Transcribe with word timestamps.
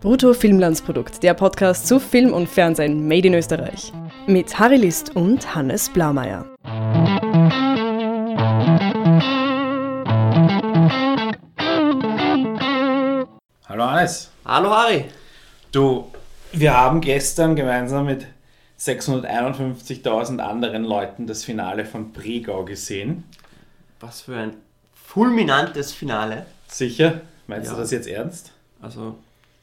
Brutto 0.00 0.32
Filmlandsprodukt, 0.32 1.22
der 1.22 1.34
Podcast 1.34 1.86
zu 1.86 2.00
Film 2.00 2.32
und 2.32 2.48
Fernsehen 2.48 3.06
made 3.06 3.26
in 3.28 3.34
Österreich. 3.34 3.92
Mit 4.26 4.58
Harry 4.58 4.76
List 4.76 5.14
und 5.14 5.54
Hannes 5.54 5.90
Blaumeier. 5.90 6.46
Hallo 13.68 13.84
Hannes. 13.90 14.30
Hallo 14.44 14.70
Harry. 14.70 15.04
Du, 15.72 16.10
wir 16.52 16.76
haben 16.76 17.00
gestern 17.00 17.54
gemeinsam 17.54 18.06
mit 18.06 18.26
651.000 18.78 20.38
anderen 20.40 20.84
Leuten 20.84 21.26
das 21.26 21.44
Finale 21.44 21.84
von 21.84 22.12
Bregau 22.12 22.64
gesehen. 22.64 23.24
Was 24.00 24.22
für 24.22 24.36
ein 24.36 24.54
fulminantes 24.94 25.92
Finale. 25.92 26.46
Sicher? 26.66 27.20
Meinst 27.46 27.68
Ja. 27.68 27.74
du 27.74 27.80
das 27.80 27.90
jetzt 27.90 28.08
ernst? 28.08 28.52
Also, 28.82 29.16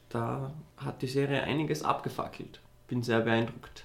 da 0.08 0.52
hat 0.76 1.02
die 1.02 1.06
Serie 1.06 1.42
einiges 1.42 1.82
abgefackelt. 1.82 2.60
Bin 2.86 3.02
sehr 3.02 3.20
beeindruckt. 3.20 3.84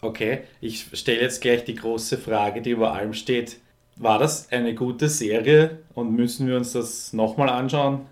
Okay, 0.00 0.44
ich 0.60 0.86
stelle 0.92 1.20
jetzt 1.20 1.40
gleich 1.40 1.64
die 1.64 1.74
große 1.74 2.18
Frage, 2.18 2.62
die 2.62 2.70
über 2.70 2.92
allem 2.92 3.14
steht. 3.14 3.58
War 3.96 4.18
das 4.18 4.50
eine 4.52 4.74
gute 4.74 5.08
Serie 5.08 5.80
und 5.94 6.12
müssen 6.12 6.46
wir 6.46 6.56
uns 6.56 6.72
das 6.72 7.12
nochmal 7.12 7.48
anschauen? 7.48 8.06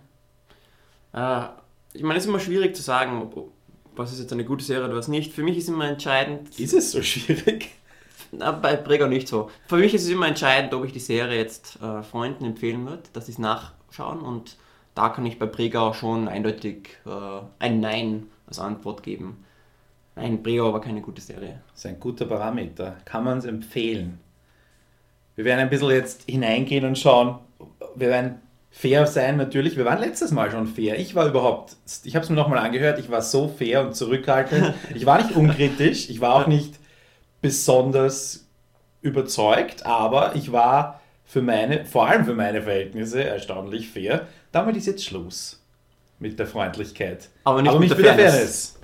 Äh, 1.13 1.45
ich 1.93 2.03
meine, 2.03 2.19
es 2.19 2.25
ist 2.25 2.29
immer 2.29 2.41
schwierig 2.41 2.75
zu 2.75 2.83
sagen, 2.83 3.31
was 3.95 4.13
ist 4.13 4.19
jetzt 4.19 4.33
eine 4.33 4.45
gute 4.45 4.65
Serie 4.65 4.87
oder 4.87 4.97
was 4.97 5.09
nicht. 5.09 5.33
Für 5.33 5.45
mich 5.45 5.57
ist 5.57 5.69
immer 5.69 5.89
entscheidend, 5.89 6.59
Ist 6.59 6.75
es 6.75 6.91
so 6.91 7.03
schwierig? 7.03 7.71
na, 8.33 8.51
bei 8.53 8.77
Bregau 8.77 9.07
nicht 9.07 9.29
so. 9.29 9.51
Für 9.69 9.77
mich 9.77 9.95
ist 9.95 10.05
es 10.05 10.11
immer 10.11 10.27
entscheidend, 10.27 10.75
ob 10.75 10.85
ich 10.85 10.93
die 10.93 10.99
Serie 10.99 11.39
jetzt 11.39 11.79
äh, 11.81 12.03
Freunden 12.03 12.45
empfehlen 12.45 12.87
würde, 12.87 13.05
dass 13.13 13.27
sie 13.27 13.33
es 13.33 13.39
nachschauen. 13.39 14.21
Und 14.21 14.57
da 14.97 15.11
kann 15.11 15.27
ich 15.27 15.39
bei 15.39 15.47
Bregau 15.47 15.93
schon 15.93 16.27
eindeutig 16.27 16.89
äh, 17.07 17.41
ein 17.61 17.81
Nein 17.81 18.25
als 18.47 18.59
Antwort 18.59 19.03
geben. 19.03 19.45
Nein, 20.17 20.43
Bregau 20.43 20.73
war 20.73 20.81
keine 20.81 21.03
gute 21.03 21.21
Serie. 21.21 21.61
Das 21.71 21.81
ist 21.81 21.87
ein 21.87 22.01
guter 22.01 22.25
Parameter. 22.25 22.97
Kann 23.05 23.23
man 23.23 23.39
es 23.39 23.45
empfehlen? 23.45 24.19
Wir 25.37 25.45
werden 25.45 25.61
ein 25.61 25.69
bisschen 25.69 25.91
jetzt 25.91 26.23
hineingehen 26.29 26.87
und 26.87 26.99
schauen. 26.99 27.39
Wir 27.95 28.09
werden 28.09 28.41
fair 28.71 29.07
sein, 29.07 29.37
natürlich. 29.37 29.77
Wir 29.77 29.85
waren 29.85 30.01
letztes 30.01 30.31
Mal 30.31 30.51
schon 30.51 30.67
fair. 30.67 30.99
Ich 30.99 31.15
war 31.15 31.27
überhaupt, 31.27 31.77
ich 32.05 32.17
habe 32.17 32.25
es 32.25 32.31
mir 32.31 32.37
nochmal 32.37 32.59
angehört, 32.59 32.99
ich 32.99 33.11
war 33.11 33.21
so 33.21 33.49
fair 33.49 33.87
und 33.87 33.95
zurückhaltend. 33.95 34.75
Ich 34.95 35.05
war 35.05 35.19
nicht 35.23 35.37
unkritisch, 35.37 36.09
ich 36.09 36.23
war 36.23 36.37
auch 36.37 36.47
nicht 36.47 36.75
besonders 37.43 38.47
überzeugt, 39.03 39.85
aber 39.85 40.35
ich 40.37 40.53
war 40.53 41.03
für 41.27 41.43
meine, 41.43 41.85
vor 41.85 42.07
allem 42.07 42.25
für 42.25 42.35
meine 42.35 42.63
Verhältnisse, 42.63 43.25
erstaunlich 43.25 43.89
fair. 43.89 44.27
Damit 44.57 44.75
ist 44.75 44.87
jetzt 44.87 45.05
Schluss 45.05 45.63
mit 46.19 46.39
der 46.39 46.47
Freundlichkeit. 46.47 47.29
Aber 47.45 47.61
nicht 47.61 47.69
aber 47.69 47.79
mit 47.79 47.91
nicht 47.91 48.03
der 48.03 48.13
mit 48.15 48.19
der 48.23 48.31
Fairness. 48.31 48.71
Fairness. 48.71 48.81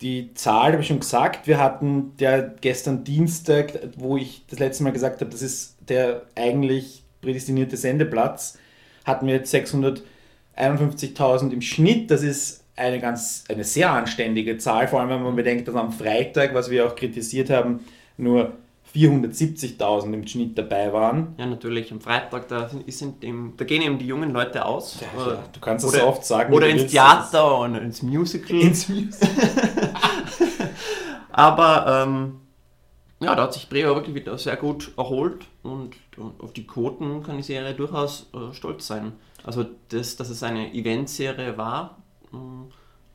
Die 0.00 0.32
Zahl 0.34 0.70
habe 0.70 0.82
ich 0.82 0.86
schon 0.86 1.00
gesagt. 1.00 1.48
Wir 1.48 1.58
hatten 1.58 2.16
der 2.18 2.54
gestern 2.60 3.02
Dienstag, 3.02 3.80
wo 3.96 4.16
ich 4.16 4.46
das 4.48 4.60
letzte 4.60 4.84
Mal 4.84 4.92
gesagt 4.92 5.20
habe, 5.20 5.28
das 5.32 5.42
ist 5.42 5.76
der 5.88 6.22
eigentlich 6.36 7.02
prädestinierte 7.20 7.76
Sendeplatz, 7.76 8.58
hatten 9.04 9.26
wir 9.26 9.34
jetzt 9.34 9.52
651.000 9.52 11.50
im 11.50 11.62
Schnitt. 11.62 12.08
Das 12.08 12.22
ist 12.22 12.62
eine 12.76 13.00
ganz, 13.00 13.42
eine 13.48 13.64
sehr 13.64 13.90
anständige 13.90 14.56
Zahl, 14.58 14.86
vor 14.86 15.00
allem 15.00 15.10
wenn 15.10 15.24
man 15.24 15.34
bedenkt, 15.34 15.66
dass 15.66 15.74
am 15.74 15.90
Freitag, 15.90 16.54
was 16.54 16.70
wir 16.70 16.86
auch 16.86 16.94
kritisiert 16.94 17.50
haben, 17.50 17.80
nur 18.16 18.52
470.000 18.94 20.12
im 20.12 20.26
Schnitt 20.26 20.56
dabei 20.58 20.92
waren. 20.92 21.34
Ja, 21.38 21.46
natürlich. 21.46 21.90
Am 21.92 22.00
Freitag, 22.00 22.48
da, 22.48 22.68
sind, 22.68 23.22
eben, 23.24 23.54
da 23.56 23.64
gehen 23.64 23.82
eben 23.82 23.98
die 23.98 24.06
jungen 24.06 24.32
Leute 24.32 24.64
aus. 24.66 24.98
Ja, 25.00 25.32
Äh, 25.32 25.36
du 25.52 25.60
kannst 25.60 25.84
das 25.84 25.92
oder- 25.92 26.02
so 26.02 26.06
oft 26.08 26.24
sagen. 26.24 26.52
Oder 26.52 26.68
ins. 26.68 26.90
Theater 26.90 27.58
und 27.60 27.74
ins 27.76 28.02
Musical. 28.02 28.56
Ins 28.60 28.88
Musical. 28.88 29.28
Aber 31.30 32.02
ähm, 32.06 32.40
ja, 33.20 33.34
da 33.34 33.44
hat 33.44 33.54
sich 33.54 33.68
Brewer 33.68 33.94
wirklich 33.94 34.14
wieder 34.14 34.36
sehr 34.36 34.56
gut 34.56 34.92
erholt 34.96 35.46
und, 35.62 35.94
und 36.16 36.40
auf 36.40 36.52
die 36.52 36.66
Quoten 36.66 37.22
kann 37.22 37.36
die 37.36 37.42
Serie 37.42 37.72
durchaus 37.74 38.28
äh, 38.34 38.52
stolz 38.52 38.86
sein. 38.86 39.12
Also, 39.44 39.64
das, 39.88 40.16
dass 40.16 40.28
es 40.28 40.42
eine 40.42 40.72
Eventserie 40.74 41.56
war, 41.56 41.98
mh, 42.32 42.66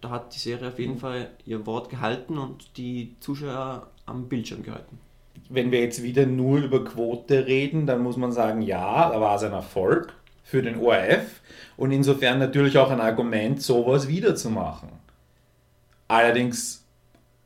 da 0.02 0.10
hat 0.10 0.34
die 0.36 0.40
Serie 0.40 0.70
auf 0.70 0.80
jeden 0.80 0.98
Fall 0.98 1.32
ihr 1.46 1.66
Wort 1.66 1.90
gehalten 1.90 2.38
und 2.38 2.78
die 2.78 3.16
Zuschauer 3.20 3.88
am 4.06 4.28
Bildschirm 4.28 4.64
gehalten. 4.64 5.00
Wenn 5.50 5.72
wir 5.72 5.82
jetzt 5.82 6.04
wieder 6.04 6.26
nur 6.26 6.60
über 6.60 6.84
Quote 6.84 7.48
reden, 7.48 7.86
dann 7.86 8.02
muss 8.02 8.18
man 8.18 8.32
sagen, 8.32 8.62
ja, 8.62 9.10
da 9.10 9.22
war 9.22 9.36
es 9.36 9.44
ein 9.44 9.54
Erfolg 9.54 10.14
für 10.44 10.62
den 10.62 10.80
ORF 10.80 11.42
und 11.78 11.92
insofern 11.92 12.40
natürlich 12.40 12.78
auch 12.78 12.92
ein 12.92 13.02
Argument, 13.02 13.62
sowas 13.62 14.08
wiederzumachen. 14.08 14.90
Allerdings, 16.08 16.86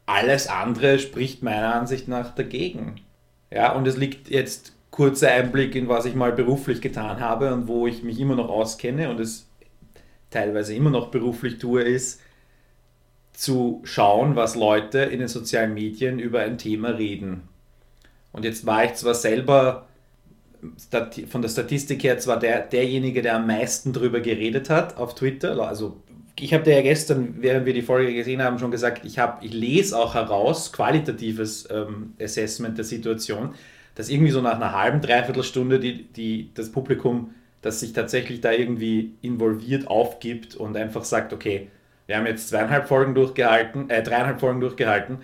alles 0.06 0.47
andere 0.47 1.00
spricht 1.00 1.41
meiner 1.44 1.75
Ansicht 1.75 2.07
nach 2.07 2.35
dagegen. 2.35 2.95
Ja, 3.51 3.73
und 3.73 3.88
es 3.88 3.97
liegt 3.97 4.29
jetzt 4.29 4.73
kurzer 4.91 5.31
Einblick 5.31 5.75
in 5.75 5.88
was 5.88 6.06
ich 6.06 6.16
mal 6.16 6.31
beruflich 6.31 6.81
getan 6.81 7.19
habe 7.19 7.53
und 7.53 7.67
wo 7.67 7.88
ich 7.88 8.03
mich 8.03 8.19
immer 8.19 8.35
noch 8.35 8.50
auskenne 8.50 9.09
und 9.09 9.19
es 9.19 9.47
teilweise 10.29 10.73
immer 10.75 10.90
noch 10.90 11.09
beruflich 11.11 11.57
tue, 11.57 11.81
ist 11.81 12.22
zu 13.34 13.81
schauen, 13.84 14.35
was 14.35 14.56
Leute 14.56 15.00
in 15.00 15.19
den 15.19 15.28
sozialen 15.28 15.73
Medien 15.73 16.19
über 16.19 16.41
ein 16.41 16.57
Thema 16.57 16.90
reden. 16.90 17.50
Und 18.31 18.45
jetzt 18.45 18.65
war 18.65 18.85
ich 18.85 18.93
zwar 18.93 19.13
selber 19.13 19.87
von 21.27 21.41
der 21.41 21.49
Statistik 21.49 22.03
her 22.03 22.19
zwar 22.19 22.37
der, 22.37 22.61
derjenige, 22.61 23.21
der 23.21 23.35
am 23.35 23.47
meisten 23.47 23.93
drüber 23.93 24.19
geredet 24.19 24.69
hat 24.69 24.97
auf 24.97 25.15
Twitter. 25.15 25.59
Also 25.67 25.97
ich 26.39 26.53
habe 26.53 26.63
dir 26.63 26.75
ja 26.75 26.81
gestern, 26.81 27.35
während 27.39 27.65
wir 27.65 27.73
die 27.73 27.81
Folge 27.81 28.13
gesehen 28.13 28.41
haben, 28.41 28.59
schon 28.59 28.71
gesagt, 28.71 29.05
ich, 29.05 29.19
hab, 29.19 29.43
ich 29.43 29.53
lese 29.53 29.97
auch 29.97 30.13
heraus, 30.13 30.71
qualitatives 30.71 31.67
ähm, 31.71 32.13
Assessment 32.21 32.77
der 32.77 32.85
Situation, 32.85 33.55
dass 33.95 34.09
irgendwie 34.09 34.31
so 34.31 34.41
nach 34.41 34.55
einer 34.55 34.73
halben, 34.73 35.01
dreiviertel 35.01 35.43
Stunde 35.43 35.79
die, 35.79 36.03
die, 36.03 36.51
das 36.53 36.71
Publikum, 36.71 37.33
das 37.61 37.79
sich 37.79 37.93
tatsächlich 37.93 38.41
da 38.41 38.51
irgendwie 38.51 39.15
involviert, 39.21 39.87
aufgibt 39.87 40.55
und 40.55 40.77
einfach 40.77 41.03
sagt, 41.03 41.33
okay, 41.33 41.69
wir 42.07 42.17
haben 42.17 42.25
jetzt 42.25 42.49
zweieinhalb 42.49 42.87
Folgen 42.87 43.13
durchgehalten, 43.13 43.89
äh, 43.89 44.01
dreieinhalb 44.03 44.39
Folgen 44.39 44.61
durchgehalten, 44.61 45.19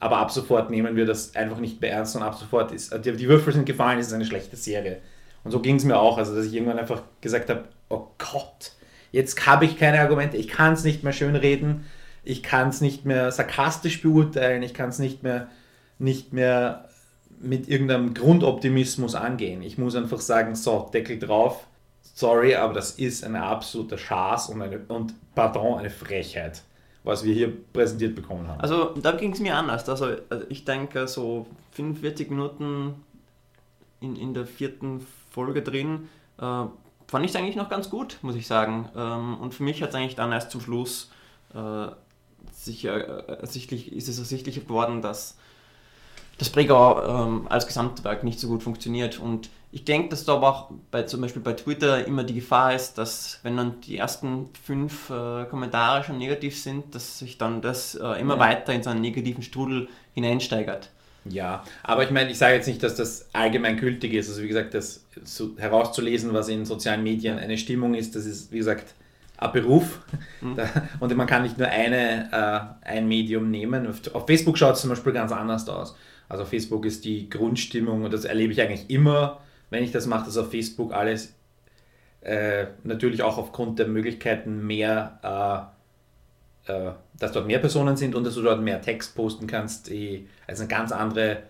aber 0.00 0.16
ab 0.16 0.30
sofort 0.30 0.70
nehmen 0.70 0.96
wir 0.96 1.06
das 1.06 1.36
einfach 1.36 1.58
nicht 1.58 1.80
mehr 1.80 1.92
ernst 1.92 2.16
und 2.16 2.22
ab 2.22 2.34
sofort 2.34 2.72
ist, 2.72 2.92
die, 3.04 3.12
die 3.12 3.28
Würfel 3.28 3.52
sind 3.52 3.66
gefallen, 3.66 3.98
es 3.98 4.08
ist 4.08 4.14
eine 4.14 4.24
schlechte 4.24 4.56
Serie. 4.56 4.98
Und 5.44 5.50
so 5.52 5.60
ging 5.60 5.76
es 5.76 5.84
mir 5.84 5.98
auch, 5.98 6.18
also 6.18 6.34
dass 6.34 6.46
ich 6.46 6.54
irgendwann 6.54 6.78
einfach 6.78 7.02
gesagt 7.20 7.50
habe, 7.50 7.64
oh 7.90 8.08
Gott, 8.18 8.72
jetzt 9.12 9.46
habe 9.46 9.66
ich 9.66 9.78
keine 9.78 10.00
Argumente, 10.00 10.36
ich 10.36 10.48
kann 10.48 10.72
es 10.72 10.84
nicht 10.84 11.04
mehr 11.04 11.12
schönreden, 11.12 11.84
ich 12.24 12.42
kann 12.42 12.70
es 12.70 12.80
nicht 12.80 13.04
mehr 13.04 13.30
sarkastisch 13.30 14.02
beurteilen, 14.02 14.62
ich 14.62 14.74
kann 14.74 14.88
es 14.88 14.98
nicht 14.98 15.22
mehr, 15.22 15.48
nicht 15.98 16.32
mehr 16.32 16.88
mit 17.38 17.68
irgendeinem 17.68 18.12
Grundoptimismus 18.12 19.14
angehen. 19.14 19.62
Ich 19.62 19.78
muss 19.78 19.96
einfach 19.96 20.20
sagen, 20.20 20.54
so, 20.54 20.90
Deckel 20.92 21.18
drauf, 21.18 21.66
sorry, 22.14 22.54
aber 22.54 22.74
das 22.74 22.92
ist 22.92 23.24
ein 23.24 23.36
absoluter 23.36 23.98
Schaß 23.98 24.50
und, 24.50 24.62
eine, 24.62 24.80
und 24.88 25.14
pardon, 25.34 25.78
eine 25.78 25.90
Frechheit, 25.90 26.62
was 27.04 27.24
wir 27.24 27.32
hier 27.34 27.52
präsentiert 27.72 28.14
bekommen 28.14 28.46
haben. 28.48 28.60
Also 28.60 28.94
da 29.00 29.12
ging 29.12 29.32
es 29.32 29.40
mir 29.40 29.56
anders. 29.56 29.88
Also, 29.88 30.16
also 30.28 30.44
ich 30.48 30.64
denke 30.64 31.08
so 31.08 31.46
45 31.72 32.30
Minuten 32.30 32.94
in, 34.00 34.16
in 34.16 34.34
der 34.34 34.46
vierten 34.46 35.06
Folge 35.30 35.62
drin 35.62 36.08
äh, 36.38 36.64
fand 37.10 37.24
ich 37.24 37.32
es 37.32 37.36
eigentlich 37.36 37.56
noch 37.56 37.68
ganz 37.68 37.90
gut, 37.90 38.18
muss 38.22 38.36
ich 38.36 38.46
sagen. 38.46 38.88
Ähm, 38.96 39.38
und 39.40 39.54
für 39.54 39.62
mich 39.62 39.82
hat 39.82 39.90
es 39.90 39.94
eigentlich 39.94 40.14
dann 40.14 40.32
erst 40.32 40.50
zum 40.50 40.60
Schluss 40.60 41.10
äh, 41.54 41.88
sich, 42.52 42.84
äh, 42.84 42.88
ersichtlich, 42.88 43.92
ist 43.92 44.08
es 44.08 44.18
ersichtlich 44.18 44.54
geworden, 44.66 45.02
dass 45.02 45.36
das 46.38 46.50
Bregau 46.50 47.02
ähm, 47.02 47.46
als 47.48 47.66
Gesamtwerk 47.66 48.24
nicht 48.24 48.38
so 48.38 48.48
gut 48.48 48.62
funktioniert. 48.62 49.18
Und 49.18 49.50
ich 49.72 49.84
denke, 49.84 50.08
dass 50.08 50.24
da 50.24 50.34
aber 50.34 50.48
auch 50.48 50.70
bei, 50.90 51.04
zum 51.04 51.20
Beispiel 51.20 51.42
bei 51.42 51.52
Twitter 51.52 52.04
immer 52.06 52.24
die 52.24 52.34
Gefahr 52.34 52.74
ist, 52.74 52.98
dass 52.98 53.38
wenn 53.42 53.56
dann 53.56 53.80
die 53.82 53.96
ersten 53.98 54.48
fünf 54.64 55.10
äh, 55.10 55.44
Kommentare 55.44 56.02
schon 56.04 56.18
negativ 56.18 56.60
sind, 56.60 56.94
dass 56.94 57.20
sich 57.20 57.38
dann 57.38 57.62
das 57.62 57.94
äh, 57.94 58.20
immer 58.20 58.34
Ja. 58.34 58.40
weiter 58.40 58.72
in 58.72 58.82
so 58.82 58.90
einen 58.90 59.00
negativen 59.00 59.42
Strudel 59.42 59.88
hineinsteigert. 60.14 60.90
Ja, 61.26 61.62
aber 61.82 62.02
ich 62.02 62.10
meine, 62.10 62.30
ich 62.30 62.38
sage 62.38 62.54
jetzt 62.54 62.66
nicht, 62.66 62.82
dass 62.82 62.94
das 62.96 63.28
allgemein 63.34 63.76
gültig 63.76 64.14
ist. 64.14 64.28
Also 64.30 64.42
wie 64.42 64.48
gesagt, 64.48 64.72
das 64.74 65.04
so 65.22 65.50
herauszulesen, 65.58 66.32
was 66.32 66.48
in 66.48 66.64
sozialen 66.64 67.02
Medien 67.02 67.38
eine 67.38 67.58
Stimmung 67.58 67.94
ist, 67.94 68.16
das 68.16 68.24
ist, 68.24 68.50
wie 68.52 68.58
gesagt, 68.58 68.94
ein 69.36 69.52
Beruf. 69.52 70.00
Da, 70.56 70.68
und 70.98 71.14
man 71.14 71.26
kann 71.26 71.42
nicht 71.42 71.58
nur 71.58 71.68
eine, 71.68 72.76
äh, 72.82 72.88
ein 72.88 73.06
Medium 73.06 73.50
nehmen. 73.50 73.86
Auf, 73.86 74.14
auf 74.14 74.26
Facebook 74.26 74.56
schaut 74.58 74.74
es 74.74 74.80
zum 74.80 74.90
Beispiel 74.90 75.12
ganz 75.12 75.30
anders 75.30 75.68
aus. 75.68 75.94
Also 76.28 76.42
auf 76.44 76.48
Facebook 76.48 76.86
ist 76.86 77.04
die 77.04 77.28
Grundstimmung, 77.28 78.02
und 78.04 78.12
das 78.12 78.24
erlebe 78.24 78.52
ich 78.52 78.60
eigentlich 78.62 78.88
immer, 78.88 79.40
wenn 79.70 79.84
ich 79.84 79.92
das 79.92 80.06
mache, 80.06 80.26
dass 80.26 80.36
auf 80.36 80.50
Facebook 80.50 80.92
alles 80.92 81.34
äh, 82.20 82.66
natürlich 82.84 83.22
auch 83.22 83.38
aufgrund 83.38 83.78
der 83.78 83.86
Möglichkeiten 83.88 84.66
mehr 84.66 85.72
äh, 86.66 86.70
äh, 86.70 86.92
dass 87.18 87.32
dort 87.32 87.46
mehr 87.46 87.58
Personen 87.58 87.96
sind 87.96 88.14
und 88.14 88.24
dass 88.24 88.34
du 88.34 88.42
dort 88.42 88.62
mehr 88.62 88.80
Text 88.80 89.14
posten 89.14 89.46
kannst, 89.46 89.90
die 89.90 90.26
also 90.46 90.62
eine 90.62 90.68
ganz 90.68 90.90
andere 90.90 91.42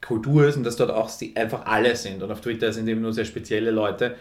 Kultur 0.00 0.46
ist 0.46 0.56
und 0.56 0.62
dass 0.62 0.76
dort 0.76 0.90
auch 0.90 1.10
einfach 1.34 1.66
alle 1.66 1.96
sind. 1.96 2.22
Und 2.22 2.30
auf 2.30 2.40
Twitter 2.40 2.72
sind 2.72 2.86
eben 2.86 3.00
nur 3.00 3.12
sehr 3.12 3.24
spezielle 3.24 3.72
Leute. 3.72 4.14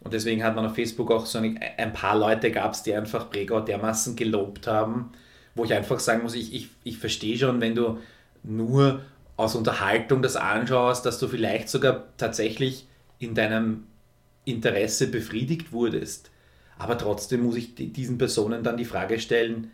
Und 0.00 0.14
deswegen 0.14 0.44
hat 0.44 0.54
man 0.54 0.66
auf 0.66 0.74
Facebook 0.74 1.10
auch 1.10 1.26
so 1.26 1.38
eine, 1.38 1.58
ein 1.78 1.92
paar 1.92 2.16
Leute 2.16 2.52
gab 2.52 2.74
es, 2.74 2.82
die 2.84 2.94
einfach 2.94 3.28
Bregau 3.28 3.60
dermaßen 3.60 4.14
gelobt 4.14 4.68
haben, 4.68 5.12
wo 5.56 5.64
ich 5.64 5.74
einfach 5.74 5.98
sagen 5.98 6.22
muss, 6.22 6.34
ich, 6.34 6.54
ich, 6.54 6.68
ich 6.84 6.98
verstehe 6.98 7.36
schon, 7.36 7.60
wenn 7.60 7.74
du 7.74 7.98
nur 8.44 9.00
aus 9.36 9.56
Unterhaltung 9.56 10.22
das 10.22 10.36
anschaust, 10.36 11.04
dass 11.06 11.18
du 11.18 11.26
vielleicht 11.26 11.68
sogar 11.68 12.04
tatsächlich 12.18 12.86
in 13.22 13.34
deinem 13.34 13.86
Interesse 14.44 15.08
befriedigt 15.08 15.72
wurdest. 15.72 16.30
Aber 16.78 16.98
trotzdem 16.98 17.42
muss 17.42 17.56
ich 17.56 17.74
diesen 17.74 18.18
Personen 18.18 18.62
dann 18.64 18.76
die 18.76 18.84
Frage 18.84 19.18
stellen, 19.20 19.70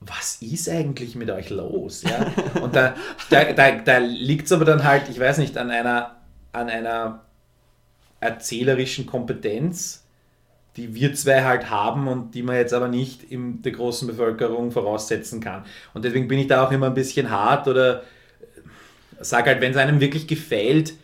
was 0.00 0.42
ist 0.42 0.68
eigentlich 0.68 1.14
mit 1.14 1.30
euch 1.30 1.50
los? 1.50 2.02
Ja? 2.02 2.26
Und 2.60 2.74
da, 2.74 2.94
da, 3.30 3.52
da, 3.52 3.70
da 3.72 3.98
liegt 3.98 4.46
es 4.46 4.52
aber 4.52 4.64
dann 4.64 4.84
halt, 4.84 5.08
ich 5.08 5.18
weiß 5.18 5.38
nicht, 5.38 5.56
an 5.56 5.70
einer, 5.70 6.16
an 6.52 6.68
einer 6.68 7.24
erzählerischen 8.20 9.06
Kompetenz, 9.06 10.04
die 10.76 10.94
wir 10.94 11.14
zwei 11.14 11.42
halt 11.44 11.70
haben 11.70 12.08
und 12.08 12.34
die 12.34 12.42
man 12.42 12.56
jetzt 12.56 12.72
aber 12.72 12.88
nicht 12.88 13.24
in 13.24 13.60
der 13.62 13.72
großen 13.72 14.08
Bevölkerung 14.08 14.70
voraussetzen 14.70 15.40
kann. 15.40 15.64
Und 15.92 16.04
deswegen 16.04 16.28
bin 16.28 16.38
ich 16.38 16.46
da 16.46 16.66
auch 16.66 16.72
immer 16.72 16.86
ein 16.86 16.94
bisschen 16.94 17.30
hart 17.30 17.68
oder 17.68 18.04
sage 19.20 19.50
halt, 19.50 19.60
wenn 19.60 19.72
es 19.72 19.76
einem 19.76 20.00
wirklich 20.00 20.26
gefällt, 20.26 20.94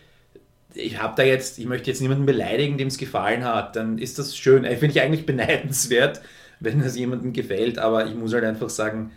ich 0.79 1.01
habe 1.01 1.15
da 1.17 1.23
jetzt, 1.23 1.59
ich 1.59 1.67
möchte 1.67 1.91
jetzt 1.91 2.01
niemanden 2.01 2.27
beleidigen, 2.27 2.79
dem 2.79 2.89
es 2.89 2.99
gefallen 2.99 3.45
hat, 3.45 3.77
dann 3.77 3.99
ist 3.99 4.19
das 4.19 4.37
schön. 4.37 4.65
Ich 4.65 4.79
finde 4.79 4.95
ich 4.95 5.01
eigentlich 5.03 5.27
beneidenswert, 5.27 6.21
wenn 6.61 6.81
es 6.81 6.97
jemandem 6.97 7.33
gefällt, 7.33 7.79
aber 7.79 8.07
ich 8.07 8.15
muss 8.15 8.33
halt 8.33 8.45
einfach 8.45 8.71
sagen, 8.71 9.13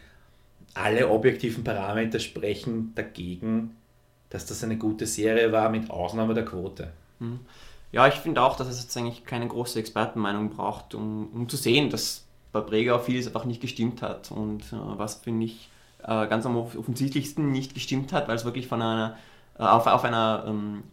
alle 0.73 1.09
objektiven 1.09 1.63
Parameter 1.63 2.19
sprechen 2.19 2.93
dagegen, 2.95 3.75
dass 4.29 4.45
das 4.45 4.63
eine 4.63 4.77
gute 4.77 5.05
Serie 5.05 5.51
war, 5.51 5.69
mit 5.69 5.89
Ausnahme 5.89 6.33
der 6.33 6.45
Quote. 6.45 6.91
Hm. 7.19 7.39
Ja, 7.91 8.07
ich 8.07 8.15
finde 8.15 8.41
auch, 8.41 8.55
dass 8.55 8.67
es 8.67 8.81
jetzt 8.81 8.95
eigentlich 8.95 9.25
keine 9.25 9.47
große 9.47 9.77
Expertenmeinung 9.77 10.49
braucht, 10.49 10.95
um, 10.95 11.27
um 11.33 11.49
zu 11.49 11.57
sehen, 11.57 11.89
dass 11.89 12.25
bei 12.53 12.61
Bregau 12.61 12.99
vieles 12.99 13.27
einfach 13.27 13.43
nicht 13.43 13.61
gestimmt 13.61 14.01
hat. 14.01 14.31
Und 14.31 14.61
äh, 14.71 14.77
was 14.97 15.15
finde 15.15 15.45
ich 15.45 15.69
äh, 16.03 16.27
ganz 16.27 16.45
am 16.45 16.55
offensichtlichsten 16.55 17.51
nicht 17.51 17.73
gestimmt 17.73 18.13
hat, 18.13 18.29
weil 18.29 18.35
es 18.35 18.45
wirklich 18.45 18.67
von 18.67 18.81
einer, 18.81 19.17
äh, 19.59 19.63
auf, 19.63 19.87
auf 19.87 20.05
einer 20.05 20.45
ähm, 20.47 20.83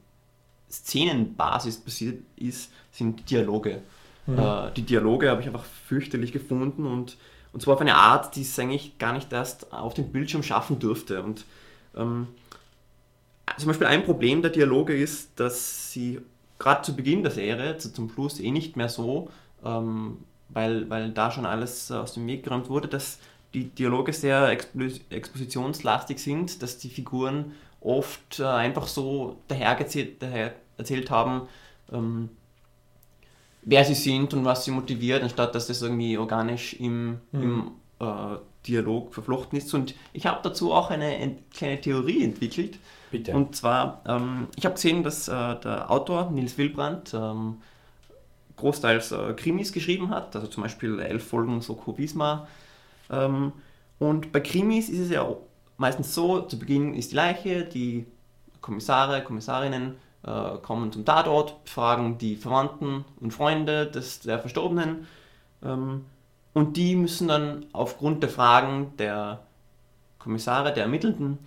Szenenbasis 0.70 1.78
basiert 1.78 2.22
ist, 2.36 2.70
sind 2.92 3.30
Dialoge. 3.30 3.82
Mhm. 4.26 4.38
Äh, 4.38 4.70
die 4.76 4.82
Dialoge 4.82 5.30
habe 5.30 5.40
ich 5.40 5.46
einfach 5.46 5.64
fürchterlich 5.86 6.32
gefunden 6.32 6.86
und, 6.86 7.16
und 7.52 7.60
zwar 7.60 7.74
auf 7.74 7.80
eine 7.80 7.94
Art, 7.94 8.36
die 8.36 8.42
es 8.42 8.58
eigentlich 8.58 8.98
gar 8.98 9.12
nicht 9.12 9.32
erst 9.32 9.72
auf 9.72 9.94
dem 9.94 10.12
Bildschirm 10.12 10.42
schaffen 10.42 10.78
dürfte. 10.78 11.22
Und 11.22 11.44
ähm, 11.96 12.28
zum 13.56 13.68
Beispiel 13.68 13.86
ein 13.86 14.04
Problem 14.04 14.42
der 14.42 14.50
Dialoge 14.50 14.96
ist, 14.96 15.30
dass 15.40 15.92
sie 15.92 16.20
gerade 16.58 16.82
zu 16.82 16.94
Beginn 16.94 17.22
der 17.22 17.32
Serie, 17.32 17.78
zum 17.78 18.10
Schluss 18.10 18.40
eh 18.40 18.50
nicht 18.50 18.76
mehr 18.76 18.88
so, 18.88 19.30
ähm, 19.64 20.18
weil, 20.48 20.88
weil 20.90 21.10
da 21.10 21.30
schon 21.30 21.46
alles 21.46 21.90
aus 21.90 22.14
dem 22.14 22.26
Weg 22.26 22.42
geräumt 22.42 22.68
wurde, 22.68 22.88
dass 22.88 23.18
die 23.54 23.64
Dialoge 23.64 24.12
sehr 24.12 24.50
expositionslastig 24.50 26.18
sind, 26.18 26.62
dass 26.62 26.78
die 26.78 26.90
Figuren 26.90 27.52
oft 27.80 28.40
äh, 28.40 28.44
einfach 28.44 28.86
so 28.86 29.38
dahergezählt, 29.48 30.22
daher 30.22 30.54
erzählt 30.76 31.10
haben, 31.10 31.42
ähm, 31.92 32.30
wer 33.62 33.84
sie 33.84 33.94
sind 33.94 34.32
und 34.34 34.44
was 34.44 34.64
sie 34.64 34.70
motiviert, 34.70 35.22
anstatt 35.22 35.54
dass 35.54 35.66
das 35.66 35.82
irgendwie 35.82 36.16
organisch 36.18 36.74
im, 36.74 37.20
mhm. 37.32 37.42
im 37.42 37.70
äh, 38.00 38.36
Dialog 38.66 39.14
verflochten 39.14 39.58
ist. 39.58 39.72
Und 39.74 39.94
ich 40.12 40.26
habe 40.26 40.40
dazu 40.42 40.72
auch 40.72 40.90
eine 40.90 41.36
kleine 41.52 41.80
Theorie 41.80 42.24
entwickelt. 42.24 42.78
Bitte. 43.10 43.32
Und 43.32 43.56
zwar, 43.56 44.02
ähm, 44.06 44.48
ich 44.56 44.64
habe 44.64 44.74
gesehen, 44.74 45.02
dass 45.02 45.28
äh, 45.28 45.32
der 45.32 45.90
Autor 45.90 46.30
Nils 46.30 46.58
Wilbrandt 46.58 47.14
ähm, 47.14 47.58
großteils 48.56 49.12
äh, 49.12 49.32
Krimis 49.34 49.72
geschrieben 49.72 50.10
hat, 50.10 50.34
also 50.34 50.48
zum 50.48 50.62
Beispiel 50.62 50.98
elf 50.98 51.26
Folgen 51.26 51.60
Soko 51.60 51.96
Wismar. 51.96 52.48
Ähm, 53.10 53.52
und 53.98 54.32
bei 54.32 54.40
Krimis 54.40 54.88
ist 54.88 54.98
es 54.98 55.10
ja 55.10 55.26
meistens 55.78 56.14
so, 56.14 56.42
zu 56.42 56.58
Beginn 56.58 56.94
ist 56.94 57.12
die 57.12 57.16
Leiche, 57.16 57.64
die 57.64 58.06
Kommissare, 58.60 59.24
Kommissarinnen 59.24 59.96
äh, 60.22 60.58
kommen 60.58 60.92
zum 60.92 61.04
Tatort, 61.04 61.56
fragen 61.64 62.18
die 62.18 62.36
Verwandten 62.36 63.04
und 63.20 63.32
Freunde 63.32 63.86
des, 63.86 64.20
der 64.20 64.38
Verstorbenen 64.38 65.06
ähm, 65.62 66.04
und 66.52 66.76
die 66.76 66.96
müssen 66.96 67.28
dann 67.28 67.66
aufgrund 67.72 68.22
der 68.22 68.30
Fragen 68.30 68.92
der 68.98 69.40
Kommissare, 70.18 70.74
der 70.74 70.84
Ermittelnden, 70.84 71.38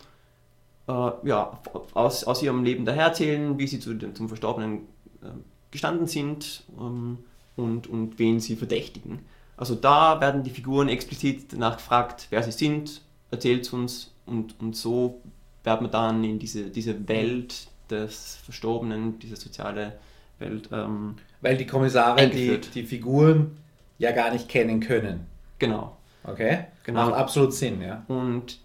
äh, 0.88 1.12
ja, 1.24 1.60
aus, 1.94 2.24
aus 2.24 2.42
ihrem 2.42 2.64
Leben 2.64 2.86
daherzählen, 2.86 3.60
wie 3.60 3.68
sie 3.68 3.80
zu 3.80 3.94
dem, 3.94 4.16
zum 4.16 4.30
Verstorbenen 4.30 4.88
äh, 5.22 5.28
gestanden 5.70 6.08
sind 6.08 6.64
ähm, 6.80 7.20
und, 7.58 7.88
und 7.88 8.18
wen 8.20 8.40
sie 8.40 8.56
verdächtigen. 8.56 9.20
Also 9.58 9.76
da 9.76 10.22
werden 10.22 10.44
die 10.44 10.50
Figuren 10.50 10.88
explizit 10.88 11.54
nachgefragt, 11.54 12.28
wer 12.30 12.42
sie 12.42 12.52
sind, 12.52 13.02
erzählt 13.30 13.66
es 13.66 13.74
uns 13.74 14.11
und, 14.32 14.60
und 14.60 14.76
so 14.76 15.22
wird 15.64 15.82
man 15.82 15.92
dann 15.92 16.24
in 16.24 16.40
diese, 16.40 16.70
diese 16.70 17.08
Welt 17.08 17.68
des 17.90 18.38
Verstorbenen, 18.44 19.20
diese 19.20 19.36
soziale 19.36 20.00
Welt. 20.40 20.70
Ähm, 20.72 21.16
Weil 21.42 21.58
die 21.58 21.68
Kommissare 21.68 22.30
die, 22.30 22.60
die 22.60 22.84
Figuren 22.84 23.58
ja 24.00 24.12
gar 24.12 24.32
nicht 24.32 24.50
kennen 24.50 24.80
können. 24.80 25.28
Genau. 25.60 25.98
Okay? 26.24 26.66
Genau. 26.84 27.06
Macht 27.06 27.16
absolut 27.16 27.54
Sinn, 27.54 27.82
ja. 27.82 28.04
Und 28.08 28.60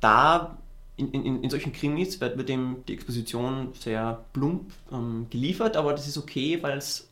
da 0.00 0.56
in, 0.96 1.10
in, 1.12 1.42
in 1.42 1.50
solchen 1.50 1.72
Krimis 1.72 2.20
wird, 2.20 2.38
wird 2.38 2.48
dem 2.48 2.82
die 2.88 2.94
Exposition 2.94 3.72
sehr 3.74 4.24
plump 4.32 4.72
ähm, 4.92 5.26
geliefert, 5.28 5.76
aber 5.76 5.92
das 5.92 6.08
ist 6.08 6.16
okay, 6.16 6.62
weil 6.62 6.78
es 6.78 7.08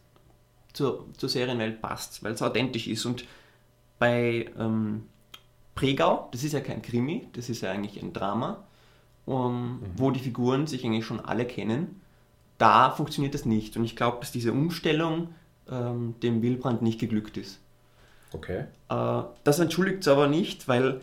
zur, 0.72 1.06
zur 1.16 1.28
Serienwelt 1.28 1.82
passt, 1.82 2.22
weil 2.22 2.32
es 2.32 2.42
authentisch 2.42 2.88
ist. 2.88 3.04
Und 3.04 3.26
bei 3.98 4.46
ähm, 4.58 5.04
Pregau, 5.74 6.28
das 6.32 6.44
ist 6.44 6.52
ja 6.52 6.60
kein 6.60 6.82
Krimi, 6.82 7.28
das 7.32 7.48
ist 7.48 7.62
ja 7.62 7.70
eigentlich 7.70 8.02
ein 8.02 8.12
Drama, 8.12 8.64
um, 9.26 9.80
mhm. 9.80 9.80
wo 9.96 10.10
die 10.10 10.20
Figuren 10.20 10.66
sich 10.66 10.84
eigentlich 10.84 11.06
schon 11.06 11.20
alle 11.20 11.44
kennen. 11.44 12.00
Da 12.58 12.90
funktioniert 12.90 13.34
das 13.34 13.44
nicht. 13.44 13.76
Und 13.76 13.84
ich 13.84 13.96
glaube, 13.96 14.18
dass 14.20 14.30
diese 14.30 14.52
Umstellung 14.52 15.34
ähm, 15.70 16.14
dem 16.22 16.42
Wilbrand 16.42 16.82
nicht 16.82 17.00
geglückt 17.00 17.36
ist. 17.36 17.58
Okay. 18.32 18.64
Äh, 18.88 19.22
das 19.42 19.58
entschuldigt 19.58 20.02
es 20.02 20.08
aber 20.08 20.28
nicht, 20.28 20.68
weil 20.68 21.00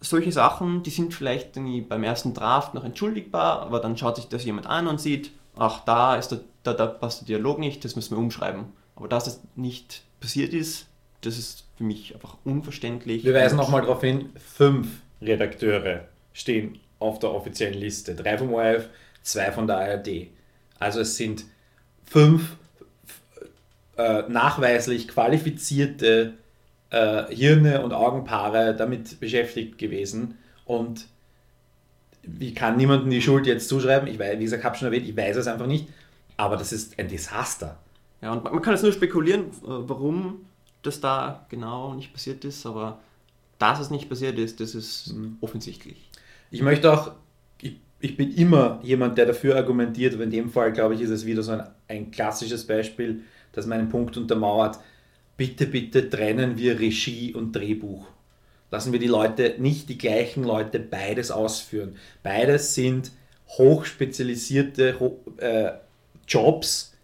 solche 0.00 0.32
Sachen, 0.32 0.82
die 0.82 0.90
sind 0.90 1.14
vielleicht 1.14 1.54
beim 1.54 2.04
ersten 2.04 2.34
Draft 2.34 2.74
noch 2.74 2.84
entschuldigbar, 2.84 3.62
aber 3.62 3.80
dann 3.80 3.96
schaut 3.96 4.16
sich 4.16 4.28
das 4.28 4.44
jemand 4.44 4.66
an 4.66 4.86
und 4.86 5.00
sieht, 5.00 5.30
ach, 5.56 5.84
da, 5.84 6.16
ist 6.16 6.28
der, 6.28 6.40
da, 6.62 6.74
da 6.74 6.86
passt 6.86 7.22
der 7.22 7.26
Dialog 7.26 7.58
nicht, 7.58 7.84
das 7.84 7.96
müssen 7.96 8.16
wir 8.16 8.18
umschreiben. 8.18 8.66
Aber 8.96 9.08
dass 9.08 9.24
das 9.24 9.40
nicht 9.56 10.02
passiert 10.20 10.52
ist, 10.52 10.86
das 11.26 11.38
ist 11.38 11.64
für 11.76 11.84
mich 11.84 12.14
einfach 12.14 12.36
unverständlich. 12.44 13.24
Wir 13.24 13.34
weisen 13.34 13.56
nochmal 13.56 13.82
darauf 13.82 14.00
hin, 14.00 14.30
fünf 14.36 15.02
Redakteure 15.20 16.08
stehen 16.32 16.78
auf 16.98 17.18
der 17.18 17.32
offiziellen 17.32 17.78
Liste. 17.78 18.14
Drei 18.14 18.38
vom 18.38 18.52
ORF, 18.52 18.88
zwei 19.22 19.52
von 19.52 19.66
der 19.66 19.78
ARD. 19.78 20.28
Also 20.78 21.00
es 21.00 21.16
sind 21.16 21.44
fünf 22.04 22.56
äh, 23.96 24.22
nachweislich 24.28 25.08
qualifizierte 25.08 26.34
äh, 26.90 27.24
Hirne 27.34 27.82
und 27.82 27.92
Augenpaare 27.92 28.74
damit 28.76 29.20
beschäftigt 29.20 29.78
gewesen. 29.78 30.38
Und 30.64 31.06
wie 32.22 32.54
kann 32.54 32.76
niemandem 32.76 33.10
die 33.10 33.22
Schuld 33.22 33.46
jetzt 33.46 33.68
zuschreiben? 33.68 34.08
Ich 34.08 34.18
weiß, 34.18 34.38
wie 34.38 34.44
gesagt, 34.44 34.64
habe 34.64 34.76
schon 34.76 34.86
erwähnt, 34.86 35.08
ich 35.08 35.16
weiß 35.16 35.36
es 35.36 35.46
einfach 35.46 35.66
nicht. 35.66 35.88
Aber 36.36 36.56
das 36.56 36.72
ist 36.72 36.98
ein 36.98 37.08
Desaster. 37.08 37.78
Ja, 38.20 38.32
und 38.32 38.44
man 38.44 38.62
kann 38.62 38.74
jetzt 38.74 38.82
nur 38.82 38.92
spekulieren, 38.92 39.42
äh, 39.42 39.52
warum 39.62 40.46
das 40.86 41.00
da 41.00 41.46
genau 41.48 41.94
nicht 41.94 42.12
passiert 42.12 42.44
ist, 42.44 42.66
aber 42.66 43.00
dass 43.58 43.80
es 43.80 43.90
nicht 43.90 44.08
passiert 44.08 44.38
ist, 44.38 44.60
das 44.60 44.74
ist 44.74 45.14
mhm. 45.14 45.38
offensichtlich. 45.40 46.10
Ich 46.50 46.62
möchte 46.62 46.92
auch, 46.92 47.12
ich, 47.60 47.76
ich, 48.00 48.16
bin 48.16 48.34
immer 48.34 48.80
jemand, 48.82 49.18
der 49.18 49.26
dafür 49.26 49.56
argumentiert, 49.56 50.14
aber 50.14 50.24
in 50.24 50.30
dem 50.30 50.50
Fall, 50.50 50.72
glaube 50.72 50.94
ich, 50.94 51.00
ist 51.00 51.10
es 51.10 51.26
wieder 51.26 51.42
so 51.42 51.52
ein, 51.52 51.62
ein 51.88 52.10
klassisches 52.10 52.66
Beispiel, 52.66 53.22
das 53.52 53.66
meinen 53.66 53.88
Punkt 53.88 54.16
untermauert. 54.16 54.78
Bitte, 55.36 55.66
bitte 55.66 56.08
trennen 56.08 56.56
wir 56.58 56.78
Regie 56.78 57.34
und 57.34 57.52
Drehbuch. 57.52 58.06
Lassen 58.70 58.92
wir 58.92 59.00
die 59.00 59.06
Leute, 59.06 59.54
nicht 59.58 59.88
die 59.88 59.98
gleichen 59.98 60.44
Leute, 60.44 60.78
beides 60.78 61.30
ausführen. 61.30 61.96
Beides 62.22 62.74
sind 62.74 63.12
hochspezialisierte 63.48 64.96
äh, 65.38 65.72
Jobs 66.26 66.94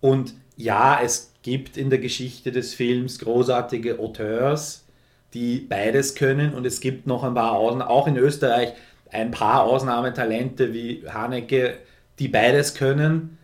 und 0.00 0.34
ja, 0.56 1.00
es 1.02 1.32
gibt 1.48 1.78
in 1.78 1.88
der 1.88 1.98
Geschichte 1.98 2.52
des 2.52 2.74
Films 2.74 3.18
großartige 3.20 3.98
Auteurs, 3.98 4.84
die 5.32 5.60
beides 5.60 6.14
können 6.14 6.52
und 6.52 6.66
es 6.66 6.80
gibt 6.80 7.06
noch 7.06 7.24
ein 7.24 7.34
paar 7.34 7.52
Ausnahmen, 7.52 7.90
auch 7.90 8.06
in 8.06 8.18
Österreich 8.18 8.74
ein 9.10 9.30
paar 9.30 9.64
Ausnahmetalente 9.64 10.74
wie 10.74 11.04
Haneke, 11.08 11.78
die 12.18 12.28
beides 12.28 12.74
können, 12.74 13.38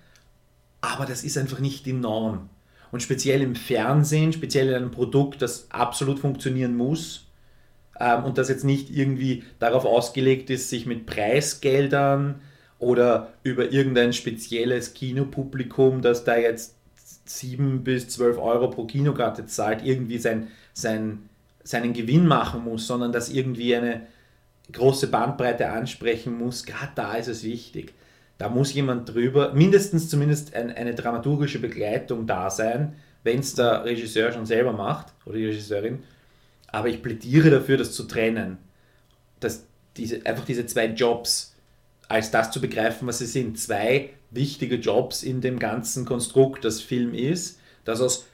aber 0.83 1.07
das 1.07 1.25
ist 1.25 1.39
einfach 1.39 1.61
nicht 1.61 1.87
die 1.87 1.95
Norm. 1.95 2.51
Und 2.93 3.03
speziell 3.03 3.41
im 3.41 3.55
Fernsehen, 3.55 4.35
speziell 4.35 4.69
in 4.69 4.75
einem 4.75 4.91
Produkt, 4.91 5.41
das 5.41 5.67
absolut 5.71 6.19
funktionieren 6.19 6.77
muss 6.77 7.27
ähm, 7.99 8.25
und 8.25 8.37
das 8.37 8.51
jetzt 8.51 8.65
nicht 8.65 8.91
irgendwie 8.91 9.45
darauf 9.59 9.87
ausgelegt 9.87 10.51
ist, 10.51 10.69
sich 10.69 10.85
mit 10.85 11.07
Preisgeldern 11.07 12.43
oder 12.79 13.33
über 13.43 13.73
irgendein 13.73 14.13
spezielles 14.13 14.93
Kinopublikum, 14.93 16.03
das 16.03 16.25
da 16.25 16.37
jetzt 16.37 16.77
7 17.25 17.85
bis 17.85 18.09
12 18.09 18.39
Euro 18.39 18.71
pro 18.71 18.85
Kinokarte 18.85 19.47
zahlt, 19.47 19.85
irgendwie 19.85 20.19
sein, 20.19 20.49
sein 20.73 21.29
seinen 21.65 21.95
Gewinn 21.95 22.27
machen 22.27 22.63
muss, 22.63 22.87
sondern 22.87 23.11
dass 23.11 23.31
irgendwie 23.31 23.75
eine 23.75 24.07
große 24.71 25.09
Bandbreite 25.09 25.71
ansprechen 25.71 26.39
muss, 26.39 26.65
gerade 26.65 26.93
da 26.95 27.15
ist 27.15 27.29
es 27.29 27.43
wichtig. 27.43 27.95
Da 28.39 28.49
muss 28.49 28.75
jemand 28.75 29.13
drüber, 29.13 29.53
mindestens 29.55 30.09
zumindest 30.09 30.55
ein, 30.55 30.71
eine 30.71 30.95
dramaturgische 30.95 31.59
Begleitung 31.59 32.27
da 32.27 32.51
sein, 32.51 32.95
wenn 33.23 33.41
es 33.41 33.55
der 33.55 33.85
Regisseur 33.85 34.33
schon 34.33 34.47
selber 34.47 34.73
macht 34.73 35.07
oder 35.25 35.37
die 35.37 35.47
Regisseurin. 35.47 36.03
Aber 36.67 36.89
ich 36.89 37.03
plädiere 37.03 37.51
dafür, 37.51 37.79
das 37.79 37.93
zu 37.93 38.05
trennen. 38.05 38.59
Dass 39.41 39.65
diese, 39.97 40.27
einfach 40.27 40.45
diese 40.45 40.67
zwei 40.67 40.87
Jobs 40.87 41.54
als 42.09 42.31
das 42.31 42.51
zu 42.51 42.61
begreifen, 42.61 43.07
was 43.09 43.19
sie 43.19 43.27
sind. 43.27 43.59
Zwei 43.59 44.11
wichtige 44.31 44.77
Jobs 44.77 45.23
in 45.23 45.41
dem 45.41 45.59
ganzen 45.59 46.05
Konstrukt, 46.05 46.65
das 46.65 46.81
Film 46.81 47.15
ist. 47.15 47.59
Dass 47.85 48.01
aus, 48.01 48.27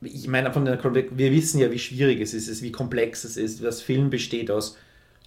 ich 0.00 0.28
meine, 0.28 0.52
von 0.52 0.64
der, 0.64 0.78
wir 0.82 1.32
wissen 1.32 1.58
ja, 1.58 1.70
wie 1.70 1.78
schwierig 1.78 2.20
es 2.20 2.34
ist, 2.34 2.62
wie 2.62 2.72
komplex 2.72 3.24
es 3.24 3.36
ist. 3.36 3.62
Das 3.62 3.80
Film 3.80 4.10
besteht 4.10 4.50
aus 4.50 4.76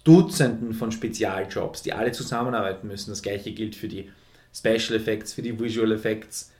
Dutzenden 0.04 0.72
von 0.72 0.92
Spezialjobs, 0.92 1.82
die 1.82 1.92
alle 1.92 2.12
zusammenarbeiten 2.12 2.86
müssen. 2.86 3.10
Das 3.10 3.22
gleiche 3.22 3.52
gilt 3.52 3.74
für 3.74 3.88
die 3.88 4.10
Special 4.54 4.94
Effects, 4.98 5.32
für 5.32 5.42
die 5.42 5.58
Visual 5.58 5.92
Effects. 5.92 6.52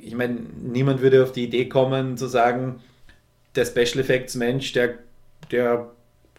Ich 0.00 0.14
meine, 0.14 0.40
niemand 0.62 1.00
würde 1.00 1.22
auf 1.22 1.32
die 1.32 1.44
Idee 1.44 1.68
kommen 1.68 2.16
zu 2.16 2.28
sagen, 2.28 2.80
der 3.54 3.66
Special 3.66 3.98
Effects 3.98 4.36
Mensch, 4.36 4.72
der, 4.72 4.98
der 5.50 5.90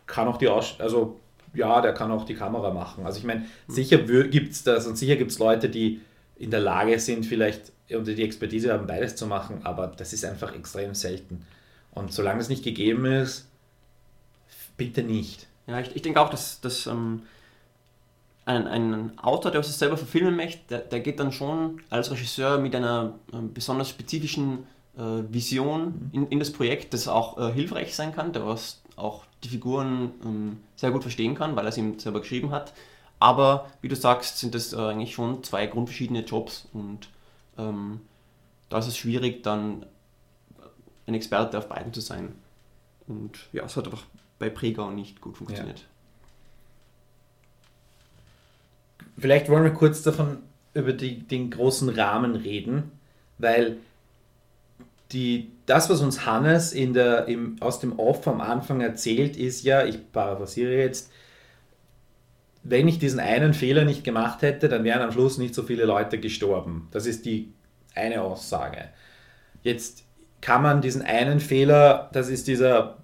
kann 0.07 0.27
auch 0.27 0.37
die 0.37 0.47
Aus 0.47 0.79
also 0.79 1.19
ja, 1.53 1.81
der 1.81 1.93
kann 1.93 2.11
auch 2.11 2.25
die 2.25 2.35
Kamera 2.35 2.71
machen. 2.71 3.05
Also 3.05 3.19
ich 3.19 3.25
meine, 3.25 3.45
sicher 3.67 3.97
gibt 3.97 4.51
es 4.51 4.63
das 4.63 4.87
und 4.87 4.97
sicher 4.97 5.15
gibt 5.15 5.31
es 5.31 5.39
Leute, 5.39 5.69
die 5.69 6.01
in 6.37 6.51
der 6.51 6.61
Lage 6.61 6.99
sind, 6.99 7.25
vielleicht 7.25 7.71
oder 7.89 8.13
die 8.13 8.23
Expertise 8.23 8.71
haben, 8.71 8.87
beides 8.87 9.15
zu 9.15 9.25
machen, 9.25 9.61
aber 9.63 9.87
das 9.87 10.13
ist 10.13 10.23
einfach 10.23 10.53
extrem 10.55 10.93
selten. 10.93 11.45
Und 11.91 12.13
solange 12.13 12.39
es 12.39 12.49
nicht 12.49 12.63
gegeben 12.63 13.05
ist, 13.05 13.47
bitte 14.77 15.03
nicht. 15.03 15.47
Ja, 15.67 15.79
ich, 15.79 15.95
ich 15.95 16.01
denke 16.01 16.21
auch, 16.21 16.29
dass, 16.29 16.61
dass 16.61 16.87
ähm, 16.87 17.23
ein, 18.45 18.67
ein 18.67 19.19
Autor, 19.19 19.51
der 19.51 19.63
sich 19.63 19.75
selber 19.75 19.97
verfilmen 19.97 20.35
möchte, 20.35 20.61
der, 20.69 20.79
der 20.79 20.99
geht 20.99 21.19
dann 21.19 21.31
schon 21.31 21.81
als 21.89 22.11
Regisseur 22.11 22.59
mit 22.59 22.75
einer 22.75 23.15
äh, 23.31 23.37
besonders 23.53 23.89
spezifischen 23.89 24.67
äh, 24.97 25.01
Vision 25.29 25.85
mhm. 25.85 26.09
in, 26.11 26.27
in 26.27 26.39
das 26.39 26.51
Projekt, 26.51 26.93
das 26.93 27.07
auch 27.07 27.37
äh, 27.37 27.53
hilfreich 27.53 27.95
sein 27.95 28.13
kann, 28.13 28.33
der 28.33 28.45
was 28.45 28.81
auch 28.99 29.25
die 29.43 29.49
Figuren 29.49 30.11
ähm, 30.23 30.57
sehr 30.75 30.91
gut 30.91 31.01
verstehen 31.01 31.35
kann, 31.35 31.55
weil 31.55 31.65
er 31.65 31.71
sie 31.71 31.95
selber 31.97 32.21
geschrieben 32.21 32.51
hat. 32.51 32.73
Aber 33.19 33.69
wie 33.81 33.87
du 33.87 33.95
sagst, 33.95 34.37
sind 34.37 34.55
das 34.55 34.73
äh, 34.73 34.77
eigentlich 34.77 35.13
schon 35.13 35.43
zwei 35.43 35.67
grundverschiedene 35.67 36.23
Jobs 36.23 36.67
und 36.73 37.09
ähm, 37.57 38.01
da 38.69 38.77
ist 38.79 38.87
es 38.87 38.97
schwierig, 38.97 39.43
dann 39.43 39.85
ein 41.07 41.13
Experte 41.15 41.57
auf 41.57 41.67
beiden 41.67 41.93
zu 41.93 42.01
sein. 42.01 42.35
Und 43.07 43.39
ja, 43.51 43.63
es 43.63 43.75
hat 43.75 43.85
einfach 43.85 44.05
bei 44.37 44.49
Pregau 44.49 44.91
nicht 44.91 45.19
gut 45.19 45.37
funktioniert. 45.37 45.79
Ja. 45.79 45.85
Vielleicht 49.17 49.49
wollen 49.49 49.63
wir 49.63 49.73
kurz 49.73 50.01
davon 50.01 50.37
über 50.73 50.93
die, 50.93 51.19
den 51.19 51.49
großen 51.49 51.89
Rahmen 51.89 52.35
reden, 52.35 52.91
weil 53.37 53.77
die, 55.11 55.51
das, 55.65 55.89
was 55.89 56.01
uns 56.01 56.25
Hannes 56.25 56.71
in 56.71 56.93
der, 56.93 57.27
im, 57.27 57.55
aus 57.61 57.79
dem 57.79 57.97
Off 57.97 58.27
am 58.27 58.41
Anfang 58.41 58.81
erzählt, 58.81 59.37
ist 59.37 59.63
ja, 59.63 59.85
ich 59.85 60.11
paraphrasiere 60.11 60.75
jetzt, 60.75 61.11
wenn 62.63 62.87
ich 62.87 62.99
diesen 62.99 63.19
einen 63.19 63.53
Fehler 63.53 63.85
nicht 63.85 64.03
gemacht 64.03 64.41
hätte, 64.41 64.69
dann 64.69 64.83
wären 64.83 65.01
am 65.01 65.11
Schluss 65.11 65.37
nicht 65.37 65.55
so 65.55 65.63
viele 65.63 65.85
Leute 65.85 66.19
gestorben. 66.19 66.87
Das 66.91 67.05
ist 67.05 67.25
die 67.25 67.53
eine 67.95 68.21
Aussage. 68.21 68.89
Jetzt 69.63 70.03
kann 70.41 70.61
man 70.61 70.81
diesen 70.81 71.01
einen 71.01 71.39
Fehler, 71.39 72.09
das 72.13 72.29
ist 72.29 72.47
dieser 72.47 72.97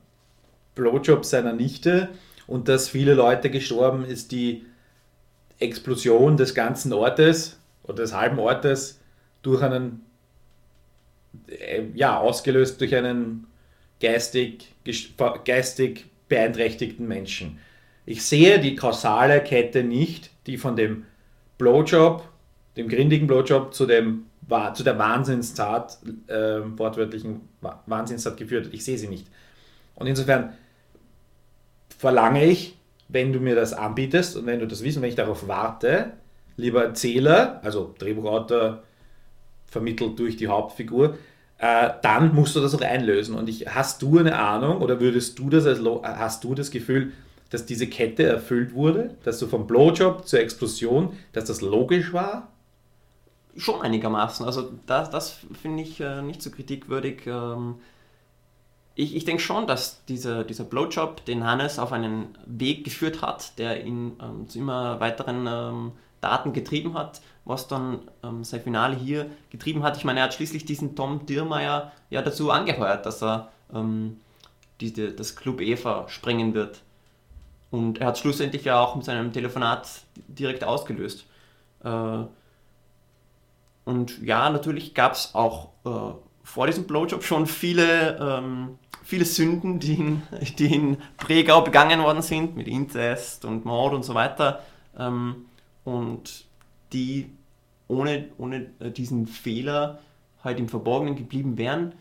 Blowjob 0.75 1.25
seiner 1.25 1.53
Nichte 1.53 2.09
und 2.47 2.67
dass 2.67 2.89
viele 2.89 3.13
Leute 3.13 3.49
gestorben 3.49 4.05
ist 4.05 4.31
die 4.31 4.65
Explosion 5.59 6.37
des 6.37 6.53
ganzen 6.53 6.93
Ortes 6.93 7.57
oder 7.83 7.95
des 7.95 8.13
halben 8.13 8.39
Ortes 8.39 8.99
durch 9.41 9.61
einen, 9.61 10.01
äh, 11.47 11.83
ja, 11.93 12.17
ausgelöst 12.17 12.79
durch 12.81 12.95
einen 12.95 13.47
geistig, 13.99 14.73
geistig 15.45 16.05
beeinträchtigten 16.27 17.07
Menschen. 17.07 17.59
Ich 18.05 18.23
sehe 18.23 18.59
die 18.59 18.75
kausale 18.75 19.41
Kette 19.41 19.83
nicht, 19.83 20.29
die 20.47 20.57
von 20.57 20.75
dem 20.75 21.05
Blowjob, 21.57 22.27
dem 22.77 22.87
grindigen 22.87 23.27
Blowjob 23.27 23.73
zu, 23.73 23.85
dem, 23.85 24.25
zu 24.73 24.83
der 24.83 24.99
Wahnsinnstat, 24.99 25.99
äh, 26.27 26.59
wortwörtlichen 26.77 27.41
Wahnsinnstat 27.85 28.37
geführt 28.37 28.67
hat. 28.67 28.73
Ich 28.73 28.83
sehe 28.83 28.97
sie 28.97 29.07
nicht. 29.07 29.27
Und 29.95 30.07
insofern 30.07 30.53
verlange 31.97 32.45
ich, 32.45 32.77
wenn 33.07 33.33
du 33.33 33.39
mir 33.39 33.55
das 33.55 33.73
anbietest 33.73 34.35
und 34.35 34.45
wenn 34.45 34.59
du 34.59 34.67
das 34.67 34.83
wissen, 34.83 35.01
wenn 35.01 35.09
ich 35.09 35.15
darauf 35.15 35.47
warte, 35.47 36.13
lieber 36.57 36.83
Erzähler, 36.83 37.59
also 37.63 37.93
Drehbuchautor 37.97 38.83
vermittelt 39.75 40.17
durch 40.17 40.37
die 40.37 40.47
Hauptfigur, 40.47 41.17
äh, 41.57 41.89
dann 42.01 42.33
musst 42.33 42.55
du 42.55 42.61
das 42.61 42.73
auch 42.73 42.81
einlösen. 42.81 43.35
Und 43.35 43.49
ich, 43.49 43.67
hast 43.67 44.01
du 44.01 44.17
eine 44.17 44.37
Ahnung 44.37 44.81
oder 44.81 45.01
würdest 45.01 45.37
du 45.37 45.49
das 45.49 45.65
als, 45.65 45.81
hast 46.01 46.45
du 46.45 46.55
das 46.55 46.71
Gefühl, 46.71 47.11
dass 47.49 47.65
diese 47.65 47.87
Kette 47.87 48.23
erfüllt 48.23 48.73
wurde, 48.73 49.17
dass 49.25 49.37
du 49.39 49.47
vom 49.47 49.67
Blowjob 49.67 50.25
zur 50.25 50.39
Explosion, 50.39 51.11
dass 51.33 51.43
das 51.43 51.59
logisch 51.59 52.13
war? 52.13 52.53
Schon 53.57 53.81
einigermaßen. 53.81 54.45
Also 54.45 54.71
das, 54.85 55.09
das 55.09 55.39
finde 55.61 55.83
ich 55.83 55.99
äh, 55.99 56.21
nicht 56.21 56.41
so 56.41 56.51
kritikwürdig. 56.51 57.27
Ähm, 57.27 57.75
ich, 58.95 59.13
ich 59.13 59.25
denke 59.25 59.41
schon, 59.41 59.67
dass 59.67 60.05
dieser, 60.05 60.45
dieser 60.45 60.63
Blowjob 60.63 61.25
den 61.25 61.43
Hannes 61.43 61.79
auf 61.79 61.91
einen 61.91 62.37
Weg 62.45 62.85
geführt 62.85 63.21
hat, 63.21 63.59
der 63.59 63.85
ihn 63.85 64.13
ähm, 64.21 64.47
zu 64.47 64.59
immer 64.59 65.01
weiteren 65.01 65.47
ähm, 65.47 65.91
Daten 66.21 66.53
getrieben 66.53 66.93
hat, 66.93 67.21
was 67.45 67.67
dann 67.67 67.99
ähm, 68.23 68.43
sein 68.43 68.61
Finale 68.61 68.95
hier 68.95 69.29
getrieben 69.49 69.83
hat. 69.83 69.97
Ich 69.97 70.03
meine, 70.03 70.19
er 70.19 70.25
hat 70.25 70.33
schließlich 70.33 70.65
diesen 70.65 70.95
Tom 70.95 71.25
Diermeier 71.25 71.91
ja 72.09 72.21
dazu 72.21 72.51
angeheuert, 72.51 73.05
dass 73.05 73.21
er 73.21 73.51
ähm, 73.73 74.19
diese, 74.81 75.11
das 75.11 75.35
Club 75.35 75.61
Eva 75.61 76.09
sprengen 76.09 76.53
wird. 76.53 76.81
Und 77.71 77.99
er 77.99 78.07
hat 78.07 78.17
schlussendlich 78.17 78.65
ja 78.65 78.79
auch 78.79 78.95
mit 78.95 79.05
seinem 79.05 79.31
Telefonat 79.31 79.87
direkt 80.27 80.63
ausgelöst. 80.63 81.25
Äh, 81.83 82.23
und 83.85 84.21
ja, 84.23 84.49
natürlich 84.49 84.95
gab 84.95 85.13
es 85.13 85.35
auch 85.35 85.69
äh, 85.85 86.15
vor 86.43 86.67
diesem 86.67 86.85
Blowjob 86.85 87.23
schon 87.23 87.45
viele 87.45 88.17
ähm, 88.19 88.79
viele 89.05 89.25
Sünden, 89.25 89.79
die 89.79 89.93
in, 89.93 90.21
die 90.57 90.73
in 90.73 90.97
Pregau 91.17 91.61
begangen 91.61 92.01
worden 92.01 92.21
sind, 92.21 92.57
mit 92.57 92.67
Inzest 92.67 93.45
und 93.45 93.63
Mord 93.63 93.93
und 93.93 94.03
so 94.03 94.13
weiter. 94.13 94.61
Ähm, 94.97 95.45
und 95.85 96.45
die 96.93 97.29
ohne, 97.87 98.29
ohne 98.37 98.67
äh, 98.79 98.91
diesen 98.91 99.27
Fehler 99.27 99.99
halt 100.43 100.59
im 100.59 100.69
Verborgenen 100.69 101.15
geblieben 101.15 101.57
wären. 101.57 101.93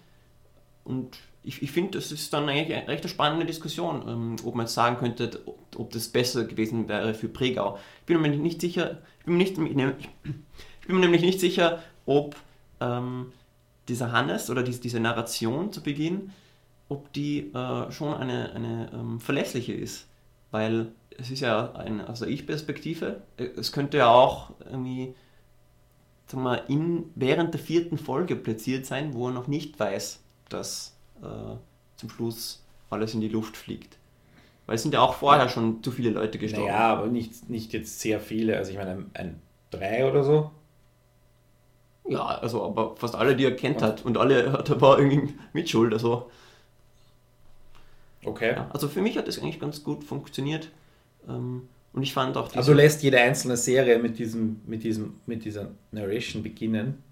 Und 0.85 1.19
ich, 1.43 1.63
ich 1.63 1.73
finde, 1.73 1.99
das 1.99 2.13
ist 2.13 2.33
dann 2.33 2.49
eigentlich 2.49 2.77
eine 2.77 2.89
recht 2.89 3.09
spannende 3.09 3.47
Diskussion, 3.47 4.05
ähm, 4.09 4.37
ob 4.45 4.55
man 4.55 4.67
jetzt 4.67 4.75
sagen 4.75 4.97
könnte, 4.97 5.41
ob, 5.77 5.91
das 5.91 6.09
besser 6.09 6.45
gewesen 6.45 6.89
wäre 6.89 7.15
für 7.15 7.29
Pregau. 7.29 7.79
Ich 8.01 8.07
bin 8.07 8.21
mir 8.21 8.29
nicht 8.29 8.61
sicher, 8.61 8.99
ich 9.21 9.27
bin 9.27 9.37
mir, 9.37 9.45
nicht, 9.45 9.59
ich 10.81 10.87
bin 10.87 10.97
mir 10.97 11.01
nämlich 11.01 11.23
nicht 11.23 11.41
sicher, 11.41 11.83
ob 12.07 12.37
ähm, 12.81 13.33
dieser 13.89 14.13
Hannes 14.13 14.51
oder 14.51 14.63
diese, 14.63 14.81
diese 14.81 15.01
Narration 15.01 15.73
zu 15.73 15.83
Beginn 15.83 16.33
ob 16.89 17.13
die 17.13 17.53
äh, 17.53 17.91
schon 17.91 18.15
eine, 18.15 18.53
eine 18.53 18.91
ähm, 18.93 19.21
verlässliche 19.21 19.73
ist. 19.73 20.07
Weil 20.51 20.93
es 21.19 21.31
ist 21.31 21.41
ja 21.41 21.73
eine, 21.73 22.09
aus 22.09 22.21
der 22.21 22.29
Ich-Perspektive, 22.29 23.23
äh, 23.37 23.45
es 23.57 23.73
könnte 23.73 23.99
ja 23.99 24.11
auch 24.11 24.51
irgendwie 24.65 25.15
sagen 26.27 26.43
wir, 26.43 26.69
in, 26.69 27.11
während 27.15 27.55
der 27.55 27.61
vierten 27.61 27.99
Folge 27.99 28.37
platziert 28.37 28.87
sein, 28.87 29.15
wo 29.15 29.29
er 29.29 29.33
noch 29.33 29.47
nicht 29.47 29.79
weiß, 29.79 30.21
dass 30.49 30.97
äh, 31.23 31.57
zum 31.97 32.11
Schluss 32.11 32.63
alles 32.91 33.15
in 33.15 33.21
die 33.21 33.29
Luft 33.29 33.57
fliegt. 33.57 33.99
Weil 34.67 34.77
es 34.77 34.83
sind 34.83 34.95
ja 34.95 35.01
auch 35.01 35.15
vorher 35.15 35.49
schon 35.49 35.83
zu 35.83 35.91
viele 35.91 36.11
Leute 36.11 36.39
gestorben. 36.39 36.67
Ja, 36.67 36.73
naja, 36.73 36.93
aber 36.93 37.07
nicht, 37.09 37.51
nicht 37.51 37.73
jetzt 37.75 38.01
sehr 38.01 38.19
viele. 38.21 38.57
Also 38.57 38.71
ich 38.71 38.79
meine, 38.79 38.93
ein, 38.93 39.11
ein 39.13 39.43
drei 39.71 40.09
oder 40.11 40.25
so. 40.25 40.51
Ja, 42.09 42.25
also 42.25 42.65
aber 42.65 42.97
fast 42.97 43.15
alle, 43.15 43.37
die 43.37 43.45
er 43.45 43.57
kennt 43.57 43.77
und? 43.77 43.83
hat. 43.83 44.05
Und 44.05 44.17
alle 44.17 44.53
hat 44.53 44.71
er 44.71 44.81
war 44.81 44.99
irgendwie 44.99 45.35
Mitschuld. 45.53 45.93
Also 45.93 46.31
Okay. 48.25 48.55
Ja, 48.57 48.71
also 48.73 48.89
für 48.89 49.03
mich 49.03 49.17
hat 49.19 49.29
das 49.29 49.39
eigentlich 49.39 49.61
ganz 49.61 49.85
gut 49.85 50.05
funktioniert. 50.05 50.71
Ähm, 51.29 51.69
und 51.93 52.03
ich 52.03 52.13
fand 52.13 52.37
auch 52.37 52.55
Also 52.55 52.73
lässt 52.73 53.03
jede 53.03 53.21
einzelne 53.21 53.57
Serie 53.57 53.99
mit 53.99 54.19
diesem, 54.19 54.61
mit 54.67 54.83
diesem, 54.83 55.21
mit 55.27 55.45
dieser 55.45 55.71
Narration 55.93 56.43
beginnen. 56.43 57.03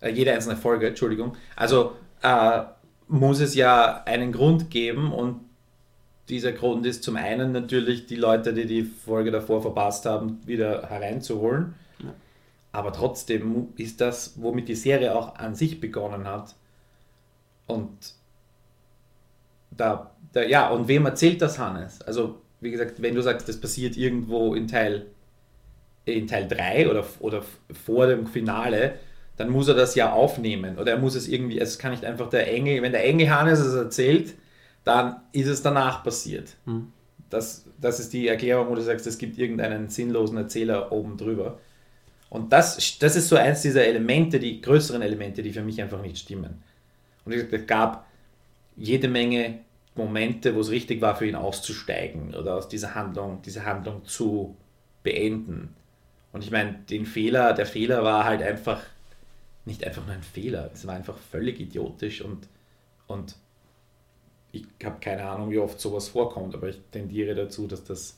Äh, 0.00 0.10
jede 0.10 0.32
einzelne 0.32 0.56
Folge, 0.56 0.88
Entschuldigung. 0.88 1.36
Also 1.54 1.92
äh, 2.22 2.62
muss 3.08 3.40
es 3.40 3.54
ja 3.54 4.02
einen 4.04 4.32
Grund 4.32 4.70
geben 4.70 5.12
und 5.12 5.40
dieser 6.28 6.52
Grund 6.52 6.84
ist 6.86 7.04
zum 7.04 7.16
einen 7.16 7.52
natürlich 7.52 8.06
die 8.06 8.16
Leute, 8.16 8.52
die 8.52 8.66
die 8.66 8.82
Folge 8.82 9.30
davor 9.30 9.62
verpasst 9.62 10.06
haben, 10.06 10.40
wieder 10.44 10.88
hereinzuholen. 10.88 11.74
Ja. 12.00 12.12
Aber 12.72 12.92
trotzdem 12.92 13.68
ist 13.76 14.00
das, 14.00 14.34
womit 14.36 14.68
die 14.68 14.74
Serie 14.74 15.14
auch 15.14 15.36
an 15.36 15.54
sich 15.54 15.80
begonnen 15.80 16.26
hat. 16.26 16.56
Und 17.66 18.14
da 19.70 20.10
Da, 20.32 20.42
ja, 20.42 20.68
und 20.68 20.86
wem 20.88 21.06
erzählt 21.06 21.40
das 21.40 21.58
Hannes? 21.58 22.02
Also, 22.02 22.42
wie 22.60 22.70
gesagt, 22.70 23.02
wenn 23.02 23.14
du 23.14 23.22
sagst, 23.22 23.48
das 23.48 23.60
passiert 23.60 23.96
irgendwo 23.96 24.54
in 24.54 24.66
Teil, 24.66 25.06
in 26.04 26.26
Teil 26.26 26.48
3 26.48 26.90
oder, 26.90 27.04
oder 27.20 27.44
vor 27.72 28.06
dem 28.06 28.26
Finale, 28.26 28.94
dann 29.36 29.50
muss 29.50 29.68
er 29.68 29.74
das 29.74 29.94
ja 29.94 30.12
aufnehmen. 30.12 30.78
Oder 30.78 30.92
er 30.92 30.98
muss 30.98 31.14
es 31.14 31.28
irgendwie, 31.28 31.58
es 31.58 31.78
kann 31.78 31.90
nicht 31.90 32.04
einfach 32.04 32.30
der 32.30 32.52
Engel, 32.52 32.82
wenn 32.82 32.92
der 32.92 33.04
Engel 33.04 33.30
Hannes 33.30 33.60
es 33.60 33.74
erzählt, 33.74 34.34
dann 34.84 35.16
ist 35.32 35.48
es 35.48 35.62
danach 35.62 36.02
passiert. 36.02 36.56
Hm. 36.64 36.92
Das, 37.28 37.64
das 37.80 38.00
ist 38.00 38.12
die 38.12 38.28
Erklärung, 38.28 38.68
wo 38.68 38.74
du 38.74 38.82
sagst, 38.82 39.06
es 39.06 39.18
gibt 39.18 39.36
irgendeinen 39.36 39.88
sinnlosen 39.88 40.38
Erzähler 40.38 40.92
oben 40.92 41.16
drüber. 41.16 41.58
Und 42.30 42.52
das, 42.52 42.98
das 42.98 43.16
ist 43.16 43.28
so 43.28 43.36
eins 43.36 43.62
dieser 43.62 43.84
Elemente, 43.84 44.38
die 44.38 44.60
größeren 44.60 45.02
Elemente, 45.02 45.42
die 45.42 45.52
für 45.52 45.62
mich 45.62 45.80
einfach 45.82 46.00
nicht 46.00 46.18
stimmen. 46.18 46.62
Und 47.24 47.32
es 47.32 47.66
gab 47.66 48.06
jede 48.76 49.08
Menge 49.08 49.60
Momente, 49.96 50.54
wo 50.54 50.60
es 50.60 50.70
richtig 50.70 51.00
war, 51.00 51.16
für 51.16 51.26
ihn 51.26 51.34
auszusteigen 51.34 52.34
oder 52.34 52.56
aus 52.56 52.68
dieser 52.68 52.94
Handlung, 52.94 53.42
diese 53.42 53.64
Handlung 53.64 54.04
zu 54.04 54.56
beenden. 55.02 55.74
Und 56.32 56.44
ich 56.44 56.50
meine, 56.50 56.80
den 56.90 57.06
Fehler, 57.06 57.52
der 57.52 57.66
Fehler 57.66 58.04
war 58.04 58.24
halt 58.24 58.42
einfach 58.42 58.82
nicht 59.64 59.84
einfach 59.84 60.04
nur 60.04 60.14
ein 60.14 60.22
Fehler, 60.22 60.70
es 60.72 60.86
war 60.86 60.94
einfach 60.94 61.16
völlig 61.18 61.60
idiotisch 61.60 62.22
und, 62.22 62.48
und 63.08 63.36
ich 64.52 64.64
habe 64.84 65.00
keine 65.00 65.28
Ahnung, 65.28 65.50
wie 65.50 65.58
oft 65.58 65.80
sowas 65.80 66.08
vorkommt, 66.08 66.54
aber 66.54 66.68
ich 66.68 66.78
tendiere 66.92 67.34
dazu, 67.34 67.66
dass 67.66 67.84
das 67.84 68.16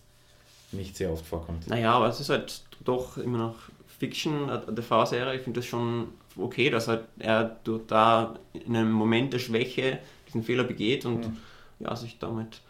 nicht 0.73 0.97
sehr 0.97 1.11
oft 1.11 1.25
vorkommt. 1.25 1.67
Naja, 1.69 1.93
aber 1.93 2.09
es 2.09 2.21
ist 2.21 2.29
halt 2.29 2.63
doch 2.85 3.17
immer 3.17 3.39
noch 3.39 3.57
Fiction, 3.99 4.51
eine 4.51 4.75
TV-Serie. 4.75 5.37
Ich 5.37 5.43
finde 5.43 5.61
das 5.61 5.67
schon 5.67 6.09
okay, 6.37 6.71
dass 6.71 6.87
halt 6.87 7.05
er 7.19 7.59
da 7.87 8.39
in 8.53 8.77
einem 8.77 8.93
Moment 8.93 9.33
der 9.33 9.39
Schwäche 9.39 9.99
diesen 10.27 10.43
Fehler 10.43 10.65
begeht 10.65 11.05
und 11.05 11.27
mhm. 11.27 11.37
Ja, 11.79 11.95
sich 11.97 12.19
damit 12.19 12.61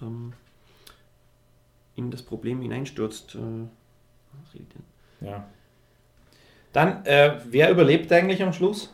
ähm, 0.00 0.32
in 1.96 2.10
das 2.10 2.22
Problem 2.22 2.60
hineinstürzt. 2.60 3.36
Äh, 3.36 5.24
ja. 5.24 5.46
Dann, 6.72 7.04
äh, 7.06 7.40
wer 7.44 7.70
überlebt 7.70 8.12
eigentlich 8.12 8.42
am 8.42 8.52
Schluss? 8.52 8.92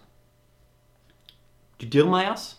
Die 1.81 1.89
Dirmeiers. 1.89 2.59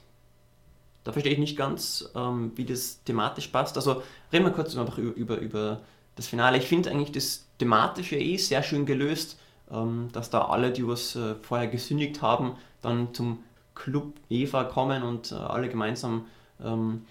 Da 1.03 1.11
verstehe 1.11 1.33
ich 1.33 1.39
nicht 1.39 1.57
ganz, 1.57 2.09
ähm, 2.15 2.51
wie 2.55 2.65
das 2.65 3.03
thematisch 3.03 3.47
passt. 3.47 3.75
Also 3.75 4.03
reden 4.31 4.45
wir 4.45 4.51
kurz 4.51 4.75
einfach 4.75 4.97
über, 4.97 5.15
über, 5.15 5.37
über 5.37 5.81
das 6.15 6.27
Finale. 6.27 6.57
Ich 6.57 6.65
finde 6.65 6.91
eigentlich 6.91 7.11
das 7.11 7.47
Thematische 7.57 8.17
eh 8.17 8.37
sehr 8.37 8.61
schön 8.61 8.85
gelöst, 8.85 9.39
ähm, 9.71 10.09
dass 10.11 10.29
da 10.29 10.45
alle, 10.45 10.71
die 10.71 10.87
was 10.87 11.15
äh, 11.15 11.35
vorher 11.41 11.67
gesündigt 11.67 12.21
haben, 12.21 12.55
dann 12.81 13.13
zum 13.13 13.43
Club 13.73 14.13
Eva 14.29 14.63
kommen 14.65 15.03
und 15.03 15.31
äh, 15.31 15.35
alle 15.35 15.69
gemeinsam 15.69 16.25
ähm, 16.63 17.05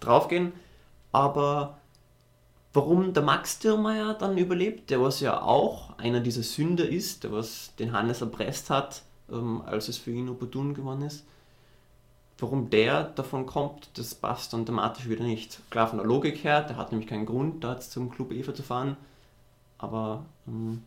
draufgehen. 0.00 0.52
Aber 1.12 1.78
warum 2.72 3.12
der 3.12 3.22
Max 3.22 3.58
Dirmeier 3.58 4.14
dann 4.14 4.38
überlebt, 4.38 4.90
der 4.90 5.00
was 5.00 5.20
ja 5.20 5.40
auch 5.42 5.98
einer 5.98 6.20
dieser 6.20 6.42
Sünder 6.42 6.88
ist, 6.88 7.24
der 7.24 7.32
was 7.32 7.74
den 7.76 7.92
Hannes 7.92 8.20
erpresst 8.20 8.70
hat, 8.70 9.02
ähm, 9.30 9.62
als 9.66 9.88
es 9.88 9.98
für 9.98 10.10
ihn 10.10 10.28
opportun 10.28 10.74
geworden 10.74 11.02
ist, 11.02 11.24
Warum 12.40 12.70
der 12.70 13.02
davon 13.02 13.46
kommt, 13.46 13.90
das 13.98 14.14
passt 14.14 14.52
dann 14.52 14.64
thematisch 14.64 15.08
wieder 15.08 15.24
nicht. 15.24 15.60
Klar, 15.70 15.88
von 15.88 15.98
der 15.98 16.06
Logik 16.06 16.44
her, 16.44 16.62
der 16.62 16.76
hat 16.76 16.92
nämlich 16.92 17.08
keinen 17.08 17.26
Grund, 17.26 17.64
da 17.64 17.72
jetzt 17.72 17.90
zum 17.90 18.10
Club 18.10 18.30
Eva 18.30 18.54
zu 18.54 18.62
fahren, 18.62 18.96
aber 19.76 20.24
ähm, 20.46 20.84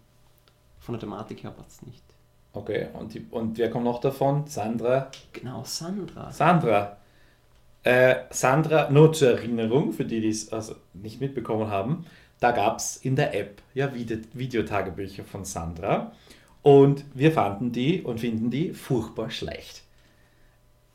von 0.79 0.93
der 0.93 1.01
Thematik 1.01 1.43
her 1.43 1.51
passt 1.51 1.81
es 1.81 1.87
nicht. 1.87 2.03
Okay, 2.53 2.87
und, 2.93 3.13
die, 3.13 3.25
und 3.31 3.57
wer 3.57 3.69
kommt 3.69 3.83
noch 3.83 3.99
davon? 3.99 4.47
Sandra? 4.47 5.11
Genau, 5.33 5.63
Sandra. 5.65 6.31
Sandra. 6.31 6.97
Äh, 7.83 8.15
Sandra, 8.29 8.89
nur 8.91 9.11
zur 9.13 9.31
Erinnerung, 9.31 9.91
für 9.91 10.05
die, 10.05 10.21
die 10.21 10.29
es 10.29 10.53
also 10.53 10.75
nicht 10.93 11.19
mitbekommen 11.19 11.69
haben, 11.69 12.05
da 12.39 12.51
gab 12.51 12.77
es 12.77 12.97
in 12.97 13.15
der 13.15 13.33
App 13.35 13.61
ja 13.73 13.91
Videotagebücher 13.93 15.23
von 15.23 15.45
Sandra 15.45 16.11
und 16.61 17.05
wir 17.13 17.31
fanden 17.31 17.71
die 17.71 18.01
und 18.01 18.19
finden 18.19 18.51
die 18.51 18.73
furchtbar 18.73 19.31
schlecht. 19.31 19.83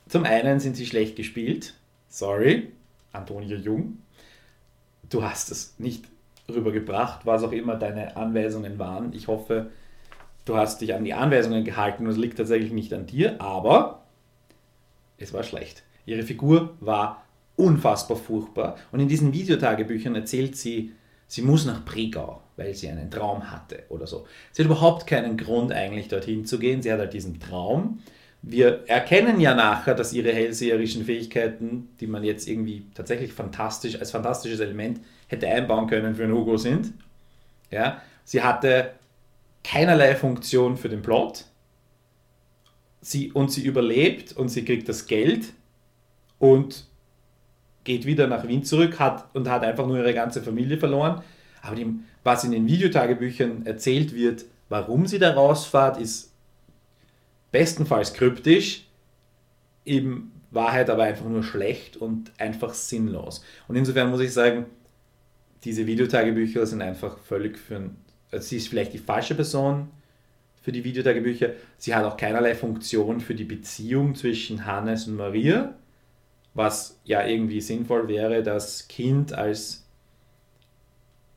Zum 0.08 0.24
einen 0.24 0.60
sind 0.60 0.76
sie 0.76 0.86
schlecht 0.86 1.16
gespielt. 1.16 1.74
Sorry, 2.08 2.72
Antonia 3.12 3.56
Jung. 3.56 3.98
Du 5.08 5.24
hast 5.24 5.50
es 5.50 5.74
nicht 5.78 6.04
rübergebracht, 6.48 7.26
was 7.26 7.42
auch 7.42 7.52
immer 7.52 7.76
deine 7.76 8.16
Anweisungen 8.16 8.78
waren. 8.78 9.12
Ich 9.12 9.26
hoffe, 9.26 9.70
du 10.44 10.56
hast 10.56 10.80
dich 10.80 10.94
an 10.94 11.04
die 11.04 11.14
Anweisungen 11.14 11.64
gehalten 11.64 12.06
und 12.06 12.12
es 12.12 12.18
liegt 12.18 12.38
tatsächlich 12.38 12.72
nicht 12.72 12.92
an 12.92 13.06
dir, 13.06 13.40
aber 13.40 14.02
es 15.18 15.32
war 15.32 15.42
schlecht. 15.42 15.82
Ihre 16.06 16.22
Figur 16.22 16.74
war 16.80 17.24
unfassbar 17.56 18.16
furchtbar 18.16 18.76
und 18.92 19.00
in 19.00 19.08
diesen 19.08 19.32
Videotagebüchern 19.32 20.14
erzählt 20.14 20.56
sie, 20.56 20.92
sie 21.26 21.42
muss 21.42 21.64
nach 21.64 21.84
Pregau, 21.84 22.42
weil 22.56 22.74
sie 22.74 22.88
einen 22.88 23.10
Traum 23.10 23.50
hatte 23.50 23.84
oder 23.88 24.06
so. 24.06 24.26
Sie 24.52 24.62
hat 24.62 24.66
überhaupt 24.66 25.06
keinen 25.06 25.36
Grund 25.36 25.72
eigentlich 25.72 26.08
dorthin 26.08 26.46
zu 26.46 26.58
gehen. 26.58 26.82
Sie 26.82 26.92
hat 26.92 27.00
halt 27.00 27.12
diesen 27.12 27.40
Traum 27.40 27.98
wir 28.48 28.84
erkennen 28.86 29.40
ja 29.40 29.54
nachher, 29.54 29.94
dass 29.94 30.12
ihre 30.12 30.32
hellseherischen 30.32 31.04
Fähigkeiten, 31.04 31.88
die 31.98 32.06
man 32.06 32.22
jetzt 32.22 32.46
irgendwie 32.48 32.86
tatsächlich 32.94 33.32
fantastisch 33.32 33.98
als 33.98 34.12
fantastisches 34.12 34.60
Element 34.60 35.00
hätte 35.26 35.48
einbauen 35.48 35.88
können 35.88 36.14
für 36.14 36.22
einen 36.22 36.32
Hugo 36.32 36.56
sind. 36.56 36.92
Ja, 37.72 38.00
sie 38.24 38.42
hatte 38.42 38.92
keinerlei 39.64 40.14
Funktion 40.14 40.76
für 40.76 40.88
den 40.88 41.02
Plot. 41.02 41.44
Sie, 43.00 43.32
und 43.32 43.50
sie 43.50 43.64
überlebt 43.64 44.32
und 44.36 44.48
sie 44.48 44.64
kriegt 44.64 44.88
das 44.88 45.08
Geld 45.08 45.46
und 46.38 46.86
geht 47.84 48.04
wieder 48.04 48.26
nach 48.26 48.46
Wien 48.48 48.64
zurück 48.64 48.98
hat, 48.98 49.34
und 49.34 49.48
hat 49.48 49.62
einfach 49.62 49.86
nur 49.86 49.98
ihre 49.98 50.14
ganze 50.14 50.42
Familie 50.42 50.76
verloren. 50.76 51.22
Aber 51.62 51.76
die, 51.76 51.86
was 52.24 52.44
in 52.44 52.50
den 52.50 52.66
Videotagebüchern 52.66 53.64
erzählt 53.64 54.14
wird, 54.14 54.44
warum 54.68 55.06
sie 55.06 55.18
da 55.18 55.32
rausfahrt, 55.32 56.00
ist 56.00 56.32
bestenfalls 57.52 58.12
kryptisch, 58.12 58.86
in 59.84 60.32
Wahrheit 60.50 60.90
aber 60.90 61.04
einfach 61.04 61.26
nur 61.26 61.42
schlecht 61.42 61.96
und 61.96 62.32
einfach 62.38 62.74
sinnlos. 62.74 63.44
Und 63.68 63.76
insofern 63.76 64.10
muss 64.10 64.20
ich 64.20 64.32
sagen, 64.32 64.66
diese 65.64 65.86
Videotagebücher 65.86 66.66
sind 66.66 66.82
einfach 66.82 67.18
völlig 67.18 67.58
für 67.58 67.76
ein, 67.76 67.96
also 68.30 68.46
sie 68.48 68.56
ist 68.56 68.68
vielleicht 68.68 68.92
die 68.92 68.98
falsche 68.98 69.34
Person 69.34 69.88
für 70.60 70.72
die 70.72 70.84
Videotagebücher. 70.84 71.50
Sie 71.78 71.94
hat 71.94 72.04
auch 72.04 72.16
keinerlei 72.16 72.54
Funktion 72.54 73.20
für 73.20 73.34
die 73.34 73.44
Beziehung 73.44 74.14
zwischen 74.14 74.66
Hannes 74.66 75.06
und 75.06 75.16
Maria, 75.16 75.74
was 76.56 76.98
ja 77.04 77.24
irgendwie 77.24 77.60
sinnvoll 77.60 78.08
wäre, 78.08 78.42
das 78.42 78.88
Kind 78.88 79.32
als 79.32 79.84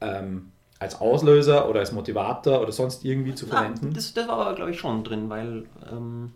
ähm, 0.01 0.51
als 0.79 1.01
Auslöser 1.01 1.69
oder 1.69 1.81
als 1.81 1.91
Motivator 1.91 2.61
oder 2.61 2.71
sonst 2.71 3.03
irgendwie 3.03 3.35
zu 3.35 3.47
verwenden? 3.47 3.87
Ja, 3.87 3.93
das, 3.93 4.13
das 4.13 4.27
war 4.29 4.39
aber, 4.39 4.55
glaube 4.55 4.71
ich, 4.71 4.79
schon 4.79 5.03
drin, 5.03 5.29
weil 5.29 5.65
ähm, 5.91 6.31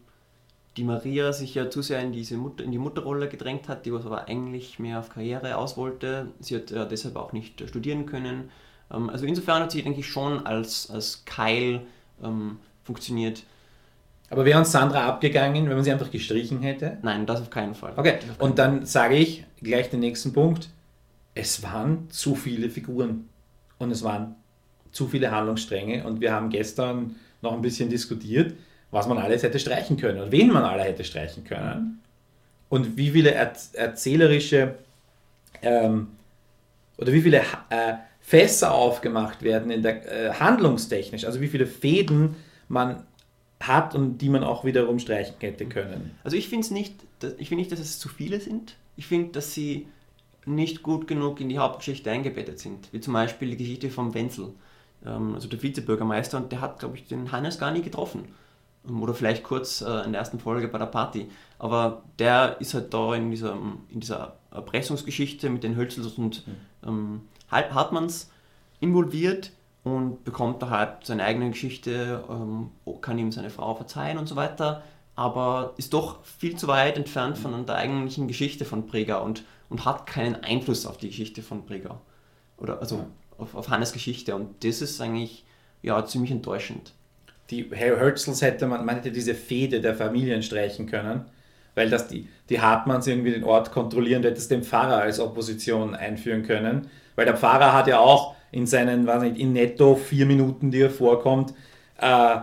die 0.75 0.83
Maria 0.83 1.31
sich 1.31 1.55
ja 1.55 1.69
zu 1.69 1.81
sehr 1.81 2.01
in, 2.01 2.11
diese 2.11 2.35
Mutter, 2.35 2.63
in 2.63 2.71
die 2.71 2.77
Mutterrolle 2.77 3.29
gedrängt 3.29 3.69
hat, 3.69 3.85
die 3.85 3.93
was 3.93 4.05
aber 4.05 4.27
eigentlich 4.27 4.79
mehr 4.79 4.99
auf 4.99 5.09
Karriere 5.09 5.55
aus 5.55 5.77
wollte. 5.77 6.27
Sie 6.41 6.57
hat 6.57 6.71
äh, 6.71 6.85
deshalb 6.85 7.15
auch 7.15 7.31
nicht 7.31 7.65
studieren 7.69 8.05
können. 8.05 8.49
Ähm, 8.91 9.09
also 9.09 9.25
insofern 9.25 9.63
hat 9.63 9.71
sie, 9.71 9.81
denke 9.81 10.01
ich, 10.01 10.07
schon 10.07 10.45
als, 10.45 10.89
als 10.89 11.23
Keil 11.23 11.85
ähm, 12.21 12.57
funktioniert. 12.83 13.43
Aber 14.33 14.45
wäre 14.45 14.57
uns 14.57 14.71
Sandra 14.71 15.05
abgegangen, 15.05 15.69
wenn 15.69 15.75
man 15.75 15.83
sie 15.83 15.91
einfach 15.91 16.09
gestrichen 16.09 16.63
hätte? 16.63 16.97
Nein, 17.03 17.27
das 17.27 17.39
auf 17.39 17.51
keinen 17.51 17.75
Fall. 17.75 17.93
Okay, 17.95 18.15
und 18.39 18.57
dann 18.57 18.83
sage 18.83 19.15
ich 19.15 19.45
gleich 19.61 19.91
den 19.91 19.99
nächsten 19.99 20.33
Punkt. 20.33 20.69
Es 21.35 21.61
waren 21.61 22.09
zu 22.09 22.33
viele 22.33 22.71
Figuren 22.71 23.29
und 23.77 23.91
es 23.91 24.03
waren 24.03 24.33
zu 24.91 25.07
viele 25.07 25.29
Handlungsstränge 25.29 26.03
und 26.03 26.19
wir 26.19 26.31
haben 26.31 26.49
gestern 26.49 27.15
noch 27.43 27.53
ein 27.53 27.61
bisschen 27.61 27.89
diskutiert, 27.89 28.55
was 28.89 29.07
man 29.07 29.19
alles 29.19 29.43
hätte 29.43 29.59
streichen 29.59 29.97
können 29.97 30.19
und 30.19 30.31
wen 30.31 30.51
man 30.51 30.63
alle 30.63 30.81
hätte 30.81 31.03
streichen 31.03 31.43
können 31.43 32.01
und 32.69 32.97
wie 32.97 33.11
viele 33.11 33.33
erzählerische 33.33 34.73
ähm, 35.61 36.07
oder 36.97 37.13
wie 37.13 37.21
viele 37.21 37.41
äh, 37.69 37.93
Fässer 38.19 38.73
aufgemacht 38.73 39.43
werden 39.43 39.69
in 39.69 39.83
der 39.83 40.11
äh, 40.11 40.33
handlungstechnisch, 40.33 41.23
also 41.23 41.39
wie 41.39 41.49
viele 41.49 41.67
Fäden 41.67 42.35
man 42.67 43.03
hat 43.67 43.95
und 43.95 44.17
die 44.19 44.29
man 44.29 44.43
auch 44.43 44.65
wiederum 44.65 44.99
streichen 44.99 45.35
hätte 45.39 45.65
können. 45.65 46.11
Also 46.23 46.37
ich 46.37 46.49
finde 46.49 46.65
es 46.65 46.71
nicht, 46.71 46.95
ich 47.37 47.49
finde 47.49 47.61
nicht, 47.61 47.71
dass 47.71 47.79
es 47.79 47.99
zu 47.99 48.09
viele 48.09 48.39
sind. 48.39 48.75
Ich 48.95 49.07
finde, 49.07 49.31
dass 49.31 49.53
sie 49.53 49.87
nicht 50.45 50.83
gut 50.83 51.07
genug 51.07 51.39
in 51.39 51.49
die 51.49 51.57
Hauptgeschichte 51.57 52.11
eingebettet 52.11 52.59
sind. 52.59 52.89
Wie 52.91 52.99
zum 52.99 53.13
Beispiel 53.13 53.51
die 53.51 53.57
Geschichte 53.57 53.89
vom 53.89 54.13
Wenzel, 54.13 54.49
ähm, 55.05 55.35
also 55.35 55.47
der 55.47 55.63
Vizebürgermeister, 55.63 56.37
und 56.37 56.51
der 56.51 56.61
hat, 56.61 56.79
glaube 56.79 56.97
ich, 56.97 57.05
den 57.05 57.31
Hannes 57.31 57.57
gar 57.57 57.71
nie 57.71 57.81
getroffen. 57.81 58.25
Ähm, 58.87 59.01
oder 59.01 59.13
vielleicht 59.13 59.43
kurz 59.43 59.81
äh, 59.81 60.03
in 60.03 60.11
der 60.11 60.19
ersten 60.19 60.39
Folge 60.39 60.67
bei 60.67 60.77
der 60.77 60.87
Party. 60.87 61.27
Aber 61.59 62.03
der 62.19 62.57
ist 62.59 62.73
halt 62.73 62.93
da 62.93 63.15
in 63.15 63.31
dieser, 63.31 63.57
in 63.89 63.99
dieser 63.99 64.37
Erpressungsgeschichte 64.51 65.49
mit 65.49 65.63
den 65.63 65.77
Hölzels 65.77 66.17
und 66.17 66.45
mhm. 66.45 66.53
ähm, 66.85 67.21
Hartmanns 67.49 68.29
involviert 68.79 69.51
und 69.83 70.23
bekommt 70.23 70.61
da 70.61 70.69
halt 70.69 71.05
seine 71.05 71.23
eigene 71.23 71.49
Geschichte, 71.49 72.23
ähm, 72.29 72.71
kann 73.01 73.17
ihm 73.17 73.31
seine 73.31 73.49
Frau 73.49 73.75
verzeihen 73.75 74.17
und 74.17 74.27
so 74.27 74.35
weiter. 74.35 74.83
aber 75.15 75.73
ist 75.77 75.93
doch 75.93 76.23
viel 76.23 76.55
zu 76.55 76.67
weit 76.67 76.97
entfernt 76.97 77.37
von 77.37 77.65
der 77.67 77.75
eigentlichen 77.75 78.27
Geschichte 78.27 78.65
von 78.65 78.87
Brega 78.87 79.17
und, 79.17 79.43
und 79.69 79.85
hat 79.85 80.07
keinen 80.07 80.35
Einfluss 80.35 80.87
auf 80.87 80.97
die 80.97 81.09
Geschichte 81.09 81.43
von 81.43 81.65
Brega. 81.65 82.01
Oder 82.57 82.79
also 82.79 82.95
ja. 82.95 83.07
auf, 83.37 83.53
auf 83.53 83.69
Hannes 83.69 83.93
Geschichte. 83.93 84.35
Und 84.35 84.63
das 84.63 84.81
ist 84.81 84.99
eigentlich 84.99 85.45
ja, 85.83 86.03
ziemlich 86.03 86.31
enttäuschend. 86.31 86.93
Die 87.51 87.69
Hölzels 87.69 88.41
hätte 88.41 88.65
man, 88.65 88.85
man 88.85 88.95
hätte 88.95 89.11
diese 89.11 89.35
Fehde 89.35 89.81
der 89.81 89.93
Familien 89.93 90.41
streichen 90.41 90.87
können, 90.87 91.25
weil 91.75 91.89
das 91.89 92.07
die, 92.07 92.27
die 92.49 92.61
Hartmanns 92.61 93.05
irgendwie 93.05 93.31
den 93.31 93.43
Ort 93.43 93.71
kontrollieren, 93.71 94.23
du 94.23 94.29
hättest 94.29 94.49
den 94.49 94.63
Pfarrer 94.63 94.97
als 94.97 95.19
Opposition 95.19 95.93
einführen 95.93 96.41
können, 96.41 96.89
weil 97.15 97.25
der 97.25 97.37
Pfarrer 97.37 97.73
hat 97.73 97.87
ja 97.87 97.99
auch 97.99 98.35
in 98.53 98.67
seinen, 98.67 99.05
weiß 99.07 99.23
nicht, 99.23 99.37
in 99.37 99.51
netto 99.51 99.95
vier 99.95 100.25
Minuten, 100.25 100.71
die 100.71 100.81
er 100.81 100.89
vorkommt, 100.89 101.53
äh, 101.99 102.37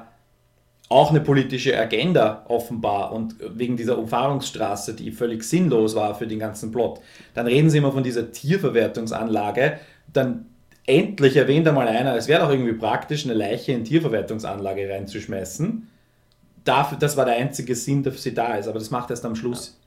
auch 0.88 1.10
eine 1.10 1.20
politische 1.20 1.78
Agenda 1.78 2.44
offenbar 2.48 3.12
und 3.12 3.36
wegen 3.56 3.76
dieser 3.76 3.96
Umfahrungsstraße, 3.96 4.94
die 4.94 5.12
völlig 5.12 5.44
sinnlos 5.44 5.94
war 5.94 6.16
für 6.16 6.26
den 6.26 6.40
ganzen 6.40 6.72
Plot. 6.72 7.00
Dann 7.32 7.46
reden 7.46 7.70
sie 7.70 7.78
immer 7.78 7.92
von 7.92 8.02
dieser 8.02 8.32
Tierverwertungsanlage, 8.32 9.78
dann 10.12 10.46
endlich 10.86 11.36
erwähnt 11.36 11.68
einmal 11.68 11.86
einer, 11.86 12.16
es 12.16 12.26
wäre 12.26 12.42
doch 12.42 12.50
irgendwie 12.50 12.72
praktisch, 12.72 13.24
eine 13.24 13.34
Leiche 13.34 13.70
in 13.70 13.84
Tierverwertungsanlage 13.84 14.88
reinzuschmeißen. 14.90 15.88
Dafür, 16.64 16.98
das 16.98 17.16
war 17.16 17.24
der 17.24 17.36
einzige 17.36 17.76
Sinn, 17.76 18.02
dass 18.02 18.20
sie 18.20 18.34
da 18.34 18.56
ist, 18.56 18.66
aber 18.66 18.80
das 18.80 18.90
macht 18.90 19.10
erst 19.10 19.24
am 19.24 19.36
Schluss. 19.36 19.79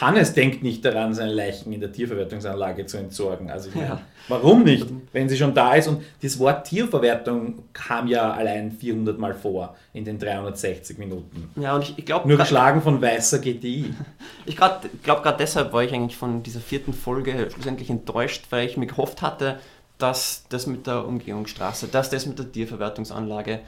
Hannes 0.00 0.32
denkt 0.32 0.62
nicht 0.62 0.84
daran, 0.84 1.12
seine 1.12 1.32
Leichen 1.32 1.72
in 1.72 1.80
der 1.80 1.90
Tierverwertungsanlage 1.90 2.86
zu 2.86 2.98
entsorgen. 2.98 3.50
Also 3.50 3.70
ja. 3.78 4.00
warum 4.28 4.62
nicht, 4.62 4.86
wenn 5.12 5.28
sie 5.28 5.36
schon 5.36 5.54
da 5.54 5.74
ist? 5.74 5.88
Und 5.88 6.02
das 6.22 6.38
Wort 6.38 6.66
Tierverwertung 6.66 7.64
kam 7.72 8.06
ja 8.06 8.32
allein 8.32 8.70
400 8.70 9.18
Mal 9.18 9.34
vor 9.34 9.76
in 9.92 10.04
den 10.04 10.18
360 10.18 10.98
Minuten. 10.98 11.50
Ja, 11.56 11.74
und 11.74 11.82
ich, 11.82 11.98
ich 11.98 12.06
glaube... 12.06 12.28
Nur 12.28 12.38
geschlagen 12.38 12.80
von 12.80 13.02
weißer 13.02 13.38
GTI. 13.40 13.94
Ich 14.46 14.56
glaube 14.56 14.88
gerade 15.02 15.36
deshalb 15.38 15.74
war 15.74 15.82
ich 15.82 15.92
eigentlich 15.92 16.16
von 16.16 16.42
dieser 16.42 16.60
vierten 16.60 16.94
Folge 16.94 17.48
schlussendlich 17.52 17.90
enttäuscht, 17.90 18.46
weil 18.48 18.66
ich 18.66 18.78
mir 18.78 18.86
gehofft 18.86 19.20
hatte, 19.20 19.58
dass 19.98 20.44
das 20.48 20.66
mit 20.66 20.86
der 20.86 21.06
Umgehungsstraße, 21.06 21.88
dass 21.88 22.08
das 22.08 22.24
mit 22.24 22.38
der 22.38 22.50
Tierverwertungsanlage, 22.50 23.60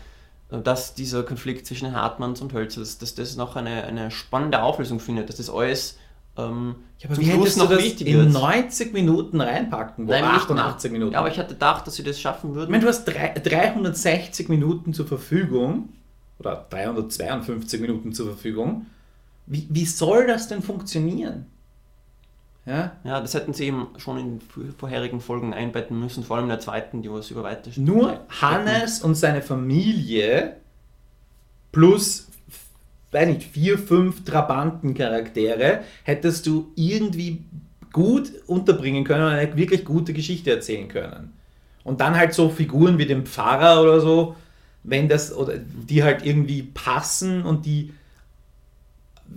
äh, 0.50 0.60
dass 0.62 0.94
dieser 0.94 1.22
Konflikt 1.22 1.66
zwischen 1.66 1.94
Hartmanns 1.94 2.40
und 2.40 2.54
Hölzers, 2.54 2.98
dass 2.98 3.14
das 3.14 3.36
noch 3.36 3.56
eine, 3.56 3.84
eine 3.84 4.10
spannende 4.10 4.62
Auflösung 4.62 5.00
findet, 5.00 5.28
dass 5.28 5.36
das 5.36 5.50
alles 5.50 5.98
ähm, 6.48 6.76
ja, 6.98 7.06
aber 7.06 7.14
zum 7.14 7.24
wie 7.24 7.30
Schluss 7.30 7.56
noch 7.56 7.68
du 7.68 7.74
das 7.74 7.84
wichtig 7.84 8.06
in 8.06 8.18
wird. 8.18 8.32
90 8.32 8.92
Minuten 8.92 9.40
reinpacken, 9.40 10.06
wo 10.06 10.10
Nein, 10.10 10.24
88 10.24 10.92
Minuten. 10.92 11.12
Ja, 11.12 11.20
aber 11.20 11.30
ich 11.30 11.38
hatte 11.38 11.54
gedacht, 11.54 11.86
dass 11.86 11.94
sie 11.94 12.02
das 12.02 12.20
schaffen 12.20 12.54
würden. 12.54 12.68
Ich 12.68 12.70
meine, 12.70 12.82
du 12.82 12.88
hast 12.88 13.04
360 13.04 14.48
Minuten 14.48 14.92
zur 14.92 15.06
Verfügung 15.06 15.90
oder 16.38 16.66
352 16.70 17.80
Minuten 17.80 18.12
zur 18.12 18.26
Verfügung. 18.26 18.86
Wie, 19.46 19.66
wie 19.70 19.86
soll 19.86 20.26
das 20.26 20.48
denn 20.48 20.62
funktionieren? 20.62 21.46
Ja? 22.66 22.92
ja, 23.04 23.20
das 23.20 23.34
hätten 23.34 23.52
sie 23.52 23.64
eben 23.64 23.88
schon 23.96 24.18
in 24.18 24.40
vorherigen 24.76 25.20
Folgen 25.20 25.54
einbetten 25.54 25.98
müssen, 25.98 26.22
vor 26.22 26.36
allem 26.36 26.44
in 26.44 26.50
der 26.50 26.60
zweiten, 26.60 27.02
die 27.02 27.10
was 27.10 27.30
über 27.30 27.42
weiter 27.42 27.70
Nur 27.76 28.20
Hannes 28.40 29.02
und 29.02 29.14
seine 29.14 29.42
Familie 29.42 30.56
plus, 31.72 32.28
weiß 33.12 33.28
nicht, 33.28 33.42
vier, 33.42 33.78
fünf 33.78 34.24
Trabantencharaktere 34.24 35.80
hättest 36.04 36.46
du 36.46 36.72
irgendwie 36.76 37.44
gut 37.92 38.30
unterbringen 38.46 39.04
können 39.04 39.24
und 39.24 39.32
eine 39.32 39.56
wirklich 39.56 39.84
gute 39.84 40.12
Geschichte 40.12 40.50
erzählen 40.50 40.88
können. 40.88 41.32
Und 41.82 42.00
dann 42.00 42.16
halt 42.16 42.34
so 42.34 42.50
Figuren 42.50 42.98
wie 42.98 43.06
den 43.06 43.26
Pfarrer 43.26 43.82
oder 43.82 44.00
so, 44.00 44.36
wenn 44.84 45.08
das, 45.08 45.34
oder 45.34 45.54
die 45.58 46.02
halt 46.02 46.24
irgendwie 46.24 46.62
passen 46.62 47.42
und 47.42 47.66
die 47.66 47.92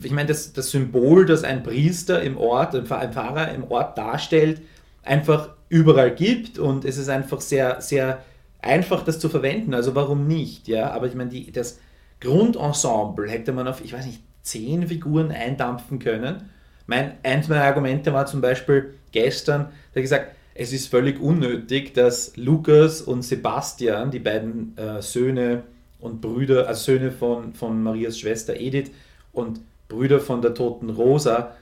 ich 0.02 0.12
meine, 0.12 0.28
das, 0.28 0.54
das 0.54 0.72
Symbol, 0.72 1.26
das 1.26 1.44
ein 1.44 1.64
Priester 1.64 2.22
im 2.24 2.38
Ort, 2.38 2.74
ein 2.76 2.86
Pfarrer 2.86 3.54
im 3.54 3.70
Ort 3.70 3.98
darstellt, 3.98 4.62
einfach 5.04 5.50
überall 5.70 6.14
gibt 6.14 6.58
und 6.58 6.86
es 6.86 6.98
ist 6.98 7.10
einfach 7.10 7.42
sehr, 7.42 7.82
sehr 7.82 8.24
einfach, 8.62 9.04
das 9.04 9.20
zu 9.20 9.30
verwenden. 9.30 9.74
Also 9.74 9.94
warum 9.94 10.28
nicht? 10.28 10.68
Ja, 10.68 10.92
aber 10.92 11.08
ich 11.08 11.16
meine, 11.16 11.30
die, 11.30 11.52
das 11.52 11.80
Grundensemble 12.24 13.30
hätte 13.30 13.52
man 13.52 13.68
auf, 13.68 13.84
ich 13.84 13.94
weiß 13.94 14.06
nicht, 14.06 14.22
zehn 14.42 14.88
Figuren 14.88 15.32
eindampfen 15.32 16.00
können. 16.00 16.50
Mein, 16.88 17.14
eins 17.24 17.48
meiner 17.48 17.64
Argumente 17.64 18.14
war 18.14 18.26
zum 18.26 18.42
Beispiel 18.42 18.94
gestern, 19.12 19.70
da 19.94 20.02
gesagt, 20.02 20.36
es 20.56 20.74
ist 20.74 20.88
völlig 20.88 21.20
unnötig, 21.20 21.94
dass 21.94 22.36
Lukas 22.38 23.02
und 23.02 23.24
Sebastian, 23.24 24.12
die 24.12 24.20
beiden 24.20 24.78
äh, 24.78 25.02
Söhne 25.02 25.64
und 26.00 26.22
Brüder, 26.22 26.68
also 26.68 26.94
Söhne 26.94 27.12
von, 27.12 27.54
von 27.54 27.82
Marias 27.82 28.20
Schwester 28.20 28.56
Edith 28.56 28.92
und 29.32 29.62
Brüder 29.88 30.20
von 30.20 30.42
der 30.42 30.54
toten 30.54 30.90
Rosa, 30.90 31.56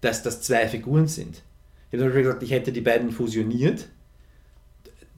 dass 0.00 0.22
das 0.22 0.42
zwei 0.42 0.68
Figuren 0.68 1.06
sind. 1.06 1.42
Ich 1.90 2.00
habe 2.00 2.12
gesagt, 2.12 2.42
ich 2.42 2.50
hätte 2.50 2.72
die 2.72 2.80
beiden 2.80 3.10
fusioniert. 3.10 3.86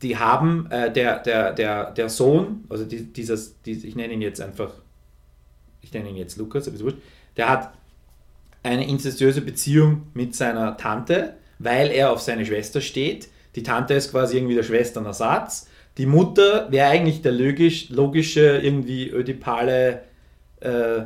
Die 0.02 0.16
haben, 0.16 0.66
äh, 0.70 0.92
der, 0.92 1.20
der, 1.20 1.52
der, 1.52 1.90
der 1.92 2.08
Sohn, 2.08 2.64
also 2.68 2.84
die, 2.84 3.04
dieses, 3.04 3.60
die, 3.62 3.72
ich 3.72 3.94
nenne 3.94 4.12
ihn 4.14 4.22
jetzt 4.22 4.40
einfach, 4.40 4.72
ich 5.80 5.92
nenne 5.92 6.10
ihn 6.10 6.16
jetzt 6.16 6.36
Lukas, 6.36 6.66
aber 6.68 6.78
wurscht, 6.80 6.98
der 7.36 7.48
hat 7.48 7.72
eine 8.62 8.86
incestuöse 8.86 9.40
Beziehung 9.40 10.02
mit 10.14 10.34
seiner 10.34 10.76
Tante, 10.76 11.34
weil 11.58 11.90
er 11.90 12.12
auf 12.12 12.20
seine 12.20 12.46
Schwester 12.46 12.80
steht. 12.80 13.28
Die 13.54 13.62
Tante 13.62 13.94
ist 13.94 14.10
quasi 14.10 14.36
irgendwie 14.36 14.54
der 14.54 14.62
Schwesternersatz. 14.62 15.68
Die 15.98 16.06
Mutter 16.06 16.70
wäre 16.70 16.88
eigentlich 16.88 17.22
der 17.22 17.32
logisch, 17.32 17.90
logische, 17.90 18.58
irgendwie 18.58 19.10
ödipale 19.10 20.02
äh, 20.60 21.02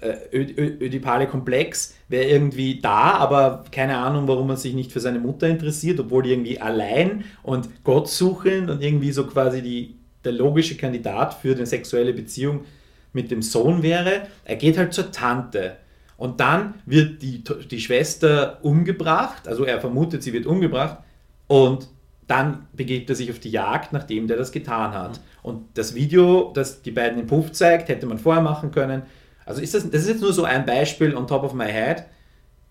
äh, 0.00 0.36
ödipale 0.36 1.26
Komplex 1.26 1.94
wäre 2.08 2.24
irgendwie 2.24 2.80
da, 2.80 3.12
aber 3.14 3.64
keine 3.70 3.96
Ahnung, 3.96 4.26
warum 4.28 4.46
man 4.48 4.56
sich 4.56 4.74
nicht 4.74 4.92
für 4.92 5.00
seine 5.00 5.18
Mutter 5.18 5.48
interessiert, 5.48 6.00
obwohl 6.00 6.22
die 6.22 6.30
irgendwie 6.30 6.60
allein 6.60 7.24
und 7.42 7.68
gottsuchend 7.84 8.70
und 8.70 8.82
irgendwie 8.82 9.12
so 9.12 9.26
quasi 9.26 9.62
die, 9.62 9.96
der 10.24 10.32
logische 10.32 10.76
Kandidat 10.76 11.34
für 11.34 11.54
eine 11.54 11.66
sexuelle 11.66 12.12
Beziehung 12.12 12.64
mit 13.12 13.30
dem 13.30 13.42
Sohn 13.42 13.82
wäre. 13.82 14.22
Er 14.44 14.56
geht 14.56 14.78
halt 14.78 14.92
zur 14.92 15.10
Tante. 15.10 15.76
Und 16.16 16.40
dann 16.40 16.74
wird 16.84 17.22
die, 17.22 17.42
die 17.70 17.80
Schwester 17.80 18.58
umgebracht, 18.62 19.48
also 19.48 19.64
er 19.64 19.80
vermutet, 19.80 20.22
sie 20.22 20.32
wird 20.32 20.46
umgebracht, 20.46 20.98
und 21.46 21.88
dann 22.26 22.68
begibt 22.74 23.10
er 23.10 23.16
sich 23.16 23.30
auf 23.30 23.40
die 23.40 23.50
Jagd, 23.50 23.92
nachdem 23.92 24.28
der 24.28 24.36
das 24.36 24.52
getan 24.52 24.92
hat. 24.92 25.16
Mhm. 25.16 25.22
Und 25.42 25.62
das 25.74 25.94
Video, 25.94 26.52
das 26.54 26.82
die 26.82 26.92
beiden 26.92 27.18
im 27.18 27.26
Puff 27.26 27.50
zeigt, 27.50 27.88
hätte 27.88 28.06
man 28.06 28.18
vorher 28.18 28.42
machen 28.42 28.70
können. 28.70 29.02
Also 29.50 29.62
ist 29.62 29.74
das, 29.74 29.90
das 29.90 30.02
ist 30.02 30.08
jetzt 30.08 30.20
nur 30.22 30.32
so 30.32 30.44
ein 30.44 30.64
Beispiel 30.64 31.16
on 31.16 31.26
top 31.26 31.42
of 31.42 31.54
my 31.54 31.66
head, 31.66 32.04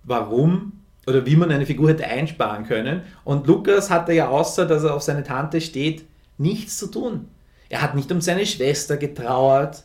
warum 0.04 0.72
oder 1.06 1.26
wie 1.26 1.36
man 1.36 1.52
eine 1.52 1.66
Figur 1.66 1.90
hätte 1.90 2.06
einsparen 2.06 2.66
können. 2.66 3.02
Und 3.26 3.48
Lukas 3.48 3.90
hatte 3.90 4.14
ja 4.14 4.30
außer, 4.30 4.66
dass 4.66 4.84
er 4.84 4.94
auf 4.94 5.02
seine 5.02 5.24
Tante 5.24 5.60
steht, 5.60 6.06
nichts 6.38 6.78
zu 6.78 6.88
tun. 6.88 7.28
Er 7.68 7.82
hat 7.82 7.96
nicht 7.96 8.12
um 8.12 8.22
seine 8.22 8.46
Schwester 8.46 8.96
getrauert. 8.96 9.84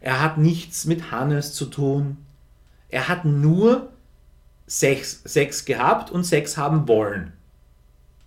Er 0.00 0.22
hat 0.22 0.38
nichts 0.38 0.86
mit 0.86 1.10
Hannes 1.10 1.52
zu 1.52 1.66
tun. 1.66 2.16
Er 2.88 3.08
hat 3.08 3.26
nur 3.26 3.90
Sex, 4.66 5.20
Sex 5.24 5.66
gehabt 5.66 6.10
und 6.10 6.24
Sex 6.24 6.56
haben 6.56 6.88
wollen. 6.88 7.32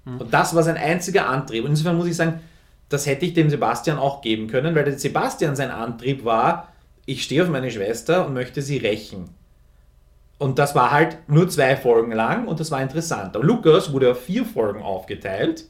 Hm. 0.06 0.21
Und 0.21 0.34
das 0.34 0.54
war 0.54 0.62
sein 0.62 0.78
einziger 0.78 1.28
Antrieb. 1.28 1.63
Und 1.63 1.71
insofern 1.71 1.97
muss 1.97 2.08
ich 2.08 2.15
sagen, 2.15 2.41
das 2.89 3.08
hätte 3.08 3.26
ich 3.26 3.34
dem 3.34 3.49
Sebastian 3.49 3.97
auch 3.97 4.21
geben 4.21 4.47
können, 4.47 4.76
weil 4.76 4.84
der 4.84 4.99
Sebastian 4.99 5.56
sein 5.56 5.71
Antrieb 5.71 6.26
war, 6.26 6.73
ich 7.06 7.24
stehe 7.24 7.44
auf 7.44 7.50
meine 7.50 7.72
Schwester 7.72 8.26
und 8.26 8.34
möchte 8.34 8.62
sie 8.62 8.78
rächen. 8.78 9.30
Und 10.38 10.60
das 10.60 10.76
war 10.76 10.92
halt 10.92 11.18
nur 11.28 11.50
zwei 11.50 11.76
Folgen 11.76 12.12
lang 12.12 12.48
und 12.48 12.60
das 12.60 12.72
war 12.72 12.82
interessant. 12.82 13.36
Aber 13.36 13.46
Lukas 13.46 13.94
wurde 13.94 14.12
auf 14.12 14.22
vier 14.22 14.46
Folgen 14.46 14.82
aufgeteilt 14.82 15.66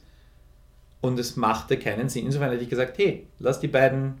und 1.00 1.18
es 1.18 1.36
machte 1.36 1.78
keinen 1.78 2.08
Sinn. 2.08 2.26
Insofern 2.26 2.50
hätte 2.50 2.64
ich 2.64 2.70
gesagt, 2.70 2.98
hey, 2.98 3.26
lass 3.38 3.60
die 3.60 3.68
beiden, 3.68 4.14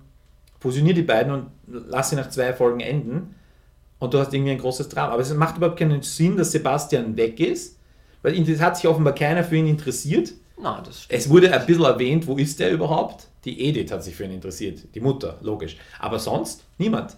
fusionier 0.60 0.94
die 0.94 1.02
beiden 1.02 1.32
und 1.32 1.46
lass 1.66 2.10
sie 2.10 2.16
nach 2.16 2.30
zwei 2.30 2.52
Folgen 2.52 2.80
enden 2.80 3.34
und 3.98 4.14
du 4.14 4.18
hast 4.18 4.32
irgendwie 4.32 4.52
ein 4.52 4.58
großes 4.58 4.88
Drama. 4.90 5.12
Aber 5.12 5.22
es 5.22 5.32
macht 5.34 5.56
überhaupt 5.56 5.78
keinen 5.78 6.02
Sinn, 6.02 6.36
dass 6.36 6.52
Sebastian 6.52 7.16
weg 7.16 7.40
ist, 7.40 7.78
weil 8.22 8.38
es 8.38 8.60
hat 8.60 8.76
sich 8.76 8.86
offenbar 8.86 9.14
keiner 9.14 9.44
für 9.44 9.56
ihn 9.56 9.66
interessiert. 9.66 10.34
Na, 10.56 10.82
es 11.08 11.28
wurde 11.28 11.52
ein 11.52 11.66
bisschen 11.66 11.84
erwähnt, 11.84 12.26
wo 12.26 12.36
ist 12.36 12.60
der 12.60 12.72
überhaupt? 12.72 13.26
Die 13.44 13.60
Edith 13.68 13.90
hat 13.90 14.04
sich 14.04 14.14
für 14.14 14.24
ihn 14.24 14.30
interessiert, 14.30 14.82
die 14.94 15.00
Mutter, 15.00 15.38
logisch. 15.42 15.76
Aber 15.98 16.18
sonst 16.18 16.64
niemand. 16.78 17.16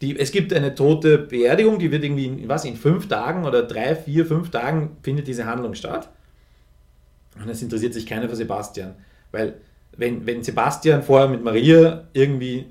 Die, 0.00 0.16
es 0.18 0.30
gibt 0.30 0.52
eine 0.52 0.74
tote 0.74 1.18
Beerdigung, 1.18 1.78
die 1.78 1.90
wird 1.90 2.04
irgendwie 2.04 2.48
was, 2.48 2.64
in 2.64 2.76
fünf 2.76 3.08
Tagen 3.08 3.44
oder 3.44 3.62
drei, 3.62 3.96
vier, 3.96 4.26
fünf 4.26 4.50
Tagen 4.50 4.96
findet 5.02 5.26
diese 5.26 5.46
Handlung 5.46 5.74
statt. 5.74 6.08
Und 7.42 7.48
es 7.48 7.62
interessiert 7.62 7.94
sich 7.94 8.06
keiner 8.06 8.28
für 8.28 8.36
Sebastian. 8.36 8.94
Weil 9.32 9.54
wenn, 9.96 10.24
wenn 10.26 10.44
Sebastian 10.44 11.02
vorher 11.02 11.28
mit 11.28 11.42
Maria 11.42 12.04
irgendwie 12.12 12.66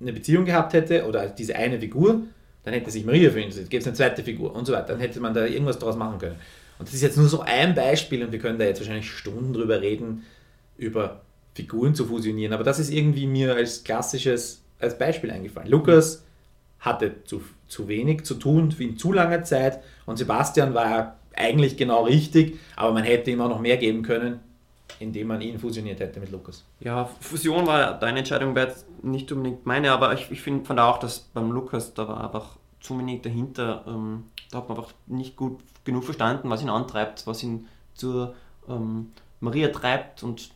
eine 0.00 0.12
Beziehung 0.12 0.44
gehabt 0.44 0.72
hätte 0.72 1.06
oder 1.06 1.28
diese 1.28 1.54
eine 1.56 1.78
Figur, 1.78 2.22
dann 2.64 2.74
hätte 2.74 2.90
sich 2.90 3.04
Maria 3.04 3.30
für 3.30 3.38
ihn 3.38 3.44
interessiert. 3.44 3.70
Gibt 3.70 3.82
es 3.82 3.86
eine 3.86 3.96
zweite 3.96 4.22
Figur 4.22 4.54
und 4.54 4.66
so 4.66 4.72
weiter. 4.72 4.88
Dann 4.88 5.00
hätte 5.00 5.20
man 5.20 5.34
da 5.34 5.44
irgendwas 5.44 5.78
draus 5.78 5.96
machen 5.96 6.18
können. 6.18 6.36
Und 6.82 6.88
das 6.88 6.96
ist 6.96 7.02
jetzt 7.02 7.16
nur 7.16 7.28
so 7.28 7.42
ein 7.42 7.76
Beispiel 7.76 8.24
und 8.24 8.32
wir 8.32 8.40
können 8.40 8.58
da 8.58 8.64
jetzt 8.64 8.80
wahrscheinlich 8.80 9.08
Stunden 9.08 9.52
drüber 9.52 9.80
reden, 9.80 10.24
über 10.76 11.20
Figuren 11.54 11.94
zu 11.94 12.06
fusionieren. 12.06 12.52
Aber 12.52 12.64
das 12.64 12.80
ist 12.80 12.90
irgendwie 12.90 13.28
mir 13.28 13.54
als 13.54 13.84
klassisches, 13.84 14.64
als 14.80 14.98
Beispiel 14.98 15.30
eingefallen. 15.30 15.70
Lukas 15.70 16.24
hatte 16.80 17.22
zu, 17.22 17.40
zu 17.68 17.86
wenig 17.86 18.24
zu 18.24 18.34
tun, 18.34 18.74
ihn 18.80 18.96
zu 18.96 19.12
lange 19.12 19.44
Zeit. 19.44 19.78
Und 20.06 20.16
Sebastian 20.16 20.74
war 20.74 20.90
ja 20.90 21.16
eigentlich 21.36 21.76
genau 21.76 22.02
richtig, 22.02 22.58
aber 22.74 22.90
man 22.90 23.04
hätte 23.04 23.30
ihm 23.30 23.40
auch 23.42 23.48
noch 23.48 23.60
mehr 23.60 23.76
geben 23.76 24.02
können, 24.02 24.40
indem 24.98 25.28
man 25.28 25.40
ihn 25.40 25.60
fusioniert 25.60 26.00
hätte 26.00 26.18
mit 26.18 26.32
Lukas. 26.32 26.64
Ja, 26.80 27.08
Fusion 27.20 27.64
war 27.64 27.96
deine 27.96 28.18
Entscheidung, 28.18 28.56
wäre 28.56 28.70
jetzt 28.70 28.86
nicht 29.04 29.30
unbedingt 29.30 29.66
meine, 29.66 29.92
aber 29.92 30.14
ich, 30.14 30.32
ich 30.32 30.42
find, 30.42 30.66
fand 30.66 30.80
auch, 30.80 30.98
dass 30.98 31.20
beim 31.20 31.52
Lukas, 31.52 31.94
da 31.94 32.08
war 32.08 32.24
einfach 32.24 32.56
zu 32.80 32.98
wenig 32.98 33.22
dahinter. 33.22 33.84
Ähm, 33.86 34.24
da 34.50 34.58
hat 34.58 34.68
man 34.68 34.78
einfach 34.78 34.92
nicht 35.06 35.36
gut 35.36 35.60
genug 35.84 36.04
verstanden, 36.04 36.50
was 36.50 36.62
ihn 36.62 36.68
antreibt, 36.68 37.26
was 37.26 37.42
ihn 37.42 37.68
zur 37.94 38.34
ähm, 38.68 39.12
Maria 39.40 39.68
treibt 39.68 40.22
und 40.22 40.50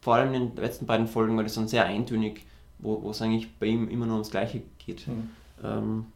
vor 0.00 0.16
allem 0.16 0.34
in 0.34 0.54
den 0.54 0.62
letzten 0.62 0.86
beiden 0.86 1.06
Folgen 1.06 1.36
war 1.36 1.44
das 1.44 1.54
dann 1.54 1.68
sehr 1.68 1.86
eintönig, 1.86 2.44
wo, 2.78 3.10
es 3.10 3.22
eigentlich 3.22 3.52
bei 3.58 3.66
ihm 3.66 3.88
immer 3.88 4.06
nur 4.06 4.16
ums 4.16 4.30
Gleiche 4.30 4.62
geht. 4.84 5.06
Mhm. 5.06 5.30
Ähm, 5.62 6.06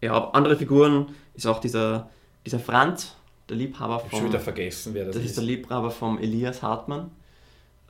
ja, 0.00 0.30
andere 0.30 0.56
Figuren 0.56 1.14
ist 1.34 1.46
auch 1.46 1.60
dieser, 1.60 2.08
dieser 2.44 2.58
Franz, 2.58 3.14
der 3.48 3.56
Liebhaber 3.56 4.00
vom. 4.00 4.08
Ich 4.10 4.18
schon 4.18 4.28
wieder 4.28 4.40
vergessen, 4.40 4.94
wer 4.94 5.04
das, 5.04 5.14
das 5.14 5.24
ist. 5.24 5.24
Das 5.24 5.30
ist 5.30 5.36
der 5.36 5.44
Liebhaber 5.44 5.90
vom 5.90 6.18
Elias 6.18 6.62
Hartmann. 6.62 7.10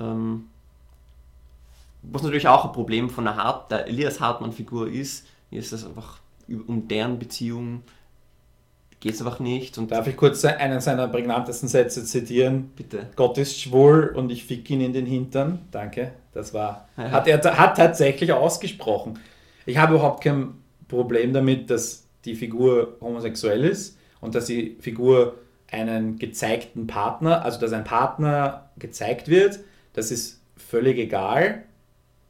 Ähm, 0.01 0.49
was 2.03 2.23
natürlich 2.23 2.49
auch 2.49 2.65
ein 2.65 2.73
Problem 2.73 3.11
von 3.11 3.25
der, 3.25 3.37
Hart, 3.37 3.71
der 3.71 3.87
Elias 3.87 4.21
Hartmann-Figur 4.21 4.89
ist, 4.89 5.27
ist 5.51 5.73
es 5.73 5.85
einfach 5.85 6.19
um 6.49 6.87
deren 6.87 7.19
Beziehung 7.19 7.83
geht 9.01 9.15
es 9.15 9.21
einfach 9.21 9.41
nicht. 9.41 9.79
Und 9.79 9.91
Darf 9.91 10.07
ich 10.07 10.17
kurz 10.17 10.45
einen 10.45 10.81
seiner 10.81 11.09
prägnantesten 11.09 11.69
Sätze 11.69 12.05
zitieren? 12.05 12.71
Bitte. 12.77 13.09
Gott 13.17 13.39
ist 13.39 13.61
schwul 13.61 14.13
und 14.15 14.31
ich 14.31 14.45
fick 14.45 14.69
ihn 14.71 14.81
in 14.81 14.93
den 14.93 15.07
Hintern. 15.07 15.61
Danke. 15.71 16.13
Das 16.33 16.53
war. 16.55 16.89
Ja. 16.97 17.11
Hat 17.11 17.27
er 17.27 17.43
hat 17.59 17.77
tatsächlich 17.77 18.33
ausgesprochen. 18.33 19.19
Ich 19.65 19.79
habe 19.79 19.95
überhaupt 19.95 20.23
kein 20.23 20.55
Problem 20.89 21.33
damit, 21.33 21.71
dass 21.71 22.07
die 22.25 22.35
Figur 22.35 22.97
homosexuell 23.01 23.65
ist 23.65 23.99
und 24.21 24.35
dass 24.35 24.47
die 24.47 24.77
Figur 24.81 25.37
einen 25.71 26.19
gezeigten 26.19 26.87
Partner, 26.87 27.45
also 27.45 27.61
dass 27.61 27.73
ein 27.73 27.85
Partner 27.85 28.71
gezeigt 28.79 29.29
wird, 29.29 29.61
das 29.93 30.11
ist 30.11 30.41
völlig 30.57 30.99
egal. 30.99 31.65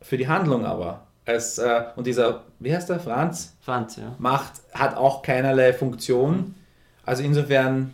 Für 0.00 0.16
die 0.16 0.28
Handlung 0.28 0.64
aber. 0.64 1.05
Es, 1.26 1.58
äh, 1.58 1.84
und 1.96 2.06
dieser, 2.06 2.44
wie 2.60 2.74
heißt 2.74 2.88
der, 2.88 3.00
Franz? 3.00 3.56
Franz, 3.60 3.96
ja. 3.96 4.14
Macht, 4.18 4.52
hat 4.72 4.96
auch 4.96 5.22
keinerlei 5.22 5.72
Funktion. 5.72 6.54
Also 7.04 7.22
insofern. 7.22 7.92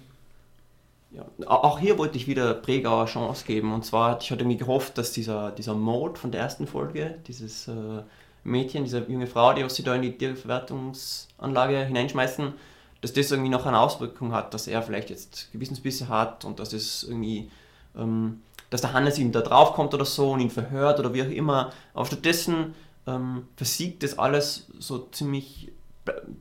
Ja, 1.10 1.26
auch 1.46 1.78
hier 1.78 1.98
wollte 1.98 2.16
ich 2.16 2.26
wieder 2.26 2.54
Pregauer 2.54 3.06
Chance 3.06 3.44
geben. 3.46 3.74
Und 3.74 3.84
zwar, 3.84 4.18
ich 4.20 4.30
hatte 4.30 4.44
mir 4.44 4.56
gehofft, 4.56 4.96
dass 4.96 5.12
dieser, 5.12 5.50
dieser 5.50 5.74
Mode 5.74 6.18
von 6.18 6.30
der 6.30 6.40
ersten 6.40 6.66
Folge, 6.66 7.16
dieses 7.26 7.68
äh, 7.68 8.02
Mädchen, 8.44 8.84
diese 8.84 9.00
junge 9.00 9.26
Frau, 9.26 9.52
die 9.52 9.64
was 9.64 9.74
sie 9.74 9.82
da 9.82 9.94
in 9.94 10.02
die 10.02 10.16
Tierverwertungsanlage 10.16 11.84
hineinschmeißen, 11.84 12.54
dass 13.02 13.12
das 13.12 13.30
irgendwie 13.30 13.50
noch 13.50 13.66
eine 13.66 13.78
Auswirkung 13.78 14.32
hat, 14.32 14.54
dass 14.54 14.66
er 14.66 14.82
vielleicht 14.82 15.10
jetzt 15.10 15.52
Gewissensbisse 15.52 16.08
hat 16.08 16.46
und 16.46 16.58
dass 16.60 16.72
es 16.72 17.02
irgendwie, 17.04 17.50
ähm, 17.96 18.40
dass 18.70 18.80
der 18.80 18.94
Hannes 18.94 19.18
ihm 19.18 19.32
da 19.32 19.42
drauf 19.42 19.74
kommt 19.74 19.92
oder 19.92 20.06
so 20.06 20.32
und 20.32 20.40
ihn 20.40 20.50
verhört 20.50 20.98
oder 20.98 21.12
wie 21.12 21.22
auch 21.22 21.30
immer. 21.30 21.72
Aber 21.92 22.06
stattdessen 22.06 22.74
ähm, 23.06 23.48
versiegt 23.56 24.02
das 24.02 24.18
alles 24.18 24.66
so 24.78 24.98
ziemlich 25.10 25.72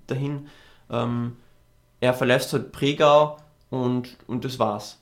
dahin. 0.08 0.48
Ähm, 0.90 1.38
er 2.00 2.14
verlässt 2.14 2.54
halt 2.54 2.72
Pregau 2.72 3.38
und, 3.70 4.18
und 4.28 4.46
das 4.46 4.60
war's. 4.60 5.00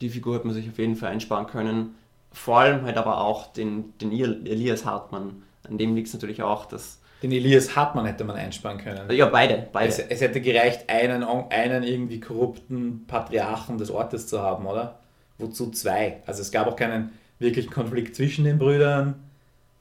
Die 0.00 0.08
Figur 0.08 0.34
hat 0.34 0.44
man 0.44 0.54
sich 0.54 0.68
auf 0.68 0.78
jeden 0.78 0.96
Fall 0.96 1.10
einsparen 1.10 1.46
können. 1.46 1.94
Vor 2.32 2.58
allem 2.58 2.84
halt 2.84 2.96
aber 2.96 3.20
auch 3.20 3.52
den, 3.52 3.96
den 3.98 4.12
Elias 4.12 4.84
Hartmann. 4.84 5.42
An 5.68 5.78
dem 5.78 5.94
liegt 5.94 6.08
es 6.08 6.14
natürlich 6.14 6.42
auch, 6.42 6.66
dass. 6.66 7.00
Den 7.22 7.32
Elias 7.32 7.74
Hartmann 7.74 8.06
hätte 8.06 8.24
man 8.24 8.36
einsparen 8.36 8.78
können. 8.78 9.10
Ja, 9.10 9.26
beide. 9.26 9.68
beide. 9.72 9.88
Es, 9.88 9.98
es 9.98 10.20
hätte 10.20 10.40
gereicht, 10.40 10.88
einen, 10.88 11.24
einen 11.24 11.82
irgendwie 11.82 12.20
korrupten 12.20 13.06
Patriarchen 13.06 13.76
des 13.76 13.90
Ortes 13.90 14.28
zu 14.28 14.40
haben, 14.40 14.66
oder? 14.66 15.00
Wozu 15.38 15.70
zwei? 15.70 16.22
Also 16.26 16.42
es 16.42 16.52
gab 16.52 16.68
auch 16.68 16.76
keinen 16.76 17.10
wirklichen 17.40 17.70
Konflikt 17.70 18.14
zwischen 18.14 18.44
den 18.44 18.58
Brüdern 18.58 19.16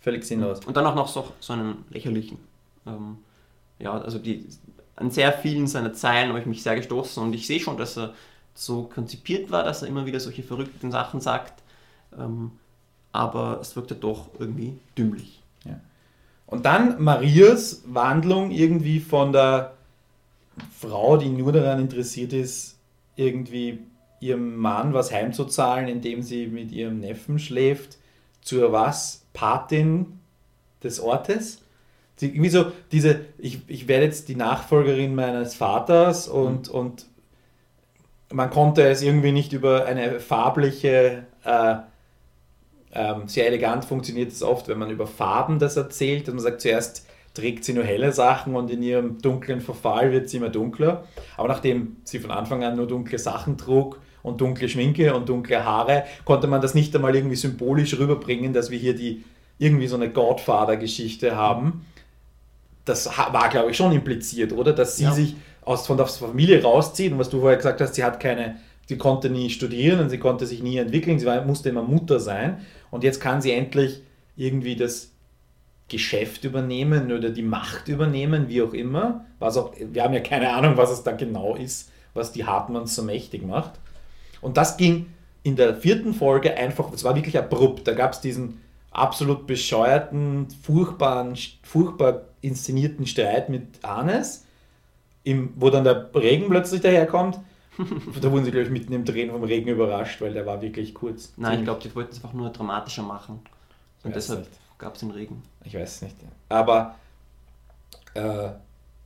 Völlig 0.07 0.23
sinnlos. 0.23 0.63
Und 0.65 0.77
dann 0.77 0.85
auch 0.85 0.95
noch 0.95 1.09
so, 1.09 1.33
so 1.41 1.51
einen 1.51 1.83
lächerlichen. 1.89 2.37
Ähm, 2.85 3.17
ja, 3.77 3.91
also 3.91 4.17
die, 4.19 4.47
an 4.95 5.11
sehr 5.11 5.33
vielen 5.33 5.67
seiner 5.67 5.91
Zeilen 5.91 6.29
habe 6.29 6.39
ich 6.39 6.45
mich 6.45 6.63
sehr 6.63 6.77
gestoßen 6.77 7.21
und 7.21 7.33
ich 7.33 7.45
sehe 7.45 7.59
schon, 7.59 7.75
dass 7.75 7.97
er 7.97 8.13
so 8.53 8.83
konzipiert 8.83 9.51
war, 9.51 9.65
dass 9.65 9.81
er 9.81 9.89
immer 9.89 10.05
wieder 10.05 10.21
solche 10.21 10.43
verrückten 10.43 10.91
Sachen 10.91 11.19
sagt. 11.19 11.61
Ähm, 12.17 12.51
aber 13.11 13.59
es 13.59 13.75
wirkte 13.75 13.95
doch 13.95 14.29
irgendwie 14.39 14.79
dümmlich. 14.97 15.41
Ja. 15.65 15.77
Und 16.45 16.65
dann 16.65 17.03
Marias 17.03 17.83
Wandlung 17.85 18.51
irgendwie 18.51 19.01
von 19.01 19.33
der 19.33 19.73
Frau, 20.79 21.17
die 21.17 21.27
nur 21.27 21.51
daran 21.51 21.81
interessiert 21.81 22.31
ist, 22.31 22.77
irgendwie 23.17 23.79
ihrem 24.21 24.55
Mann 24.55 24.93
was 24.93 25.11
heimzuzahlen, 25.11 25.89
indem 25.89 26.23
sie 26.23 26.47
mit 26.47 26.71
ihrem 26.71 27.01
Neffen 27.01 27.39
schläft, 27.39 27.97
zur 28.39 28.71
was? 28.71 29.26
Patin 29.37 30.19
des 30.83 30.99
Ortes. 30.99 31.61
Die, 32.19 32.29
irgendwie 32.29 32.49
so 32.49 32.71
diese, 32.91 33.21
ich, 33.37 33.59
ich 33.67 33.87
werde 33.87 34.05
jetzt 34.05 34.27
die 34.29 34.35
Nachfolgerin 34.35 35.13
meines 35.13 35.53
Vaters 35.53 36.27
und, 36.27 36.69
mhm. 36.69 36.75
und 36.75 37.05
man 38.31 38.49
konnte 38.49 38.87
es 38.87 39.03
irgendwie 39.03 39.31
nicht 39.31 39.53
über 39.53 39.85
eine 39.85 40.19
farbliche, 40.19 41.25
äh, 41.43 41.75
ähm, 42.93 43.27
sehr 43.27 43.45
elegant 43.45 43.85
funktioniert 43.85 44.31
es 44.31 44.41
oft, 44.41 44.67
wenn 44.67 44.79
man 44.79 44.89
über 44.89 45.05
Farben 45.05 45.59
das 45.59 45.77
erzählt 45.77 46.27
und 46.27 46.35
man 46.35 46.43
sagt 46.43 46.61
zuerst 46.61 47.05
trägt 47.35 47.63
sie 47.63 47.73
nur 47.73 47.83
helle 47.83 48.11
Sachen 48.13 48.55
und 48.55 48.71
in 48.71 48.81
ihrem 48.81 49.21
dunklen 49.21 49.61
Verfall 49.61 50.11
wird 50.11 50.27
sie 50.27 50.37
immer 50.37 50.49
dunkler. 50.49 51.03
Aber 51.37 51.47
nachdem 51.47 51.97
sie 52.03 52.17
von 52.17 52.31
Anfang 52.31 52.63
an 52.63 52.75
nur 52.75 52.87
dunkle 52.87 53.19
Sachen 53.19 53.59
trug 53.59 53.99
und 54.27 54.41
dunkle 54.41 54.69
Schminke 54.69 55.15
und 55.15 55.29
dunkle 55.29 55.63
Haare, 55.63 56.03
konnte 56.25 56.47
man 56.47 56.61
das 56.61 56.75
nicht 56.75 56.95
einmal 56.95 57.15
irgendwie 57.15 57.35
symbolisch 57.35 57.97
rüberbringen, 57.97 58.53
dass 58.53 58.69
wir 58.69 58.77
hier 58.77 58.95
die 58.95 59.23
irgendwie 59.59 59.87
so 59.87 59.95
eine 59.95 60.09
Godfather-Geschichte 60.09 61.35
haben. 61.35 61.85
Das 62.85 63.07
war, 63.07 63.49
glaube 63.49 63.71
ich, 63.71 63.77
schon 63.77 63.91
impliziert, 63.91 64.53
oder? 64.53 64.73
Dass 64.73 64.97
sie 64.97 65.05
ja. 65.05 65.11
sich 65.11 65.35
aus, 65.61 65.87
von 65.87 65.97
der 65.97 66.05
Familie 66.05 66.61
rauszieht 66.61 67.11
und 67.11 67.19
was 67.19 67.29
du 67.29 67.39
vorher 67.39 67.57
gesagt 67.57 67.81
hast, 67.81 67.95
sie 67.95 68.03
hat 68.03 68.19
keine, 68.19 68.57
sie 68.87 68.97
konnte 68.97 69.29
nie 69.29 69.49
studieren 69.49 69.99
und 69.99 70.09
sie 70.09 70.19
konnte 70.19 70.45
sich 70.45 70.61
nie 70.61 70.77
entwickeln, 70.77 71.19
sie 71.19 71.25
war, 71.25 71.43
musste 71.43 71.69
immer 71.69 71.81
Mutter 71.81 72.19
sein 72.19 72.59
und 72.91 73.03
jetzt 73.03 73.19
kann 73.19 73.41
sie 73.41 73.51
endlich 73.51 74.01
irgendwie 74.35 74.75
das 74.75 75.11
Geschäft 75.89 76.43
übernehmen 76.43 77.11
oder 77.11 77.29
die 77.29 77.43
Macht 77.43 77.87
übernehmen, 77.87 78.49
wie 78.49 78.61
auch 78.61 78.73
immer. 78.73 79.25
Was 79.39 79.57
auch, 79.57 79.73
wir 79.77 80.03
haben 80.03 80.13
ja 80.13 80.19
keine 80.19 80.53
Ahnung, 80.53 80.75
was 80.75 80.91
es 80.91 81.03
da 81.03 81.13
genau 81.13 81.55
ist, 81.55 81.91
was 82.13 82.31
die 82.31 82.45
Hartmanns 82.45 82.95
so 82.95 83.03
mächtig 83.03 83.45
macht. 83.45 83.73
Und 84.41 84.57
das 84.57 84.77
ging 84.77 85.07
in 85.43 85.55
der 85.55 85.75
vierten 85.75 86.13
Folge 86.13 86.55
einfach, 86.57 86.91
es 86.91 87.03
war 87.03 87.15
wirklich 87.15 87.37
abrupt. 87.37 87.87
Da 87.87 87.93
gab 87.93 88.13
es 88.13 88.21
diesen 88.21 88.61
absolut 88.91 89.47
bescheuerten, 89.47 90.47
furchtbaren, 90.61 91.37
furchtbar 91.63 92.23
inszenierten 92.41 93.05
Streit 93.05 93.49
mit 93.49 93.83
Arnes, 93.83 94.45
im, 95.23 95.53
wo 95.55 95.69
dann 95.69 95.83
der 95.83 96.09
Regen 96.13 96.49
plötzlich 96.49 96.81
daherkommt. 96.81 97.39
da 98.21 98.31
wurden 98.31 98.45
sie, 98.45 98.51
glaube 98.51 98.65
ich, 98.65 98.71
mitten 98.71 98.93
im 98.93 99.05
Drehen 99.05 99.29
vom 99.29 99.43
Regen 99.43 99.69
überrascht, 99.69 100.19
weil 100.21 100.33
der 100.33 100.45
war 100.45 100.61
wirklich 100.61 100.93
kurz. 100.93 101.33
Nein, 101.37 101.59
ich 101.59 101.63
glaube, 101.65 101.81
die 101.81 101.93
wollten 101.95 102.11
es 102.11 102.17
einfach 102.17 102.33
nur 102.33 102.49
dramatischer 102.49 103.03
machen. 103.03 103.39
Und 104.03 104.15
deshalb 104.15 104.47
gab 104.77 104.95
es 104.95 105.01
den 105.01 105.11
Regen. 105.11 105.43
Ich 105.63 105.75
weiß 105.75 105.95
es 105.95 106.01
nicht. 106.01 106.15
Aber 106.49 106.95
äh, 108.13 108.49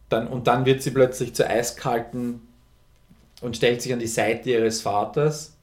dann, 0.10 0.28
und 0.28 0.48
dann 0.48 0.66
wird 0.66 0.82
sie 0.82 0.92
plötzlich 0.92 1.36
zur 1.36 1.48
eiskalten 1.48 2.48
und 3.42 3.58
stellt 3.58 3.82
sich 3.82 3.92
an 3.92 4.00
die 4.00 4.08
Seite 4.08 4.52
ihres 4.52 4.82
Vaters. 4.82 5.58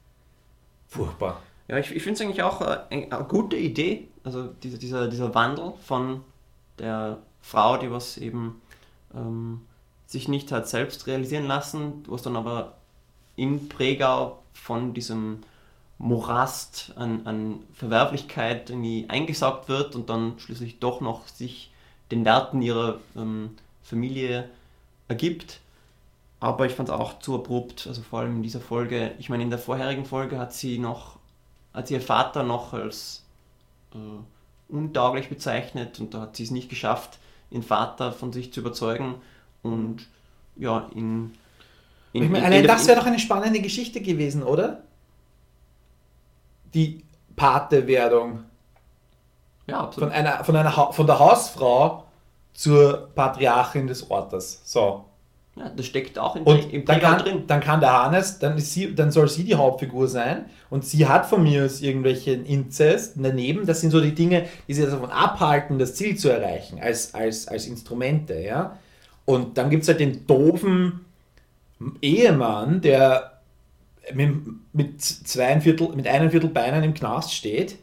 Furchtbar. 0.87 1.41
Ja, 1.67 1.77
ich, 1.77 1.91
ich 1.91 2.03
finde 2.03 2.15
es 2.15 2.21
eigentlich 2.21 2.43
auch 2.43 2.61
eine, 2.61 2.85
äh, 2.89 3.11
eine, 3.11 3.23
gute 3.25 3.55
Idee, 3.55 4.07
also 4.23 4.47
dieser, 4.47 4.77
dieser, 4.77 5.07
dieser 5.07 5.33
Wandel 5.33 5.73
von 5.85 6.21
der 6.77 7.19
Frau, 7.41 7.77
die 7.77 7.91
was 7.91 8.17
eben 8.17 8.61
ähm, 9.15 9.61
sich 10.07 10.27
nicht 10.27 10.51
hat 10.51 10.67
selbst 10.67 11.07
realisieren 11.07 11.45
lassen, 11.45 12.03
was 12.07 12.23
dann 12.23 12.35
aber 12.35 12.73
in 13.35 13.69
Pregau 13.69 14.39
von 14.53 14.93
diesem 14.93 15.43
Morast 15.99 16.93
an, 16.95 17.25
an 17.25 17.59
Verwerflichkeit 17.73 18.69
irgendwie 18.69 19.05
eingesaugt 19.07 19.69
wird 19.69 19.95
und 19.95 20.09
dann 20.09 20.39
schließlich 20.39 20.79
doch 20.79 21.01
noch 21.01 21.27
sich 21.27 21.71
den 22.11 22.25
Werten 22.25 22.61
ihrer 22.61 22.99
ähm, 23.15 23.51
Familie 23.83 24.49
ergibt 25.07 25.59
aber 26.39 26.65
ich 26.65 26.73
fand 26.73 26.89
es 26.89 26.95
auch 26.95 27.19
zu 27.19 27.35
abrupt, 27.35 27.85
also 27.87 28.01
vor 28.01 28.19
allem 28.19 28.37
in 28.37 28.43
dieser 28.43 28.61
Folge. 28.61 29.13
Ich 29.19 29.29
meine, 29.29 29.43
in 29.43 29.49
der 29.49 29.59
vorherigen 29.59 30.05
Folge 30.05 30.39
hat 30.39 30.53
sie 30.53 30.79
noch, 30.79 31.17
hat 31.73 31.91
ihr 31.91 32.01
Vater 32.01 32.43
noch 32.43 32.73
als 32.73 33.25
äh, 33.93 33.97
untauglich 34.73 35.29
bezeichnet 35.29 35.99
und 35.99 36.13
da 36.13 36.21
hat 36.21 36.35
sie 36.37 36.43
es 36.43 36.51
nicht 36.51 36.69
geschafft, 36.69 37.19
ihren 37.51 37.63
Vater 37.63 38.13
von 38.13 38.31
sich 38.31 38.53
zu 38.53 38.61
überzeugen 38.61 39.15
und 39.63 40.07
ja, 40.55 40.89
in. 40.93 41.33
in 42.13 42.23
ich 42.23 42.29
meine, 42.29 42.45
allein 42.45 42.65
das 42.65 42.87
wäre 42.87 42.99
doch 42.99 43.07
eine 43.07 43.19
spannende 43.19 43.61
Geschichte 43.61 44.01
gewesen, 44.01 44.43
oder? 44.43 44.83
Die 46.73 47.03
Patewerdung. 47.35 48.43
Ja, 49.67 49.81
absolut. 49.81 50.09
Von, 50.09 50.17
einer, 50.17 50.43
von, 50.43 50.55
einer, 50.55 50.93
von 50.93 51.05
der 51.05 51.19
Hausfrau 51.19 52.05
zur 52.53 53.09
Patriarchin 53.13 53.87
des 53.87 54.09
Ortes. 54.09 54.61
So. 54.65 55.05
Ja, 55.59 55.69
das 55.75 55.87
steckt 55.87 56.17
auch 56.17 56.37
in, 56.37 56.43
Und 56.43 56.73
im 56.73 56.85
dann 56.85 57.01
kann, 57.01 57.17
drin. 57.19 57.43
dann 57.47 57.59
kann 57.59 57.81
der 57.81 57.91
Hannes, 57.91 58.39
dann, 58.39 58.57
ist 58.57 58.73
sie, 58.73 58.95
dann 58.95 59.11
soll 59.11 59.27
sie 59.27 59.43
die 59.43 59.55
Hauptfigur 59.55 60.07
sein 60.07 60.45
und 60.69 60.85
sie 60.85 61.05
hat 61.05 61.25
von 61.25 61.43
mir 61.43 61.65
aus 61.65 61.81
irgendwelchen 61.81 62.45
Inzest 62.45 63.15
daneben. 63.17 63.65
Das 63.65 63.81
sind 63.81 63.91
so 63.91 63.99
die 63.99 64.15
Dinge, 64.15 64.45
die 64.69 64.73
sie 64.73 64.85
davon 64.85 65.11
abhalten, 65.11 65.77
das 65.77 65.95
Ziel 65.95 66.15
zu 66.15 66.29
erreichen, 66.29 66.79
als, 66.81 67.13
als, 67.13 67.49
als 67.49 67.67
Instrumente. 67.67 68.39
Ja? 68.39 68.77
Und 69.25 69.57
dann 69.57 69.69
gibt 69.69 69.83
es 69.83 69.89
halt 69.89 69.99
den 69.99 70.25
doofen 70.25 71.01
Ehemann, 72.01 72.79
der 72.79 73.41
mit, 74.13 74.29
mit, 74.71 75.01
zwei 75.01 75.59
Viertel, 75.59 75.89
mit 75.93 76.07
einem 76.07 76.31
Viertel 76.31 76.49
Beinen 76.49 76.83
im 76.85 76.93
Knast 76.93 77.33
steht 77.33 77.75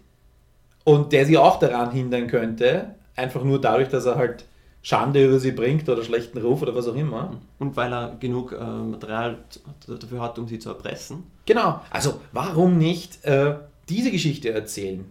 und 0.84 1.12
der 1.12 1.26
sie 1.26 1.36
auch 1.36 1.58
daran 1.58 1.92
hindern 1.92 2.26
könnte, 2.26 2.94
einfach 3.16 3.44
nur 3.44 3.60
dadurch, 3.60 3.88
dass 3.90 4.06
er 4.06 4.16
halt 4.16 4.46
Schande 4.88 5.24
über 5.26 5.40
sie 5.40 5.50
bringt 5.50 5.88
oder 5.88 6.04
schlechten 6.04 6.38
Ruf 6.38 6.62
oder 6.62 6.72
was 6.72 6.86
auch 6.86 6.94
immer. 6.94 7.40
Und 7.58 7.76
weil 7.76 7.92
er 7.92 8.16
genug 8.20 8.52
äh, 8.52 8.56
Material 8.64 9.38
dafür 9.88 10.20
hat, 10.20 10.38
um 10.38 10.46
sie 10.46 10.60
zu 10.60 10.68
erpressen. 10.68 11.24
Genau. 11.44 11.80
Also 11.90 12.20
warum 12.30 12.78
nicht 12.78 13.24
äh, 13.24 13.56
diese 13.88 14.12
Geschichte 14.12 14.52
erzählen? 14.52 15.04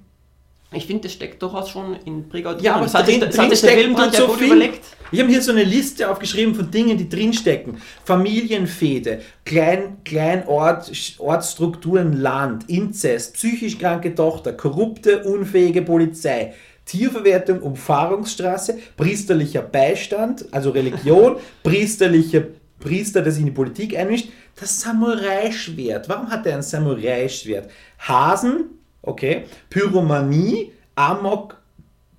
Ich 0.72 0.86
finde, 0.86 1.04
das 1.04 1.12
steckt 1.14 1.42
durchaus 1.44 1.70
schon 1.70 1.98
in 2.06 2.30
drin. 2.30 2.46
Ja, 2.62 2.76
aber 2.76 2.84
das 2.86 2.94
hat 2.94 3.06
sich, 3.06 3.20
drin- 3.20 3.28
hat 3.38 3.52
drin 3.52 3.58
Filmbrand 3.58 4.16
so 4.16 4.30
viel. 4.30 4.48
überlegt. 4.48 4.86
Ich 5.12 5.20
habe 5.20 5.30
hier 5.30 5.42
so 5.42 5.52
eine 5.52 5.64
Liste 5.64 6.10
aufgeschrieben 6.10 6.56
von 6.56 6.72
Dingen, 6.72 6.98
die 6.98 7.10
drinstecken. 7.10 7.78
Familienfehde, 8.06 9.22
Klein, 9.44 9.98
Kleinort, 10.06 10.90
Ortsstrukturen, 11.20 12.14
Land, 12.14 12.70
Inzest, 12.70 13.34
psychisch 13.34 13.78
kranke 13.78 14.16
Tochter, 14.16 14.54
korrupte, 14.54 15.24
unfähige 15.26 15.82
Polizei, 15.82 16.54
Tierverwertung, 16.86 17.62
Umfahrungsstraße, 17.62 18.78
priesterlicher 18.96 19.62
Beistand, 19.62 20.46
also 20.52 20.70
Religion, 20.70 21.38
priesterlicher 21.64 22.44
Priester, 22.80 23.22
der 23.22 23.32
sich 23.32 23.42
in 23.42 23.48
die 23.48 23.52
Politik 23.52 23.98
einmischt, 23.98 24.30
das 24.60 24.82
Samurai-Schwert. 24.82 26.08
Warum 26.08 26.30
hat 26.30 26.46
er 26.46 26.56
ein 26.56 26.62
Samurai-Schwert? 26.62 27.70
Hasen, 28.00 28.66
okay, 29.02 29.46
Pyromanie, 29.70 30.72
Amok, 30.96 31.58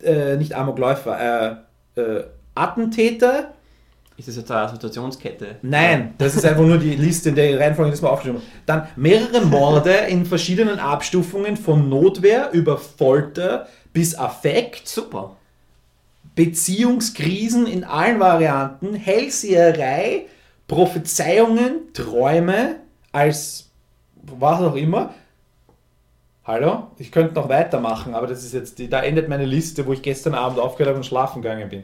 äh, 0.02 0.36
nicht 0.36 0.54
Amokläufer, 0.54 1.64
äh, 1.96 2.00
äh, 2.00 2.24
Attentäter. 2.54 3.52
Ist 4.16 4.28
das 4.28 4.36
jetzt 4.36 4.50
eine 4.50 4.62
Assoziationskette? 4.62 5.56
Nein, 5.62 6.14
das 6.16 6.36
ist 6.36 6.44
einfach 6.46 6.62
nur 6.62 6.78
die 6.78 6.94
Liste, 6.96 7.28
in 7.28 7.34
der 7.34 7.60
Reihenfolge 7.60 7.90
das 7.90 8.00
mal 8.00 8.08
aufgeschrieben 8.08 8.40
habe. 8.40 8.50
Dann 8.64 8.88
mehrere 8.96 9.44
Morde 9.44 9.92
in 10.08 10.24
verschiedenen 10.24 10.78
Abstufungen 10.78 11.56
von 11.56 11.88
Notwehr 11.88 12.50
über 12.52 12.78
Folter 12.78 13.66
bis 13.96 14.14
Affekt, 14.14 14.86
Super. 14.86 15.36
Beziehungskrisen 16.34 17.66
in 17.66 17.82
allen 17.82 18.20
Varianten, 18.20 18.94
Hellseherei, 18.94 20.26
Prophezeiungen, 20.68 21.94
Träume 21.94 22.76
als 23.10 23.70
was 24.16 24.60
auch 24.60 24.74
immer. 24.74 25.14
Hallo? 26.44 26.88
Ich 26.98 27.10
könnte 27.10 27.32
noch 27.36 27.48
weitermachen, 27.48 28.14
aber 28.14 28.26
das 28.26 28.44
ist 28.44 28.52
jetzt, 28.52 28.78
die, 28.78 28.90
da 28.90 29.02
endet 29.02 29.30
meine 29.30 29.46
Liste, 29.46 29.86
wo 29.86 29.94
ich 29.94 30.02
gestern 30.02 30.34
Abend 30.34 30.58
aufgehört 30.58 30.90
habe 30.90 30.98
und 30.98 31.06
schlafen 31.06 31.40
gegangen 31.40 31.70
bin. 31.70 31.82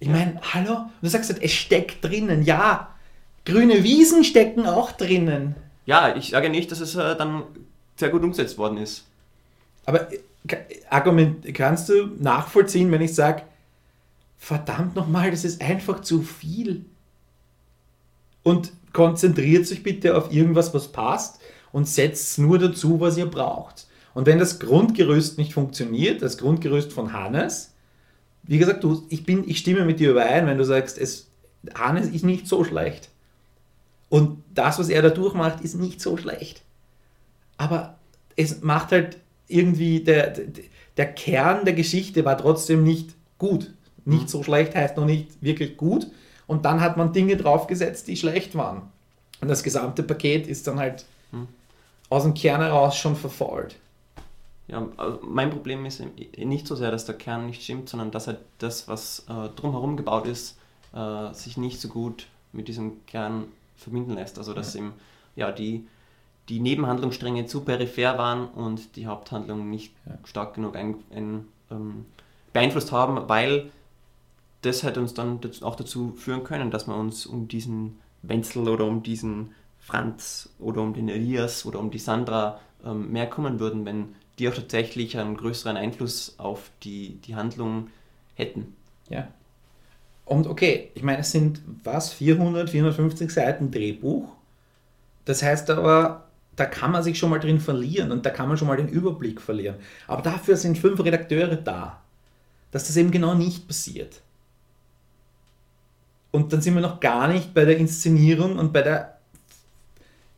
Ich 0.00 0.08
meine, 0.08 0.38
hallo? 0.52 0.74
Und 0.74 0.90
du 1.00 1.08
sagst, 1.08 1.32
halt, 1.32 1.42
es 1.42 1.52
steckt 1.52 2.04
drinnen. 2.04 2.42
Ja, 2.42 2.94
grüne 3.46 3.82
Wiesen 3.82 4.24
stecken 4.24 4.66
auch 4.66 4.92
drinnen. 4.92 5.54
Ja, 5.86 6.14
ich 6.14 6.28
sage 6.28 6.50
nicht, 6.50 6.70
dass 6.70 6.80
es 6.80 6.96
äh, 6.96 7.16
dann 7.16 7.44
sehr 7.96 8.10
gut 8.10 8.22
umgesetzt 8.22 8.58
worden 8.58 8.76
ist. 8.76 9.06
Aber 9.86 10.06
Argument, 10.90 11.54
kannst 11.54 11.88
du 11.88 12.06
nachvollziehen, 12.18 12.90
wenn 12.92 13.00
ich 13.00 13.14
sage, 13.14 13.42
verdammt 14.36 14.94
nochmal, 14.94 15.30
das 15.30 15.44
ist 15.44 15.62
einfach 15.62 16.00
zu 16.00 16.22
viel. 16.22 16.84
Und 18.42 18.72
konzentriert 18.92 19.66
sich 19.66 19.82
bitte 19.82 20.16
auf 20.16 20.32
irgendwas, 20.32 20.74
was 20.74 20.92
passt 20.92 21.40
und 21.72 21.88
setzt 21.88 22.38
nur 22.38 22.58
dazu, 22.58 23.00
was 23.00 23.16
ihr 23.16 23.26
braucht. 23.26 23.86
Und 24.12 24.26
wenn 24.26 24.38
das 24.38 24.60
Grundgerüst 24.60 25.38
nicht 25.38 25.54
funktioniert, 25.54 26.22
das 26.22 26.38
Grundgerüst 26.38 26.92
von 26.92 27.12
Hannes, 27.12 27.74
wie 28.44 28.58
gesagt, 28.58 28.84
du, 28.84 29.04
ich, 29.08 29.24
bin, 29.24 29.48
ich 29.48 29.58
stimme 29.58 29.84
mit 29.84 29.98
dir 29.98 30.10
überein, 30.10 30.46
wenn 30.46 30.58
du 30.58 30.64
sagst, 30.64 30.98
es, 30.98 31.28
Hannes 31.74 32.08
ist 32.08 32.24
nicht 32.24 32.46
so 32.46 32.62
schlecht. 32.64 33.08
Und 34.08 34.42
das, 34.54 34.78
was 34.78 34.90
er 34.90 35.02
da 35.02 35.08
durchmacht, 35.08 35.62
ist 35.62 35.74
nicht 35.74 36.00
so 36.00 36.16
schlecht. 36.16 36.62
Aber 37.56 37.98
es 38.36 38.62
macht 38.62 38.92
halt 38.92 39.18
irgendwie, 39.48 40.00
der, 40.00 40.34
der, 40.96 41.12
Kern 41.12 41.64
der 41.64 41.74
Geschichte 41.74 42.24
war 42.24 42.38
trotzdem 42.38 42.84
nicht 42.84 43.14
gut. 43.38 43.72
Nicht 44.04 44.28
so 44.28 44.42
schlecht 44.42 44.74
heißt 44.74 44.96
noch 44.96 45.06
nicht 45.06 45.42
wirklich 45.42 45.76
gut. 45.76 46.06
Und 46.46 46.64
dann 46.64 46.80
hat 46.80 46.96
man 46.96 47.12
Dinge 47.12 47.36
draufgesetzt, 47.36 48.06
die 48.08 48.16
schlecht 48.16 48.54
waren. 48.54 48.82
Und 49.40 49.48
das 49.48 49.62
gesamte 49.62 50.02
Paket 50.02 50.46
ist 50.46 50.66
dann 50.66 50.78
halt 50.78 51.04
aus 52.10 52.22
dem 52.22 52.34
Kern 52.34 52.60
heraus 52.60 52.96
schon 52.96 53.16
verfault. 53.16 53.76
Ja, 54.68 54.88
also 54.96 55.20
mein 55.22 55.50
Problem 55.50 55.84
ist 55.84 56.02
nicht 56.36 56.66
so 56.66 56.74
sehr, 56.74 56.90
dass 56.90 57.04
der 57.04 57.16
Kern 57.16 57.46
nicht 57.46 57.62
stimmt, 57.62 57.88
sondern 57.88 58.10
dass 58.10 58.26
halt 58.26 58.38
das, 58.58 58.88
was 58.88 59.26
äh, 59.28 59.48
drumherum 59.56 59.96
gebaut 59.96 60.26
ist, 60.26 60.56
äh, 60.94 61.32
sich 61.34 61.56
nicht 61.56 61.80
so 61.80 61.88
gut 61.88 62.26
mit 62.52 62.68
diesem 62.68 63.04
Kern 63.06 63.44
verbinden 63.76 64.14
lässt. 64.14 64.38
Also 64.38 64.54
dass 64.54 64.74
eben 64.74 64.94
ja, 65.36 65.52
die, 65.52 65.86
die 66.48 66.60
Nebenhandlungsstränge 66.60 67.46
zu 67.46 67.62
peripher 67.62 68.18
waren 68.18 68.48
und 68.48 68.96
die 68.96 69.06
Haupthandlung 69.06 69.70
nicht 69.70 69.92
stark 70.24 70.54
genug 70.54 70.76
ein, 70.76 70.96
ein, 71.10 71.48
ähm, 71.70 72.06
beeinflusst 72.52 72.92
haben, 72.92 73.28
weil 73.28 73.70
das 74.62 74.82
hätte 74.82 75.00
uns 75.00 75.14
dann 75.14 75.40
auch 75.62 75.76
dazu 75.76 76.12
führen 76.16 76.44
können, 76.44 76.70
dass 76.70 76.86
wir 76.86 76.96
uns 76.96 77.26
um 77.26 77.48
diesen 77.48 77.98
Wenzel 78.22 78.68
oder 78.68 78.84
um 78.84 79.02
diesen 79.02 79.54
Franz 79.78 80.48
oder 80.58 80.80
um 80.80 80.94
den 80.94 81.08
Elias 81.08 81.66
oder 81.66 81.78
um 81.78 81.90
die 81.90 81.98
Sandra 81.98 82.60
ähm, 82.84 83.12
mehr 83.12 83.28
kümmern 83.28 83.60
würden, 83.60 83.84
wenn 83.84 84.14
die 84.38 84.48
auch 84.48 84.54
tatsächlich 84.54 85.18
einen 85.18 85.36
größeren 85.36 85.76
Einfluss 85.76 86.34
auf 86.38 86.70
die, 86.82 87.20
die 87.26 87.36
Handlung 87.36 87.88
hätten. 88.34 88.74
Ja. 89.08 89.28
Und 90.24 90.46
okay, 90.46 90.90
ich 90.94 91.02
meine, 91.02 91.18
es 91.18 91.32
sind 91.32 91.60
was, 91.84 92.12
400, 92.12 92.70
450 92.70 93.30
Seiten 93.30 93.70
Drehbuch. 93.70 94.32
Das 95.26 95.42
heißt 95.42 95.70
aber, 95.70 96.24
da 96.56 96.66
kann 96.66 96.92
man 96.92 97.02
sich 97.02 97.18
schon 97.18 97.30
mal 97.30 97.40
drin 97.40 97.60
verlieren 97.60 98.12
und 98.12 98.24
da 98.24 98.30
kann 98.30 98.48
man 98.48 98.56
schon 98.56 98.68
mal 98.68 98.76
den 98.76 98.88
Überblick 98.88 99.40
verlieren. 99.40 99.76
Aber 100.06 100.22
dafür 100.22 100.56
sind 100.56 100.78
fünf 100.78 101.02
Redakteure 101.02 101.56
da, 101.56 102.02
dass 102.70 102.86
das 102.86 102.96
eben 102.96 103.10
genau 103.10 103.34
nicht 103.34 103.66
passiert. 103.66 104.20
Und 106.30 106.52
dann 106.52 106.60
sind 106.60 106.74
wir 106.74 106.82
noch 106.82 107.00
gar 107.00 107.28
nicht 107.28 107.54
bei 107.54 107.64
der 107.64 107.76
Inszenierung 107.76 108.58
und 108.58 108.72
bei 108.72 108.82
der 108.82 109.18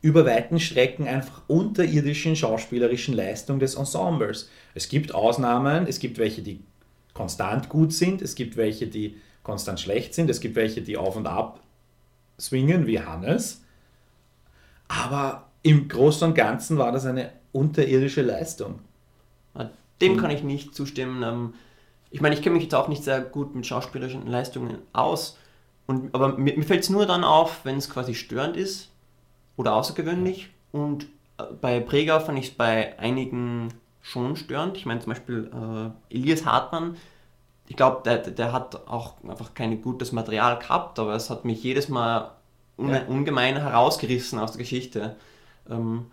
über 0.01 0.25
weiten 0.25 0.59
Strecken 0.59 1.07
einfach 1.07 1.41
unterirdischen 1.47 2.35
schauspielerischen 2.35 3.15
Leistung 3.15 3.59
des 3.59 3.75
Ensembles. 3.75 4.49
Es 4.75 4.89
gibt 4.89 5.13
Ausnahmen, 5.13 5.87
es 5.87 5.99
gibt 5.99 6.19
welche, 6.19 6.43
die 6.43 6.61
konstant 7.13 7.67
gut 7.67 7.93
sind, 7.93 8.21
es 8.21 8.35
gibt 8.35 8.57
welche, 8.57 8.87
die 8.87 9.17
konstant 9.41 9.79
schlecht 9.79 10.13
sind, 10.13 10.29
es 10.29 10.39
gibt 10.39 10.55
welche, 10.55 10.81
die 10.81 10.97
auf 10.97 11.15
und 11.15 11.25
ab 11.25 11.61
swingen, 12.39 12.85
wie 12.85 12.99
Hannes. 12.99 13.61
Aber 14.87 15.46
im 15.67 15.87
Großen 15.87 16.27
und 16.27 16.33
Ganzen 16.35 16.77
war 16.77 16.91
das 16.91 17.05
eine 17.05 17.31
unterirdische 17.51 18.21
Leistung. 18.21 18.79
Äh, 19.55 19.65
Dem 20.01 20.17
kann 20.17 20.31
ich 20.31 20.43
nicht 20.43 20.73
zustimmen. 20.75 21.23
Ähm, 21.23 21.53
Ich 22.09 22.21
meine, 22.21 22.35
ich 22.35 22.41
kenne 22.41 22.55
mich 22.55 22.63
jetzt 22.63 22.75
auch 22.75 22.87
nicht 22.87 23.03
sehr 23.03 23.19
gut 23.19 23.53
mit 23.53 23.65
schauspielerischen 23.65 24.27
Leistungen 24.27 24.77
aus, 24.93 25.37
und, 25.87 26.13
aber 26.15 26.37
mir, 26.37 26.57
mir 26.57 26.63
fällt 26.63 26.83
es 26.83 26.89
nur 26.89 27.05
dann 27.05 27.23
auf, 27.23 27.63
wenn 27.63 27.77
es 27.77 27.89
quasi 27.89 28.13
störend 28.13 28.57
ist 28.57 28.89
oder 29.57 29.73
außergewöhnlich. 29.75 30.49
Und 30.71 31.05
äh, 31.37 31.43
bei 31.61 31.79
Präger 31.79 32.19
fand 32.21 32.39
ich 32.39 32.47
es 32.49 32.53
bei 32.53 32.97
einigen 32.99 33.69
schon 34.01 34.35
störend. 34.35 34.77
Ich 34.77 34.85
meine 34.85 34.99
zum 35.01 35.11
Beispiel 35.13 35.49
äh, 35.53 36.13
Elias 36.15 36.45
Hartmann, 36.45 36.95
ich 37.69 37.75
glaube, 37.75 38.01
der, 38.05 38.17
der 38.19 38.53
hat 38.53 38.87
auch 38.87 39.15
einfach 39.27 39.53
kein 39.53 39.81
gutes 39.81 40.11
Material 40.13 40.57
gehabt, 40.59 40.99
aber 40.99 41.13
es 41.15 41.29
hat 41.29 41.43
mich 41.45 41.61
jedes 41.63 41.89
Mal 41.89 42.31
un 42.77 42.89
Ja. 42.89 43.03
ungemein 43.07 43.57
herausgerissen 43.57 44.39
aus 44.39 44.51
der 44.53 44.59
Geschichte. 44.59 45.15
Ähm, 45.69 46.05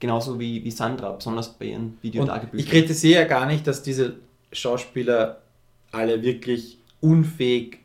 genauso 0.00 0.38
wie, 0.38 0.64
wie 0.64 0.70
Sandra, 0.70 1.12
besonders 1.12 1.52
bei 1.54 1.66
ihren 1.66 1.98
Video 2.02 2.22
Und 2.22 2.30
ich 2.52 2.68
kritisiere 2.68 3.22
ja 3.22 3.26
gar 3.26 3.46
nicht, 3.46 3.66
dass 3.66 3.82
diese 3.82 4.16
Schauspieler 4.52 5.40
alle 5.90 6.22
wirklich 6.22 6.78
unfähig, 7.00 7.78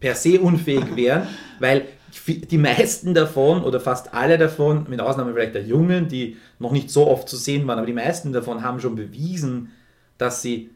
per 0.00 0.14
se 0.14 0.40
unfähig 0.40 0.96
wären, 0.96 1.26
weil 1.60 1.86
die 2.26 2.58
meisten 2.58 3.12
davon 3.12 3.64
oder 3.64 3.80
fast 3.80 4.14
alle 4.14 4.38
davon, 4.38 4.86
mit 4.88 5.00
Ausnahme 5.00 5.32
vielleicht 5.32 5.54
der 5.54 5.64
Jungen, 5.64 6.08
die 6.08 6.36
noch 6.58 6.70
nicht 6.70 6.90
so 6.90 7.08
oft 7.08 7.28
zu 7.28 7.36
sehen 7.36 7.66
waren, 7.66 7.78
aber 7.78 7.86
die 7.86 7.92
meisten 7.92 8.32
davon 8.32 8.62
haben 8.62 8.80
schon 8.80 8.94
bewiesen, 8.94 9.72
dass 10.16 10.40
sie 10.40 10.70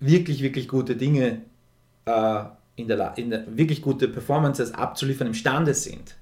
wirklich, 0.00 0.42
wirklich 0.42 0.68
gute 0.68 0.96
Dinge 0.96 1.40
äh, 2.04 2.44
in, 2.76 2.88
der, 2.88 3.14
in 3.16 3.30
der 3.30 3.56
wirklich 3.56 3.80
gute 3.80 4.08
Performances 4.08 4.74
abzuliefern 4.74 5.28
imstande 5.28 5.72
sind. 5.72 6.16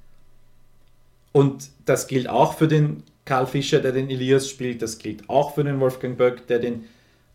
Und 1.32 1.70
das 1.86 2.06
gilt 2.06 2.28
auch 2.28 2.54
für 2.54 2.68
den 2.68 3.02
Karl 3.24 3.46
Fischer, 3.46 3.80
der 3.80 3.92
den 3.92 4.10
Elias 4.10 4.48
spielt, 4.48 4.82
das 4.82 4.98
gilt 4.98 5.28
auch 5.28 5.54
für 5.54 5.64
den 5.64 5.80
Wolfgang 5.80 6.18
Böck, 6.18 6.46
der 6.46 6.58
den 6.58 6.84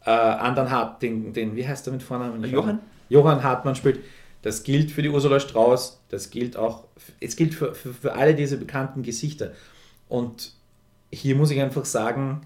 äh, 0.05 0.09
anderen 0.09 0.69
hat, 0.69 1.01
den, 1.01 1.33
den, 1.33 1.55
wie 1.55 1.67
heißt 1.67 1.87
er 1.87 1.93
mit 1.93 2.03
Vornamen? 2.03 2.43
Johann? 2.49 2.79
Johann 3.09 3.43
Hartmann 3.43 3.75
spielt. 3.75 3.99
Das 4.41 4.63
gilt 4.63 4.91
für 4.91 5.01
die 5.01 5.09
Ursula 5.09 5.39
Strauß, 5.39 6.01
das 6.09 6.29
gilt 6.29 6.57
auch, 6.57 6.83
es 7.19 7.35
gilt 7.35 7.53
für, 7.53 7.73
für, 7.73 7.93
für 7.93 8.13
alle 8.13 8.35
diese 8.35 8.57
bekannten 8.57 9.01
Gesichter. 9.03 9.51
Und 10.07 10.53
hier 11.11 11.35
muss 11.35 11.51
ich 11.51 11.59
einfach 11.59 11.85
sagen, 11.85 12.41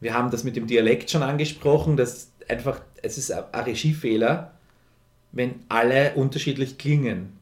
wir 0.00 0.14
haben 0.14 0.30
das 0.30 0.44
mit 0.44 0.56
dem 0.56 0.66
Dialekt 0.66 1.10
schon 1.10 1.22
angesprochen, 1.22 1.96
dass 1.96 2.32
einfach, 2.48 2.80
es 3.02 3.18
ist 3.18 3.30
ein 3.30 3.64
Regiefehler, 3.64 4.52
wenn 5.32 5.56
alle 5.68 6.14
unterschiedlich 6.14 6.78
klingen. 6.78 7.37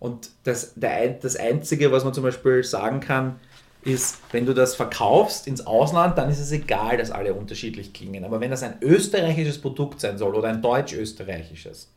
Und 0.00 0.30
das, 0.44 0.74
der, 0.74 1.08
das 1.10 1.36
Einzige, 1.36 1.90
was 1.90 2.04
man 2.04 2.14
zum 2.14 2.22
Beispiel 2.22 2.62
sagen 2.62 3.00
kann, 3.00 3.40
ist, 3.82 4.18
wenn 4.32 4.46
du 4.46 4.54
das 4.54 4.74
verkaufst 4.74 5.46
ins 5.46 5.66
Ausland, 5.66 6.18
dann 6.18 6.30
ist 6.30 6.40
es 6.40 6.52
egal, 6.52 6.96
dass 6.98 7.10
alle 7.10 7.34
unterschiedlich 7.34 7.92
klingen. 7.92 8.24
Aber 8.24 8.40
wenn 8.40 8.50
das 8.50 8.62
ein 8.62 8.74
österreichisches 8.80 9.60
Produkt 9.60 10.00
sein 10.00 10.18
soll 10.18 10.34
oder 10.34 10.48
ein 10.48 10.62
deutsch-österreichisches, 10.62 11.90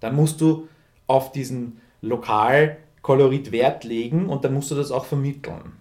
dann 0.00 0.14
musst 0.14 0.40
du 0.40 0.68
auf 1.06 1.32
diesen 1.32 1.80
Lokalkolorit 2.00 3.52
Wert 3.52 3.84
legen 3.84 4.28
und 4.28 4.44
dann 4.44 4.54
musst 4.54 4.70
du 4.70 4.74
das 4.74 4.90
auch 4.90 5.04
vermitteln. 5.04 5.72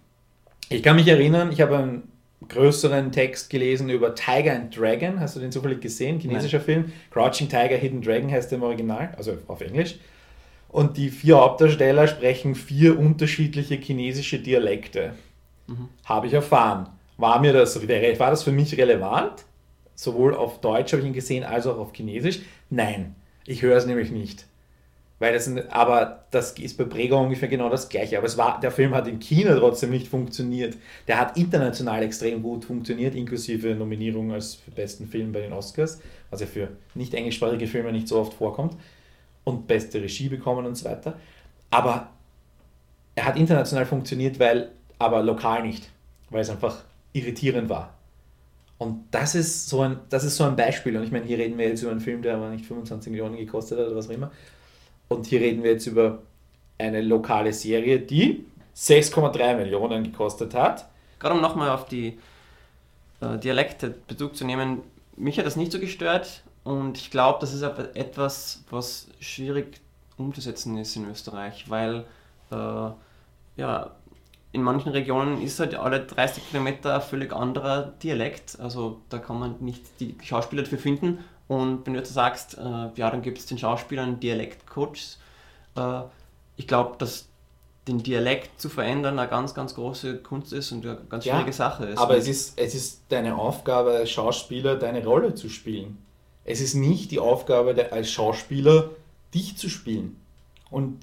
Ich 0.69 0.83
kann 0.83 0.95
mich 0.95 1.07
erinnern, 1.07 1.51
ich 1.51 1.61
habe 1.61 1.77
einen 1.77 2.03
größeren 2.47 3.11
Text 3.11 3.49
gelesen 3.49 3.89
über 3.89 4.15
Tiger 4.15 4.53
and 4.53 4.75
Dragon. 4.77 5.19
Hast 5.19 5.35
du 5.35 5.39
den 5.39 5.51
zufällig 5.51 5.81
gesehen? 5.81 6.19
Chinesischer 6.19 6.57
Nein. 6.57 6.65
Film. 6.65 6.91
Crouching 7.11 7.49
Tiger, 7.49 7.75
Hidden 7.77 8.01
Dragon 8.01 8.31
heißt 8.31 8.51
der 8.51 8.57
im 8.57 8.63
Original, 8.63 9.13
also 9.17 9.37
auf 9.47 9.61
Englisch. 9.61 9.95
Und 10.73 10.97
die 10.97 11.11
vier 11.11 11.39
Hauptdarsteller 11.39 12.07
sprechen 12.07 12.55
vier 12.55 12.97
unterschiedliche 12.97 13.75
chinesische 13.75 14.39
Dialekte. 14.39 15.13
Mhm. 15.67 15.87
Habe 16.03 16.25
ich 16.25 16.33
erfahren. 16.33 16.89
War 17.15 17.39
mir 17.39 17.53
das, 17.53 17.79
war 17.87 18.31
das 18.31 18.41
für 18.41 18.51
mich 18.51 18.75
relevant? 18.75 19.45
Sowohl 19.93 20.33
auf 20.33 20.61
Deutsch 20.61 20.91
habe 20.91 21.03
ich 21.03 21.07
ihn 21.07 21.13
gesehen, 21.13 21.43
als 21.43 21.67
auch 21.67 21.77
auf 21.77 21.93
Chinesisch? 21.93 22.39
Nein, 22.71 23.13
ich 23.45 23.61
höre 23.61 23.77
es 23.77 23.85
nämlich 23.85 24.09
nicht. 24.09 24.47
Weil 25.19 25.33
das, 25.33 25.47
aber 25.69 26.25
das 26.31 26.53
ist 26.53 26.75
bei 26.75 26.85
Prego 26.85 27.21
ungefähr 27.21 27.49
genau 27.49 27.69
das 27.69 27.87
gleiche. 27.87 28.17
Aber 28.17 28.25
es 28.25 28.39
war, 28.39 28.59
der 28.59 28.71
Film 28.71 28.95
hat 28.95 29.07
in 29.07 29.19
China 29.19 29.55
trotzdem 29.55 29.91
nicht 29.91 30.07
funktioniert. 30.07 30.75
Der 31.07 31.19
hat 31.19 31.37
international 31.37 32.01
extrem 32.01 32.41
gut 32.41 32.65
funktioniert, 32.65 33.13
inklusive 33.13 33.75
Nominierung 33.75 34.31
als 34.31 34.55
besten 34.75 35.07
Film 35.07 35.33
bei 35.33 35.41
den 35.41 35.53
Oscars, 35.53 36.01
was 36.31 36.41
ja 36.41 36.47
für 36.47 36.69
nicht 36.95 37.13
englischsprachige 37.13 37.67
Filme 37.67 37.91
nicht 37.91 38.07
so 38.07 38.17
oft 38.17 38.33
vorkommt 38.33 38.75
und 39.43 39.67
beste 39.67 40.01
Regie 40.01 40.29
bekommen 40.29 40.65
und 40.65 40.75
so 40.75 40.85
weiter. 40.85 41.17
Aber 41.69 42.09
er 43.15 43.25
hat 43.25 43.37
international 43.37 43.85
funktioniert, 43.85 44.39
weil 44.39 44.71
aber 44.99 45.21
lokal 45.21 45.63
nicht, 45.63 45.89
weil 46.29 46.41
es 46.41 46.49
einfach 46.49 46.83
irritierend 47.13 47.69
war. 47.69 47.93
Und 48.77 49.05
das 49.11 49.35
ist 49.35 49.69
so 49.69 49.81
ein, 49.81 49.99
das 50.09 50.23
ist 50.23 50.35
so 50.35 50.43
ein 50.43 50.55
Beispiel. 50.55 50.97
Und 50.97 51.03
ich 51.03 51.11
meine, 51.11 51.25
hier 51.25 51.37
reden 51.37 51.57
wir 51.57 51.67
jetzt 51.67 51.81
über 51.81 51.91
einen 51.91 51.99
Film, 51.99 52.21
der 52.21 52.35
aber 52.35 52.49
nicht 52.49 52.65
25 52.65 53.11
Millionen 53.11 53.37
gekostet 53.37 53.79
hat 53.79 53.87
oder 53.87 53.95
was 53.95 54.09
auch 54.09 54.13
immer. 54.13 54.31
Und 55.07 55.25
hier 55.27 55.39
reden 55.39 55.63
wir 55.63 55.71
jetzt 55.71 55.85
über 55.85 56.23
eine 56.77 57.01
lokale 57.01 57.53
Serie, 57.53 57.99
die 57.99 58.45
6,3 58.75 59.55
Millionen 59.55 60.03
gekostet 60.03 60.53
hat. 60.53 60.89
Gerade 61.19 61.35
um 61.35 61.41
nochmal 61.41 61.69
auf 61.69 61.85
die 61.85 62.17
äh, 63.21 63.37
Dialekte 63.37 63.93
Bezug 64.07 64.35
zu 64.35 64.45
nehmen, 64.45 64.81
mich 65.15 65.37
hat 65.37 65.45
das 65.45 65.55
nicht 65.55 65.71
so 65.71 65.79
gestört, 65.79 66.43
und 66.63 66.97
ich 66.97 67.11
glaube, 67.11 67.39
das 67.41 67.53
ist 67.53 67.63
aber 67.63 67.95
etwas, 67.95 68.63
was 68.69 69.07
schwierig 69.19 69.81
umzusetzen 70.17 70.77
ist 70.77 70.95
in 70.95 71.09
Österreich, 71.09 71.69
weil 71.69 72.05
äh, 72.51 72.89
ja, 73.57 73.91
in 74.51 74.61
manchen 74.61 74.91
Regionen 74.91 75.41
ist 75.41 75.59
halt 75.59 75.75
alle 75.75 76.01
30 76.01 76.49
Kilometer 76.49 76.95
ein 76.95 77.01
völlig 77.01 77.33
anderer 77.33 77.93
Dialekt. 78.03 78.59
Also 78.59 79.01
da 79.09 79.17
kann 79.17 79.39
man 79.39 79.55
nicht 79.59 79.83
die 79.99 80.15
Schauspieler 80.23 80.63
dafür 80.63 80.77
finden. 80.77 81.23
Und 81.47 81.85
wenn 81.85 81.93
du 81.93 81.99
jetzt 81.99 82.13
sagst, 82.13 82.57
äh, 82.57 82.61
ja, 82.95 83.09
dann 83.09 83.21
gibt 83.21 83.39
es 83.39 83.47
den 83.47 83.57
Schauspielern 83.57 84.19
Dialektcoaches, 84.19 85.19
äh, 85.75 86.01
ich 86.55 86.67
glaube, 86.67 86.95
dass 86.97 87.27
den 87.87 88.01
Dialekt 88.01 88.61
zu 88.61 88.69
verändern 88.69 89.19
eine 89.19 89.27
ganz, 89.27 89.53
ganz 89.53 89.75
große 89.75 90.19
Kunst 90.19 90.53
ist 90.53 90.71
und 90.71 90.85
eine 90.85 90.97
ganz 91.09 91.25
schwierige 91.25 91.47
ja, 91.47 91.53
Sache 91.53 91.85
ist. 91.85 91.97
Aber 91.97 92.15
es 92.15 92.27
ist, 92.27 92.57
es 92.57 92.75
ist 92.75 93.01
deine 93.09 93.35
Aufgabe 93.35 93.91
als 93.91 94.11
Schauspieler, 94.11 94.77
deine 94.77 95.03
Rolle 95.03 95.35
zu 95.35 95.49
spielen. 95.49 95.97
Es 96.45 96.61
ist 96.61 96.73
nicht 96.73 97.11
die 97.11 97.19
Aufgabe 97.19 97.73
der, 97.73 97.93
als 97.93 98.11
Schauspieler, 98.11 98.91
dich 99.33 99.57
zu 99.57 99.69
spielen. 99.69 100.19
Und 100.69 100.99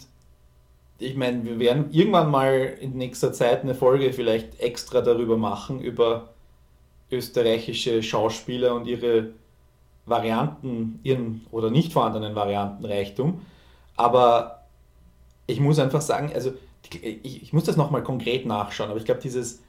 ich 0.99 1.17
meine, 1.17 1.45
wir 1.45 1.59
werden 1.59 1.93
irgendwann 1.93 2.31
mal 2.31 2.77
in 2.81 2.97
nächster 2.97 3.33
Zeit 3.33 3.63
eine 3.63 3.75
Folge 3.75 4.13
vielleicht 4.13 4.61
extra 4.61 5.01
darüber 5.01 5.39
machen, 5.39 5.81
über 5.81 6.29
österreichische 7.11 8.03
Schauspieler 8.03 8.75
und 8.75 8.87
ihre 8.87 9.31
Varianten, 10.07 11.01
ihren 11.03 11.47
oder 11.51 11.71
nicht 11.71 11.93
vorhandenen 11.93 12.35
Variantenreichtum. 12.35 13.41
Aber 13.97 14.65
ich 15.47 15.61
muss 15.61 15.79
einfach 15.79 16.01
sagen, 16.01 16.31
also 16.35 16.53
ich, 16.93 17.43
ich 17.43 17.53
muss 17.53 17.65
das 17.65 17.77
nochmal 17.77 18.03
konkret 18.03 18.47
nachschauen, 18.47 18.91
aber 18.91 18.99
ich 18.99 19.05
glaube, 19.05 19.21
dieses 19.21 19.63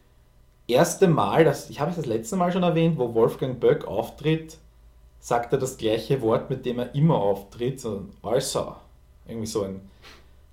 erste 0.68 1.08
Mal, 1.08 1.44
das, 1.44 1.70
ich 1.70 1.80
habe 1.80 1.92
es 1.92 1.98
das 1.98 2.06
letzte 2.06 2.36
Mal 2.36 2.52
schon 2.52 2.64
erwähnt, 2.64 2.98
wo 2.98 3.14
Wolfgang 3.14 3.60
Böck 3.60 3.86
auftritt 3.88 4.58
sagt 5.22 5.54
er 5.54 5.60
das 5.60 5.78
gleiche 5.78 6.22
Wort, 6.22 6.50
mit 6.50 6.66
dem 6.66 6.80
er 6.80 6.94
immer 6.94 7.16
auftritt, 7.16 7.80
so 7.80 8.06
also, 8.22 8.76
irgendwie 9.28 9.48
so 9.48 9.64
ein, 9.64 9.82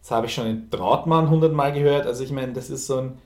das 0.02 0.10
habe 0.12 0.26
ich 0.26 0.34
schon 0.34 0.46
in 0.46 0.70
Trautmann 0.70 1.30
hundertmal 1.30 1.72
gehört, 1.72 2.06
also 2.06 2.22
ich 2.22 2.30
meine, 2.30 2.52
das 2.52 2.70
ist 2.70 2.86
so 2.86 2.98
ein, 2.98 3.18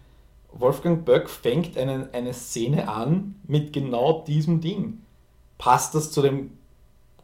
Wolfgang 0.53 1.05
Böck 1.05 1.29
fängt 1.29 1.77
eine, 1.77 2.09
eine 2.13 2.33
Szene 2.33 2.89
an 2.89 3.37
mit 3.47 3.73
genau 3.73 4.23
diesem 4.27 4.61
Ding. 4.61 5.03
Passt 5.59 5.95
das 5.95 6.13
zu 6.13 6.23
dem 6.23 6.51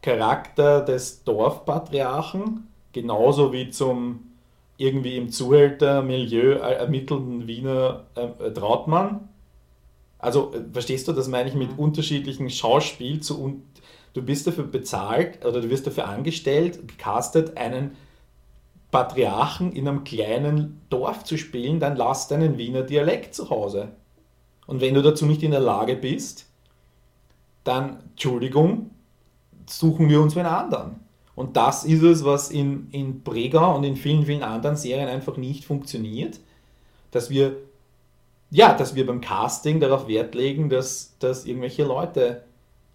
Charakter 0.01 0.81
des 0.81 1.25
Dorfpatriarchen, 1.25 2.67
genauso 2.93 3.53
wie 3.53 3.71
zum 3.71 4.21
irgendwie 4.79 5.17
im 5.17 5.31
Zuhältermilieu 5.31 6.53
ermittelnden 6.53 7.47
Wiener 7.47 8.05
äh, 8.15 8.51
Trautmann? 8.51 9.29
Also, 10.19 10.53
äh, 10.53 10.61
verstehst 10.73 11.09
du, 11.09 11.13
das 11.13 11.29
meine 11.29 11.49
ich 11.49 11.55
mit 11.55 11.73
mhm. 11.73 11.79
unterschiedlichen 11.79 12.51
Schauspiel 12.51 13.21
zu, 13.21 13.63
du 14.19 14.25
bist 14.25 14.47
dafür 14.47 14.65
bezahlt 14.65 15.45
oder 15.45 15.61
du 15.61 15.71
wirst 15.71 15.87
dafür 15.87 16.09
angestellt, 16.09 16.89
gecastet, 16.89 17.57
einen 17.57 17.97
Patriarchen 18.91 19.73
in 19.73 19.87
einem 19.87 20.03
kleinen 20.03 20.81
Dorf 20.91 21.23
zu 21.25 21.37
spielen, 21.37 21.79
dann 21.79 21.97
lass 21.97 22.27
deinen 22.27 22.59
Wiener 22.59 22.83
Dialekt 22.83 23.35
zu 23.35 23.49
Hause. 23.49 23.93
Und 24.67 24.81
wenn 24.81 24.95
du 24.95 25.03
dazu 25.03 25.25
nicht 25.25 25.43
in 25.43 25.53
der 25.53 25.61
Lage 25.61 25.95
bist, 25.95 26.47
dann, 27.65 28.01
Entschuldigung, 28.11 28.91
suchen 29.67 30.09
wir 30.09 30.21
uns 30.21 30.37
einen 30.37 30.47
anderen. 30.47 30.97
Und 31.35 31.57
das 31.57 31.85
ist 31.85 32.03
es, 32.03 32.25
was 32.25 32.51
in, 32.51 32.89
in 32.91 33.23
Brega 33.23 33.67
und 33.67 33.85
in 33.85 33.95
vielen, 33.95 34.27
vielen 34.27 34.43
anderen 34.43 34.77
Serien 34.77 35.09
einfach 35.09 35.37
nicht 35.37 35.65
funktioniert, 35.65 36.41
dass 37.13 37.31
wir, 37.31 37.57
ja, 38.51 38.75
dass 38.75 38.97
wir 38.97 39.07
beim 39.07 39.21
Casting 39.21 39.79
darauf 39.79 40.09
Wert 40.09 40.35
legen, 40.35 40.71
dass, 40.71 41.17
dass 41.21 41.45
irgendwelche 41.45 41.85
Leute 41.85 42.43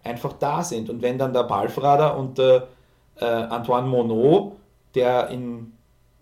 einfach 0.04 0.34
da 0.34 0.62
sind. 0.62 0.90
Und 0.90 1.02
wenn 1.02 1.18
dann 1.18 1.32
der 1.32 1.44
Balfrader 1.44 2.16
und 2.16 2.38
der 2.38 2.68
äh, 3.16 3.24
Antoine 3.24 3.88
Monod, 3.88 4.52
der 4.94 5.28
in, 5.28 5.72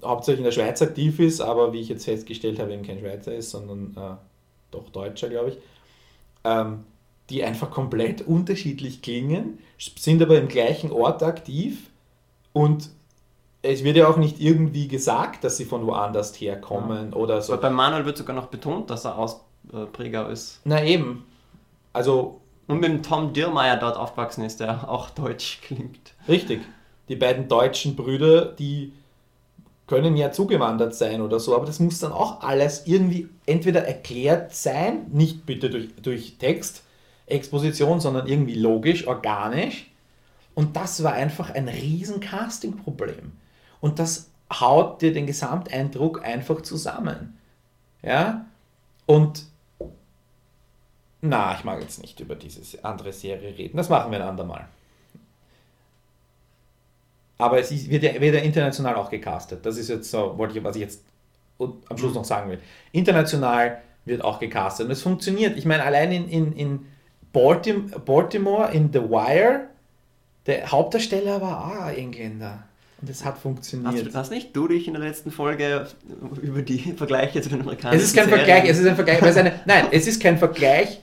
hauptsächlich 0.02 0.40
in 0.40 0.44
der 0.44 0.52
Schweiz 0.52 0.80
aktiv 0.80 1.18
ist, 1.18 1.40
aber 1.40 1.72
wie 1.72 1.80
ich 1.80 1.88
jetzt 1.88 2.04
festgestellt 2.04 2.58
habe, 2.58 2.72
eben 2.72 2.84
kein 2.84 3.00
Schweizer 3.00 3.34
ist, 3.34 3.50
sondern 3.50 3.94
äh, 3.96 4.16
doch 4.70 4.88
Deutscher, 4.90 5.28
glaube 5.28 5.50
ich, 5.50 5.58
ähm, 6.44 6.84
die 7.30 7.44
einfach 7.44 7.70
komplett 7.70 8.22
unterschiedlich 8.22 9.02
klingen, 9.02 9.58
sind 9.78 10.22
aber 10.22 10.38
im 10.38 10.48
gleichen 10.48 10.90
Ort 10.90 11.22
aktiv 11.22 11.90
und 12.52 12.90
es 13.62 13.84
wird 13.84 13.96
ja 13.96 14.08
auch 14.08 14.16
nicht 14.16 14.40
irgendwie 14.40 14.88
gesagt, 14.88 15.44
dass 15.44 15.56
sie 15.56 15.64
von 15.64 15.86
woanders 15.86 16.38
herkommen 16.40 17.12
ja. 17.12 17.16
oder 17.16 17.40
so. 17.40 17.52
Aber 17.52 17.62
bei 17.62 17.70
Manuel 17.70 18.04
wird 18.04 18.16
sogar 18.16 18.34
noch 18.34 18.46
betont, 18.46 18.90
dass 18.90 19.04
er 19.04 19.16
aus 19.16 19.40
äh, 19.72 19.86
Pregau 19.86 20.28
ist. 20.28 20.60
Na 20.64 20.84
eben. 20.84 21.24
Also 21.92 22.41
und 22.72 22.80
mit 22.80 22.90
dem 22.90 23.02
Tom 23.02 23.32
Diermeier 23.32 23.76
dort 23.76 23.96
aufgewachsen 23.96 24.44
ist, 24.44 24.60
der 24.60 24.88
auch 24.88 25.10
deutsch 25.22 25.60
klingt. 25.62 26.14
Richtig. 26.26 26.62
Die 27.08 27.16
beiden 27.16 27.48
deutschen 27.48 27.96
Brüder, 27.96 28.46
die 28.46 28.92
können 29.86 30.16
ja 30.16 30.32
zugewandert 30.32 30.94
sein 30.94 31.20
oder 31.20 31.38
so, 31.38 31.54
aber 31.54 31.66
das 31.66 31.80
muss 31.80 31.98
dann 31.98 32.12
auch 32.12 32.40
alles 32.40 32.86
irgendwie 32.86 33.28
entweder 33.44 33.86
erklärt 33.86 34.54
sein, 34.54 35.06
nicht 35.12 35.44
bitte 35.44 35.68
durch, 35.68 35.88
durch 36.00 36.36
Text, 36.38 36.82
Exposition, 37.26 38.00
sondern 38.00 38.26
irgendwie 38.26 38.54
logisch, 38.54 39.06
organisch. 39.06 39.90
Und 40.54 40.76
das 40.76 41.02
war 41.02 41.12
einfach 41.12 41.50
ein 41.50 41.68
riesen 41.68 42.20
Casting-Problem. 42.20 43.32
Und 43.80 43.98
das 43.98 44.30
haut 44.50 45.02
dir 45.02 45.12
den 45.12 45.26
Gesamteindruck 45.26 46.24
einfach 46.24 46.62
zusammen. 46.62 47.38
Ja? 48.02 48.46
Und 49.06 49.44
na, 51.22 51.54
ich 51.56 51.64
mag 51.64 51.80
jetzt 51.80 52.02
nicht 52.02 52.18
über 52.20 52.34
diese 52.34 52.84
andere 52.84 53.12
Serie 53.12 53.56
reden. 53.56 53.76
Das 53.76 53.88
machen 53.88 54.10
wir 54.10 54.20
ein 54.20 54.28
andermal. 54.28 54.66
Aber 57.38 57.58
es 57.58 57.70
ist, 57.70 57.88
wird, 57.90 58.02
ja, 58.02 58.20
wird 58.20 58.34
ja 58.34 58.40
international 58.40 58.94
auch 58.96 59.08
gecastet. 59.10 59.64
Das 59.64 59.76
ist 59.76 59.88
jetzt 59.88 60.10
so, 60.10 60.36
wollte 60.36 60.58
ich, 60.58 60.64
was 60.64 60.76
ich 60.76 60.82
jetzt 60.82 61.02
am 61.58 61.96
Schluss 61.96 62.14
noch 62.14 62.24
sagen 62.24 62.50
will. 62.50 62.58
International 62.92 63.78
wird 64.04 64.22
auch 64.22 64.38
gecastet. 64.38 64.86
Und 64.86 64.92
es 64.92 65.02
funktioniert. 65.02 65.56
Ich 65.56 65.64
meine, 65.64 65.84
allein 65.84 66.12
in, 66.12 66.28
in, 66.28 66.52
in 66.52 66.86
Baltimore, 67.32 68.70
in 68.72 68.92
The 68.92 69.00
Wire 69.00 69.68
Der 70.46 70.70
Hauptdarsteller 70.70 71.40
war 71.40 71.66
auch 71.66 71.84
ein 71.86 71.96
Engländer. 71.96 72.64
Und 73.00 73.10
es 73.10 73.24
hat 73.24 73.38
funktioniert. 73.38 74.06
Hast, 74.06 74.14
hast 74.14 74.30
nicht 74.30 74.54
du 74.54 74.68
dich 74.68 74.86
in 74.86 74.94
der 74.94 75.02
letzten 75.02 75.30
Folge 75.32 75.86
über 76.40 76.62
die 76.62 76.78
Vergleiche 76.96 77.40
zu 77.42 77.48
den 77.48 77.60
amerikanischen 77.62 78.00
Es 78.00 78.08
ist 78.08 78.16
kein 78.16 78.28
Serien- 78.28 78.44
Vergleich, 78.44 78.70
es 78.70 78.78
ist 78.78 78.86
ein 78.86 78.94
Vergleich, 78.96 79.36
eine, 79.36 79.60
nein, 79.66 79.86
es 79.90 80.06
ist 80.06 80.22
kein 80.22 80.38
Vergleich 80.38 81.00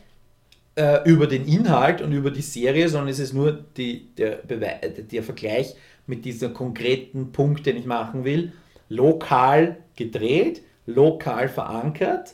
äh, 0.80 1.04
über 1.04 1.28
den 1.28 1.46
Inhalt 1.46 2.02
und 2.02 2.14
über 2.14 2.32
die 2.32 2.42
Serie, 2.42 2.88
sondern 2.88 3.10
es 3.10 3.20
ist 3.20 3.34
nur 3.34 3.52
die, 3.52 4.08
der, 4.16 4.38
der 4.38 5.24
Vergleich 5.24 5.76
mit 6.08 6.24
diesem 6.24 6.54
konkreten 6.54 7.34
Punkt, 7.34 7.66
den 7.66 7.76
ich 7.76 7.86
machen 7.86 8.24
will. 8.24 8.54
Lokal 8.88 9.78
gedreht, 9.98 10.62
lokal 10.86 11.50
verankert, 11.50 12.34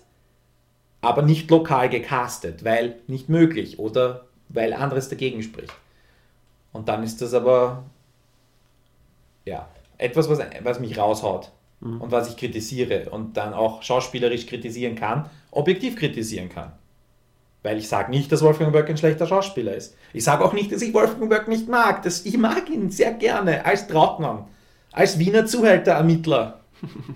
aber 1.02 1.24
nicht 1.24 1.50
lokal 1.50 1.90
gecastet, 1.90 2.64
weil 2.64 2.98
nicht 3.08 3.30
möglich 3.30 3.80
oder 3.80 4.26
weil 4.50 4.74
anderes 4.74 5.10
dagegen 5.10 5.42
spricht. 5.42 5.74
Und 6.72 6.88
dann 6.88 7.02
ist 7.02 7.24
das 7.24 7.34
aber 7.34 7.84
ja, 9.46 9.68
etwas, 9.98 10.30
was, 10.30 10.40
was 10.62 10.80
mich 10.80 11.00
raushaut 11.00 11.52
und 11.82 12.12
was 12.12 12.30
ich 12.30 12.38
kritisiere 12.38 13.10
und 13.10 13.38
dann 13.38 13.54
auch 13.54 13.82
schauspielerisch 13.82 14.46
kritisieren 14.46 14.96
kann, 14.96 15.30
objektiv 15.52 15.96
kritisieren 15.96 16.50
kann. 16.50 16.74
Weil 17.66 17.80
ich 17.80 17.88
sage 17.88 18.12
nicht, 18.12 18.32
dass 18.32 18.44
Wolfgang 18.44 18.72
Böck 18.72 18.88
ein 18.92 18.98
schlechter 18.98 19.26
Schauspieler 19.26 19.74
ist. 19.74 19.98
Ich 20.14 20.24
sage 20.24 20.46
auch 20.46 20.54
nicht, 20.54 20.72
dass 20.72 20.84
ich 20.84 20.94
Wolfgang 20.94 21.32
Böck 21.32 21.48
nicht 21.48 21.68
mag. 21.68 22.04
Das, 22.04 22.24
ich 22.24 22.38
mag 22.38 22.70
ihn 22.70 22.92
sehr 22.92 23.12
gerne 23.12 23.66
als 23.66 23.88
Trautmann, 23.88 24.46
als 24.92 25.18
Wiener 25.18 25.48
Zuhälterermittler. 25.48 26.62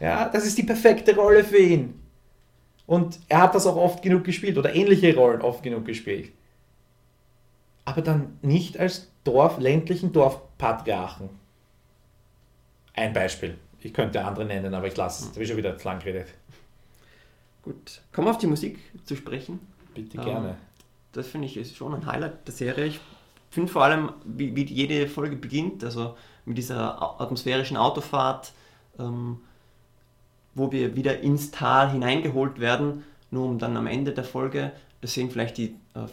Ja, 0.00 0.28
das 0.28 0.46
ist 0.46 0.56
die 0.56 0.62
perfekte 0.62 1.16
Rolle 1.16 1.42
für 1.42 1.58
ihn. 1.58 2.00
Und 2.86 3.18
er 3.28 3.42
hat 3.42 3.56
das 3.56 3.66
auch 3.66 3.74
oft 3.74 4.00
genug 4.00 4.22
gespielt 4.22 4.56
oder 4.56 4.72
ähnliche 4.72 5.12
Rollen 5.12 5.40
oft 5.40 5.60
genug 5.60 5.86
gespielt. 5.86 6.30
Aber 7.84 8.00
dann 8.00 8.38
nicht 8.40 8.78
als 8.78 9.10
Dorf, 9.24 9.58
ländlichen 9.58 10.12
Dorfpatriarchen. 10.12 11.30
Ein 12.94 13.12
Beispiel. 13.12 13.58
Ich 13.80 13.92
könnte 13.92 14.24
andere 14.24 14.44
nennen, 14.44 14.72
aber 14.72 14.86
ich 14.86 14.96
lasse 14.96 15.24
es. 15.24 15.28
Da 15.30 15.34
habe 15.34 15.42
ich 15.42 15.48
schon 15.48 15.58
wieder 15.58 15.76
zu 15.76 15.88
lang 15.88 15.98
geredet. 15.98 16.28
Gut, 17.62 18.00
kommen 18.12 18.28
wir 18.28 18.30
auf 18.30 18.38
die 18.38 18.46
Musik 18.46 18.78
zu 19.04 19.16
sprechen. 19.16 19.60
Bitte 19.94 20.18
Ähm, 20.18 20.24
gerne. 20.24 20.56
Das 21.12 21.26
finde 21.26 21.46
ich 21.46 21.56
ist 21.56 21.76
schon 21.76 21.94
ein 21.94 22.06
Highlight 22.06 22.46
der 22.46 22.54
Serie. 22.54 22.86
Ich 22.86 23.00
finde 23.50 23.72
vor 23.72 23.84
allem, 23.84 24.12
wie, 24.24 24.54
wie 24.54 24.64
jede 24.64 25.08
Folge 25.08 25.36
beginnt, 25.36 25.82
also 25.82 26.16
mit 26.44 26.58
dieser 26.58 27.20
atmosphärischen 27.20 27.76
Autofahrt, 27.76 28.52
ähm, 28.98 29.38
wo 30.54 30.70
wir 30.72 30.96
wieder 30.96 31.20
ins 31.20 31.50
Tal 31.50 31.90
hineingeholt 31.90 32.60
werden, 32.60 33.04
nur 33.30 33.46
um 33.46 33.58
dann 33.58 33.76
am 33.76 33.86
Ende 33.86 34.12
der 34.12 34.24
Folge, 34.24 34.72
das 35.00 35.14
sehen 35.14 35.30
vielleicht 35.30 35.58
die 35.58 35.76
äh, 35.94 36.06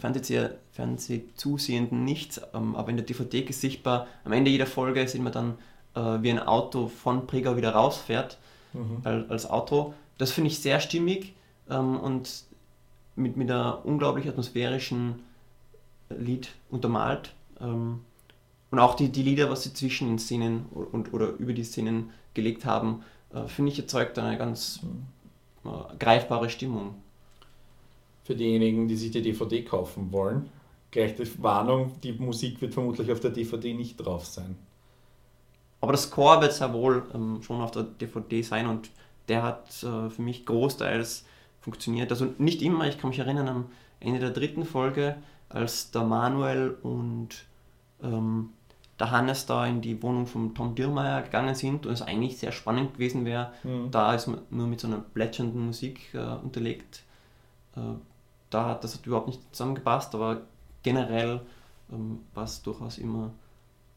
Fernsehzusehenden 0.72 2.04
nicht, 2.04 2.40
ähm, 2.54 2.76
aber 2.76 2.90
in 2.90 2.96
der 2.96 3.06
DVD 3.06 3.40
ist 3.40 3.60
sichtbar, 3.60 4.06
am 4.24 4.32
Ende 4.32 4.50
jeder 4.50 4.66
Folge 4.66 5.06
sehen 5.08 5.24
wir 5.24 5.30
dann, 5.30 5.58
äh, 5.94 6.22
wie 6.22 6.30
ein 6.30 6.38
Auto 6.38 6.88
von 6.88 7.26
Pregau 7.26 7.56
wieder 7.56 7.70
rausfährt 7.70 8.38
als, 9.04 9.30
als 9.30 9.50
Auto. 9.50 9.94
Das 10.18 10.32
finde 10.32 10.48
ich 10.50 10.58
sehr 10.60 10.80
stimmig 10.80 11.35
ähm, 11.70 11.98
und 11.98 12.44
mit, 13.16 13.36
mit 13.36 13.50
einer 13.50 13.84
unglaublich 13.84 14.28
atmosphärischen 14.28 15.22
Lied 16.10 16.50
untermalt. 16.70 17.34
Ähm, 17.60 18.00
und 18.70 18.78
auch 18.78 18.94
die, 18.94 19.10
die 19.10 19.22
Lieder, 19.22 19.50
was 19.50 19.62
sie 19.62 19.72
zwischen 19.72 20.08
den 20.08 20.18
Szenen 20.18 20.66
und, 20.66 21.12
oder 21.12 21.28
über 21.38 21.52
die 21.52 21.64
Szenen 21.64 22.10
gelegt 22.34 22.64
haben, 22.64 23.02
äh, 23.32 23.46
finde 23.46 23.72
ich, 23.72 23.78
erzeugt 23.78 24.18
eine 24.18 24.36
ganz 24.36 24.80
äh, 25.64 25.96
greifbare 25.98 26.50
Stimmung. 26.50 26.94
Für 28.24 28.34
diejenigen, 28.34 28.88
die 28.88 28.96
sich 28.96 29.12
die 29.12 29.22
DVD 29.22 29.62
kaufen 29.62 30.10
wollen, 30.12 30.50
gleich 30.90 31.14
die 31.14 31.42
Warnung, 31.42 31.92
die 32.02 32.12
Musik 32.12 32.60
wird 32.60 32.74
vermutlich 32.74 33.10
auf 33.12 33.20
der 33.20 33.30
DVD 33.30 33.72
nicht 33.72 33.96
drauf 33.96 34.26
sein. 34.26 34.56
Aber 35.80 35.92
das 35.92 36.04
Score 36.04 36.40
wird 36.40 36.52
sehr 36.52 36.72
wohl 36.72 37.04
ähm, 37.14 37.40
schon 37.42 37.60
auf 37.60 37.70
der 37.70 37.84
DVD 37.84 38.42
sein 38.42 38.66
und 38.66 38.90
der 39.28 39.42
hat 39.42 39.68
äh, 39.82 40.10
für 40.10 40.22
mich 40.22 40.44
großteils 40.44 41.24
funktioniert. 41.66 42.12
Also 42.12 42.28
nicht 42.38 42.62
immer, 42.62 42.86
ich 42.86 42.96
kann 42.96 43.10
mich 43.10 43.18
erinnern 43.18 43.48
am 43.48 43.64
Ende 43.98 44.20
der 44.20 44.30
dritten 44.30 44.64
Folge, 44.64 45.16
als 45.48 45.90
der 45.90 46.04
Manuel 46.04 46.76
und 46.80 47.44
ähm, 48.00 48.50
der 49.00 49.10
Hannes 49.10 49.46
da 49.46 49.66
in 49.66 49.80
die 49.80 50.00
Wohnung 50.00 50.28
von 50.28 50.54
Tom 50.54 50.76
Diermeier 50.76 51.22
gegangen 51.22 51.56
sind 51.56 51.84
und 51.84 51.92
es 51.92 52.02
eigentlich 52.02 52.38
sehr 52.38 52.52
spannend 52.52 52.94
gewesen 52.94 53.24
wäre. 53.24 53.52
Da 53.90 54.14
ist 54.14 54.28
man 54.28 54.42
nur 54.50 54.68
mit 54.68 54.80
so 54.80 54.86
einer 54.86 54.98
plätschernden 54.98 55.66
Musik 55.66 56.14
äh, 56.14 56.18
unterlegt. 56.18 57.02
Äh, 57.76 57.80
da 58.48 58.68
hat 58.68 58.84
das 58.84 58.94
hat 58.94 59.04
überhaupt 59.04 59.26
nicht 59.26 59.40
zusammengepasst, 59.50 60.14
aber 60.14 60.42
generell 60.84 61.40
ähm, 61.92 62.20
war 62.32 62.44
es 62.44 62.62
durchaus 62.62 62.98
immer, 62.98 63.32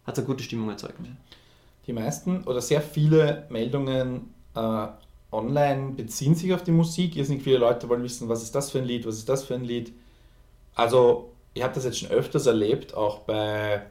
hat 0.05 0.15
es 0.17 0.19
eine 0.19 0.27
gute 0.27 0.43
Stimmung 0.43 0.69
erzeugt. 0.71 0.99
Die 1.85 1.93
meisten 1.93 2.43
oder 2.45 2.61
sehr 2.61 2.81
viele 2.81 3.45
Meldungen 3.49 4.33
äh, 4.55 4.87
online 5.31 5.91
beziehen 5.91 6.35
sich 6.35 6.53
auf 6.53 6.63
die 6.63 6.71
Musik. 6.71 7.15
Irrsinnig 7.15 7.43
viele 7.43 7.57
Leute 7.57 7.89
wollen 7.89 8.03
wissen, 8.03 8.29
was 8.29 8.43
ist 8.43 8.55
das 8.55 8.71
für 8.71 8.79
ein 8.79 8.85
Lied, 8.85 9.05
was 9.05 9.17
ist 9.17 9.29
das 9.29 9.43
für 9.43 9.55
ein 9.55 9.63
Lied. 9.63 9.93
Also, 10.75 11.31
ich 11.53 11.63
habe 11.63 11.73
das 11.73 11.85
jetzt 11.85 11.99
schon 11.99 12.11
öfters 12.11 12.45
erlebt, 12.45 12.93
auch 12.93 13.19
bei, 13.19 13.83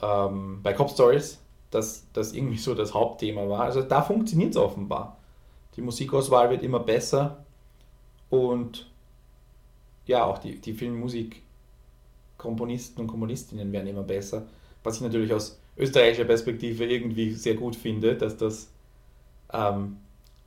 ähm, 0.00 0.60
bei 0.62 0.72
Cop 0.72 0.90
Stories, 0.90 1.40
dass 1.70 2.04
das 2.12 2.32
irgendwie 2.32 2.58
so 2.58 2.74
das 2.74 2.94
Hauptthema 2.94 3.48
war. 3.48 3.62
Also, 3.62 3.82
da 3.82 4.02
funktioniert 4.02 4.50
es 4.50 4.56
offenbar. 4.56 5.18
Die 5.76 5.82
Musikauswahl 5.82 6.50
wird 6.50 6.62
immer 6.62 6.80
besser 6.80 7.44
und 8.30 8.90
ja, 10.06 10.24
auch 10.24 10.38
die, 10.38 10.60
die 10.60 10.72
Filmmusikkomponisten 10.72 13.02
und 13.02 13.08
Komponistinnen 13.08 13.72
werden 13.72 13.88
immer 13.88 14.04
besser. 14.04 14.46
Was 14.82 14.96
ich 14.96 15.02
natürlich 15.02 15.32
aus 15.32 15.58
österreichischer 15.76 16.24
Perspektive 16.24 16.86
irgendwie 16.86 17.34
sehr 17.34 17.54
gut 17.54 17.76
finde, 17.76 18.16
dass 18.16 18.36
das, 18.36 18.70
ähm, 19.52 19.98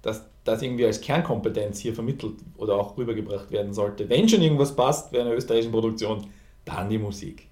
dass 0.01 0.23
das 0.43 0.61
irgendwie 0.61 0.85
als 0.85 1.01
Kernkompetenz 1.01 1.79
hier 1.79 1.93
vermittelt 1.93 2.35
oder 2.57 2.75
auch 2.75 2.97
rübergebracht 2.97 3.51
werden 3.51 3.73
sollte. 3.73 4.07
Wenn 4.09 4.27
schon 4.27 4.41
irgendwas 4.41 4.75
passt 4.75 5.11
bei 5.11 5.21
einer 5.21 5.33
österreichischen 5.33 5.71
Produktion, 5.71 6.27
dann 6.65 6.89
die 6.89 6.97
Musik. 6.97 7.47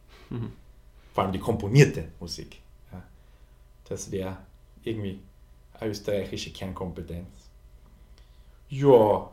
Vor 1.14 1.24
allem 1.24 1.34
die 1.34 1.40
komponierte 1.40 2.10
Musik. 2.20 2.60
Ja. 2.92 3.04
Das 3.90 4.12
wäre 4.12 4.38
irgendwie 4.84 5.20
eine 5.74 5.92
österreichische 5.92 6.52
Kernkompetenz. 6.52 7.28
Ja. 8.70 9.30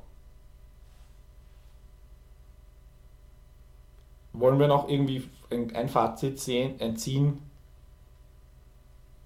Wollen 4.32 4.58
wir 4.58 4.66
noch 4.66 4.88
irgendwie 4.88 5.28
ein, 5.50 5.74
ein 5.74 5.88
Fazit 5.88 6.40
sehen, 6.40 6.80
ein 6.80 6.96
ziehen? 6.96 7.38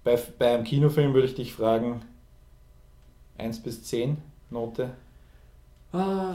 Bei, 0.05 0.17
bei 0.39 0.55
einem 0.55 0.65
Kinofilm 0.65 1.15
würde 1.15 1.29
ich 1.29 1.35
dich 1.35 1.53
fragen, 1.53 2.03
1 3.39 3.63
bis 3.63 3.83
10 3.85 4.19
Note, 4.51 4.91
Äh, 5.93 6.35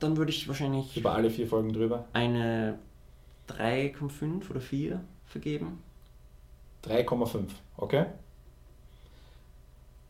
dann 0.00 0.16
würde 0.16 0.30
ich 0.30 0.46
wahrscheinlich 0.48 0.96
über 0.96 1.14
alle 1.14 1.30
vier 1.30 1.46
Folgen 1.46 1.72
drüber. 1.72 2.04
eine 2.12 2.78
3,5 3.48 4.50
oder 4.50 4.60
4 4.60 5.00
vergeben. 5.26 5.82
3,5, 6.82 7.50
okay? 7.76 8.06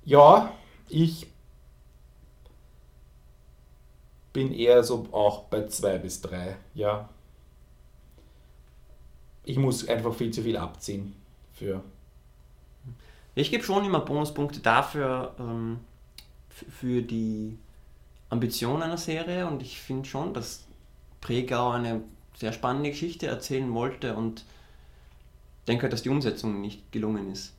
Ja, 0.04 0.52
ich 0.88 1.26
bin 4.32 4.52
eher 4.52 4.82
so 4.84 5.06
auch 5.12 5.44
bei 5.44 5.66
2 5.66 5.98
bis 5.98 6.20
3, 6.20 6.56
ja. 6.74 7.08
Ich 9.44 9.58
muss 9.58 9.86
einfach 9.88 10.14
viel 10.14 10.30
zu 10.32 10.42
viel 10.42 10.56
abziehen 10.56 11.14
für. 11.52 11.82
Ich 13.34 13.50
gebe 13.50 13.64
schon 13.64 13.84
immer 13.84 14.00
Bonuspunkte 14.00 14.60
dafür, 14.60 15.34
ähm, 15.38 15.80
für 16.68 17.02
die 17.02 17.58
Ambition 18.30 18.82
einer 18.82 18.96
Serie 18.96 19.46
und 19.46 19.62
ich 19.62 19.80
finde 19.80 20.08
schon, 20.08 20.34
dass 20.34 20.64
Pregau 21.20 21.70
eine 21.70 22.02
sehr 22.36 22.52
spannende 22.52 22.90
Geschichte 22.90 23.26
erzählen 23.26 23.72
wollte 23.74 24.16
und 24.16 24.44
denke, 25.68 25.88
dass 25.88 26.02
die 26.02 26.10
Umsetzung 26.10 26.60
nicht 26.60 26.92
gelungen 26.92 27.30
ist. 27.30 27.54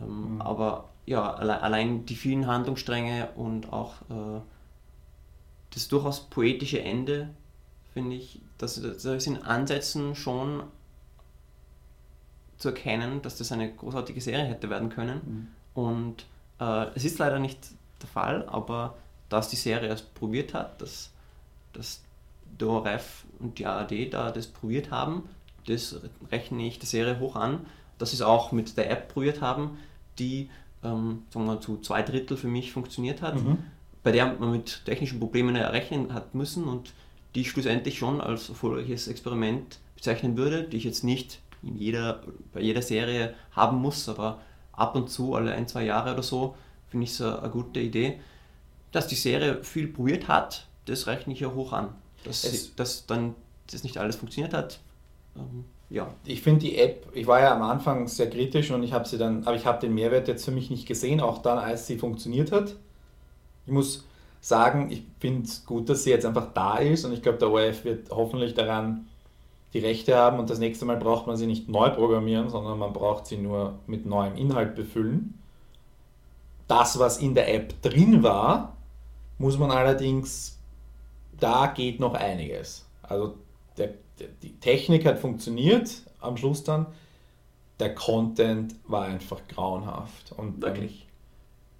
Ähm, 0.00 0.34
Mhm. 0.34 0.42
Aber 0.42 0.88
ja, 1.06 1.34
alle, 1.34 1.62
allein 1.62 2.06
die 2.06 2.16
vielen 2.16 2.46
Handlungsstränge 2.46 3.30
und 3.36 3.72
auch 3.72 3.94
äh, 4.10 4.40
das 5.70 5.88
durchaus 5.88 6.20
poetische 6.28 6.82
Ende, 6.82 7.30
finde 7.92 8.16
ich, 8.16 8.40
dass 8.58 8.80
das 8.80 9.04
ist 9.04 9.26
in 9.26 9.42
Ansätzen 9.42 10.14
schon 10.14 10.62
zu 12.58 12.68
erkennen, 12.68 13.22
dass 13.22 13.38
das 13.38 13.52
eine 13.52 13.72
großartige 13.72 14.20
Serie 14.20 14.44
hätte 14.44 14.68
werden 14.68 14.88
können. 14.88 15.54
Und 15.74 16.26
äh, 16.60 16.86
es 16.94 17.04
ist 17.04 17.18
leider 17.18 17.38
nicht 17.38 17.58
der 18.02 18.08
Fall, 18.08 18.48
aber 18.48 18.96
dass 19.28 19.48
die 19.48 19.56
Serie 19.56 19.88
es 19.90 20.02
probiert 20.02 20.54
hat, 20.54 20.80
dass, 20.80 21.10
dass 21.72 22.02
der 22.58 22.68
ORF 22.68 23.24
und 23.38 23.58
die 23.58 23.66
ARD 23.66 24.12
da 24.12 24.30
das 24.30 24.46
probiert 24.46 24.90
haben, 24.90 25.28
das 25.66 26.00
rechne 26.32 26.66
ich 26.66 26.78
der 26.78 26.88
Serie 26.88 27.20
hoch 27.20 27.36
an, 27.36 27.66
dass 27.98 28.10
sie 28.10 28.16
es 28.16 28.22
auch 28.22 28.52
mit 28.52 28.76
der 28.76 28.90
App 28.90 29.12
probiert 29.12 29.40
haben, 29.40 29.78
die 30.18 30.48
ähm, 30.82 31.24
sagen 31.30 31.46
wir, 31.46 31.60
zu 31.60 31.78
zwei 31.78 32.02
Drittel 32.02 32.36
für 32.36 32.48
mich 32.48 32.72
funktioniert 32.72 33.22
hat, 33.22 33.36
bei 34.02 34.12
der 34.12 34.34
man 34.34 34.52
mit 34.52 34.82
technischen 34.84 35.18
Problemen 35.18 35.56
rechnen 35.56 36.14
hat 36.14 36.34
müssen 36.34 36.64
und 36.64 36.92
die 37.34 37.42
ich 37.42 37.50
schlussendlich 37.50 37.98
schon 37.98 38.20
als 38.20 38.48
erfolgreiches 38.48 39.08
Experiment 39.08 39.78
bezeichnen 39.94 40.36
würde, 40.36 40.62
die 40.62 40.76
ich 40.78 40.84
jetzt 40.84 41.04
nicht 41.04 41.40
in 41.62 41.76
jeder, 41.76 42.22
bei 42.54 42.60
jeder 42.60 42.82
Serie 42.82 43.34
haben 43.52 43.78
muss, 43.78 44.08
aber 44.08 44.40
ab 44.72 44.94
und 44.94 45.10
zu, 45.10 45.34
alle 45.34 45.52
ein, 45.52 45.66
zwei 45.66 45.84
Jahre 45.84 46.12
oder 46.12 46.22
so, 46.22 46.54
finde 46.90 47.04
ich 47.04 47.12
es 47.12 47.20
eine 47.20 47.50
gute 47.50 47.80
Idee. 47.80 48.20
Dass 48.92 49.06
die 49.06 49.14
Serie 49.14 49.62
viel 49.64 49.88
probiert 49.88 50.28
hat, 50.28 50.66
das 50.86 51.06
rechne 51.06 51.32
ich 51.32 51.40
ja 51.40 51.52
hoch 51.52 51.72
an. 51.72 51.94
Dass, 52.24 52.74
dass 52.74 53.06
dann 53.06 53.34
das 53.70 53.84
nicht 53.84 53.98
alles 53.98 54.16
funktioniert 54.16 54.54
hat, 54.54 54.80
ähm, 55.36 55.64
ja. 55.90 56.08
Ich 56.24 56.42
finde 56.42 56.60
die 56.60 56.76
App, 56.76 57.06
ich 57.14 57.26
war 57.26 57.40
ja 57.40 57.54
am 57.54 57.62
Anfang 57.62 58.08
sehr 58.08 58.28
kritisch 58.28 58.70
und 58.70 58.82
ich 58.82 58.92
habe 58.92 59.08
sie 59.08 59.16
dann, 59.16 59.44
aber 59.44 59.56
ich 59.56 59.64
habe 59.64 59.80
den 59.80 59.94
Mehrwert 59.94 60.28
jetzt 60.28 60.44
für 60.44 60.50
mich 60.50 60.70
nicht 60.70 60.86
gesehen, 60.86 61.20
auch 61.20 61.38
dann, 61.38 61.58
als 61.58 61.86
sie 61.86 61.96
funktioniert 61.98 62.52
hat. 62.52 62.76
Ich 63.66 63.72
muss 63.72 64.06
sagen, 64.40 64.90
ich 64.90 65.02
finde 65.18 65.44
es 65.44 65.64
gut, 65.64 65.88
dass 65.88 66.04
sie 66.04 66.10
jetzt 66.10 66.26
einfach 66.26 66.52
da 66.52 66.78
ist 66.78 67.04
und 67.04 67.12
ich 67.12 67.22
glaube, 67.22 67.38
der 67.38 67.50
ORF 67.50 67.84
wird 67.84 68.10
hoffentlich 68.10 68.54
daran 68.54 69.06
die 69.72 69.80
Rechte 69.80 70.16
haben 70.16 70.38
und 70.38 70.50
das 70.50 70.58
nächste 70.58 70.84
Mal 70.84 70.96
braucht 70.96 71.26
man 71.26 71.36
sie 71.36 71.46
nicht 71.46 71.68
neu 71.68 71.90
programmieren, 71.90 72.48
sondern 72.48 72.78
man 72.78 72.92
braucht 72.92 73.26
sie 73.26 73.36
nur 73.36 73.78
mit 73.86 74.06
neuem 74.06 74.36
Inhalt 74.36 74.74
befüllen. 74.74 75.37
Das, 76.68 76.98
was 76.98 77.18
in 77.18 77.34
der 77.34 77.52
App 77.52 77.80
drin 77.82 78.22
war, 78.22 78.76
muss 79.38 79.58
man 79.58 79.70
allerdings, 79.70 80.58
da 81.40 81.66
geht 81.66 81.98
noch 82.00 82.14
einiges. 82.14 82.86
Also 83.02 83.36
der, 83.76 83.94
der, 84.18 84.28
die 84.42 84.58
Technik 84.60 85.06
hat 85.06 85.18
funktioniert 85.18 86.02
am 86.20 86.36
Schluss 86.36 86.64
dann, 86.64 86.86
der 87.80 87.94
Content 87.94 88.74
war 88.86 89.04
einfach 89.04 89.40
grauenhaft. 89.48 90.32
Und 90.36 90.60
Wirklich? 90.62 91.06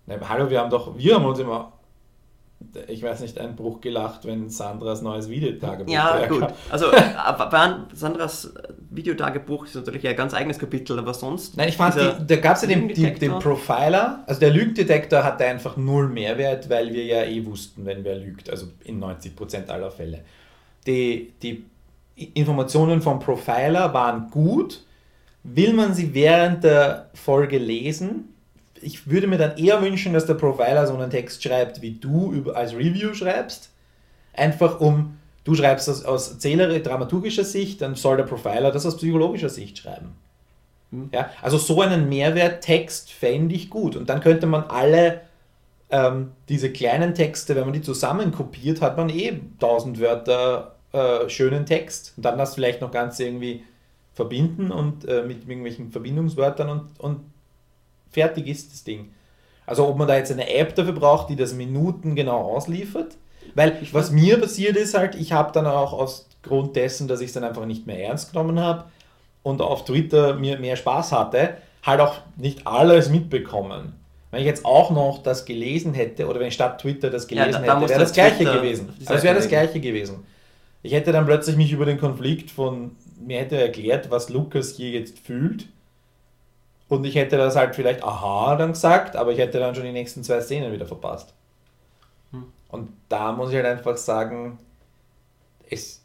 Ähm, 0.09 0.26
hallo, 0.28 0.49
wir 0.49 0.61
haben 0.61 0.70
doch, 0.70 0.97
wir 0.97 1.14
haben 1.14 1.24
uns 1.26 1.39
immer 1.39 1.72
ich 2.88 3.02
weiß 3.02 3.20
nicht, 3.20 3.38
einen 3.38 3.54
Bruch 3.54 3.80
gelacht, 3.80 4.24
wenn 4.24 4.50
Sandras 4.50 5.00
neues 5.00 5.28
Videotagebuch 5.28 5.92
Ja, 5.92 6.26
gut. 6.26 6.46
Also 6.70 6.86
äh, 6.92 7.74
Sandras 7.94 8.52
Videotagebuch 8.90 9.66
ist 9.66 9.76
natürlich 9.76 10.06
ein 10.09 10.16
ganz 10.16 10.34
eigenes 10.34 10.59
Kapitel, 10.59 10.98
aber 10.98 11.14
sonst. 11.14 11.56
Nein, 11.56 11.68
ich 11.68 11.76
fand, 11.76 11.94
die, 11.94 12.26
da 12.26 12.36
gab 12.36 12.56
es 12.56 12.62
ja 12.62 12.68
den, 12.68 12.88
die, 12.88 13.14
den 13.14 13.38
Profiler, 13.38 14.24
also 14.26 14.40
der 14.40 14.50
Lügendetektor 14.50 15.22
hatte 15.22 15.44
einfach 15.44 15.76
null 15.76 16.09
Mehrwert, 16.09 16.68
weil 16.68 16.92
wir 16.92 17.04
ja 17.04 17.24
eh 17.24 17.44
wussten, 17.46 17.86
wenn 17.86 18.02
wer 18.02 18.16
lügt, 18.16 18.50
also 18.50 18.66
in 18.84 19.02
90% 19.02 19.68
aller 19.68 19.90
Fälle. 19.90 20.24
Die, 20.86 21.32
die 21.42 21.64
Informationen 22.34 23.00
vom 23.00 23.20
Profiler 23.20 23.92
waren 23.94 24.30
gut. 24.30 24.82
Will 25.44 25.72
man 25.72 25.94
sie 25.94 26.12
während 26.12 26.64
der 26.64 27.11
Folge 27.14 27.59
lesen, 27.59 28.34
ich 28.83 29.09
würde 29.09 29.26
mir 29.26 29.39
dann 29.39 29.57
eher 29.57 29.83
wünschen, 29.83 30.12
dass 30.12 30.26
der 30.26 30.35
Profiler 30.35 30.87
so 30.87 30.95
einen 30.95 31.11
Text 31.11 31.43
schreibt, 31.43 31.83
wie 31.83 31.93
du 31.93 32.33
über, 32.33 32.57
als 32.57 32.74
Review 32.74 33.14
schreibst. 33.14 33.70
Einfach 34.35 34.81
um, 34.81 35.18
du 35.45 35.55
schreibst 35.55 35.89
das 35.89 36.05
aus 36.05 36.33
erzählerischer, 36.33 36.81
dramaturgischer 36.81 37.45
Sicht, 37.45 37.81
dann 37.83 37.95
soll 37.95 38.16
der 38.16 38.24
Profiler 38.24 38.70
das 38.70 38.87
aus 38.87 38.97
psychologischer 38.97 39.49
Sicht 39.49 39.79
schreiben. 39.79 40.14
Mhm. 40.91 41.11
Ja, 41.12 41.31
also 41.43 41.59
so 41.59 41.81
einen 41.81 42.09
Mehrwerttext 42.09 43.12
fände 43.12 43.55
ich 43.55 43.70
gut. 43.70 43.97
Und 43.97 44.09
dann 44.09 44.20
könnte 44.20 44.47
man 44.47 44.64
alle 44.64 45.22
ähm, 45.91 46.33
diese 46.49 46.70
kleinen 46.70 47.14
Texte, 47.14 47.57
wenn 47.57 47.64
man 47.64 47.72
die 47.72 47.83
zusammen 47.83 48.33
kopiert, 48.33 48.81
hat 48.81 48.97
man 48.97 49.09
eh 49.09 49.41
1000 49.61 50.01
Wörter 50.01 50.76
äh, 50.93 51.29
schönen 51.29 51.66
Text. 51.66 52.14
Und 52.16 52.24
dann 52.24 52.39
das 52.39 52.55
vielleicht 52.55 52.81
noch 52.81 52.91
ganz 52.91 53.18
irgendwie 53.20 53.64
verbinden 54.14 54.70
und 54.72 55.07
äh, 55.07 55.22
mit 55.22 55.49
irgendwelchen 55.49 55.93
Verbindungswörtern 55.93 56.68
und, 56.68 56.99
und 56.99 57.20
fertig 58.11 58.46
ist 58.46 58.72
das 58.72 58.84
Ding. 58.84 59.11
Also 59.66 59.86
ob 59.86 59.98
man 59.98 60.09
da 60.09 60.16
jetzt 60.16 60.32
eine 60.32 60.52
App 60.54 60.74
dafür 60.74 60.94
braucht, 60.94 61.28
die 61.28 61.36
das 61.36 61.52
Minuten 61.52 62.14
genau 62.14 62.54
ausliefert. 62.54 63.16
Weil 63.54 63.78
ich 63.82 63.92
was 63.92 64.11
mir 64.11 64.40
passiert 64.40 64.76
ist 64.76 64.96
halt, 64.96 65.14
ich 65.14 65.32
habe 65.32 65.52
dann 65.52 65.66
auch 65.66 65.92
aus 65.92 66.28
Grund 66.42 66.76
dessen, 66.76 67.09
dass 67.09 67.20
ich 67.20 67.28
es 67.28 67.32
dann 67.32 67.44
einfach 67.44 67.66
nicht 67.66 67.86
mehr 67.86 68.02
ernst 68.02 68.32
genommen 68.32 68.61
habe 68.61 68.84
und 69.42 69.61
auf 69.61 69.84
Twitter 69.84 70.34
mir 70.34 70.59
mehr 70.59 70.76
Spaß 70.76 71.12
hatte, 71.12 71.54
halt 71.82 72.00
auch 72.00 72.16
nicht 72.36 72.66
alles 72.66 73.11
mitbekommen. 73.11 73.94
Wenn 74.30 74.40
ich 74.40 74.46
jetzt 74.46 74.64
auch 74.64 74.90
noch 74.90 75.22
das 75.22 75.44
gelesen 75.44 75.94
hätte 75.94 76.26
oder 76.26 76.40
wenn 76.40 76.48
ich 76.48 76.54
statt 76.54 76.80
Twitter 76.80 77.11
das 77.11 77.26
gelesen 77.26 77.52
ja, 77.52 77.61
da, 77.61 77.66
da 77.66 77.80
hätte, 77.80 77.88
wäre 77.90 78.00
das 78.00 78.12
gleiche 78.12 78.36
Twitter 78.36 78.56
gewesen. 78.56 78.92
Also 79.00 79.14
es 79.14 79.22
wäre 79.22 79.34
das 79.34 79.48
gleiche 79.48 79.80
gewesen. 79.80 80.26
Ich 80.82 80.92
hätte 80.92 81.12
dann 81.12 81.26
plötzlich 81.26 81.56
mich 81.56 81.72
über 81.72 81.86
den 81.86 81.98
Konflikt 81.98 82.50
von 82.50 82.92
mir 83.20 83.40
hätte 83.40 83.56
erklärt, 83.56 84.11
was 84.11 84.28
Lukas 84.28 84.76
hier 84.76 84.90
jetzt 84.90 85.18
fühlt 85.18 85.66
und 86.89 87.05
ich 87.05 87.14
hätte 87.14 87.36
das 87.36 87.57
halt 87.57 87.74
vielleicht 87.74 88.03
aha 88.03 88.57
dann 88.57 88.72
gesagt, 88.72 89.16
aber 89.16 89.32
ich 89.32 89.39
hätte 89.39 89.59
dann 89.59 89.74
schon 89.74 89.84
die 89.84 89.93
nächsten 89.93 90.24
zwei 90.24 90.41
Szenen 90.41 90.72
wieder 90.72 90.86
verpasst. 90.86 91.34
Hm. 92.32 92.45
Und 92.68 92.91
da 93.09 93.32
muss 93.32 93.51
ich 93.51 93.57
halt 93.57 93.66
einfach 93.66 93.97
sagen, 93.97 94.59
es, 95.68 96.03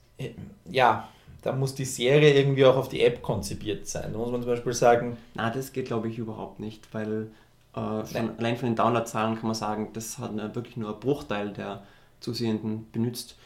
ja, 0.65 1.07
da 1.41 1.51
muss 1.53 1.75
die 1.75 1.85
Serie 1.85 2.33
irgendwie 2.33 2.65
auch 2.65 2.75
auf 2.75 2.89
die 2.89 3.01
App 3.01 3.21
konzipiert 3.21 3.87
sein. 3.87 4.11
Da 4.11 4.17
muss 4.17 4.31
man 4.31 4.41
zum 4.41 4.51
Beispiel 4.51 4.73
sagen. 4.73 5.17
Na, 5.35 5.49
das 5.49 5.73
geht 5.73 5.85
glaube 5.85 6.09
ich 6.09 6.17
überhaupt 6.17 6.59
nicht, 6.59 6.93
weil 6.93 7.27
äh, 7.75 8.03
von, 8.03 8.37
allein 8.37 8.57
von 8.57 8.69
den 8.69 8.75
Downloadzahlen 8.75 9.35
kann 9.35 9.47
man 9.47 9.55
sagen, 9.55 9.89
das 9.93 10.17
hat 10.17 10.31
eine, 10.31 10.53
wirklich 10.55 10.77
nur 10.77 10.93
ein 10.93 10.99
Bruchteil 10.99 11.51
der 11.51 11.83
Zusehenden 12.19 12.87
benutzt. 12.91 13.37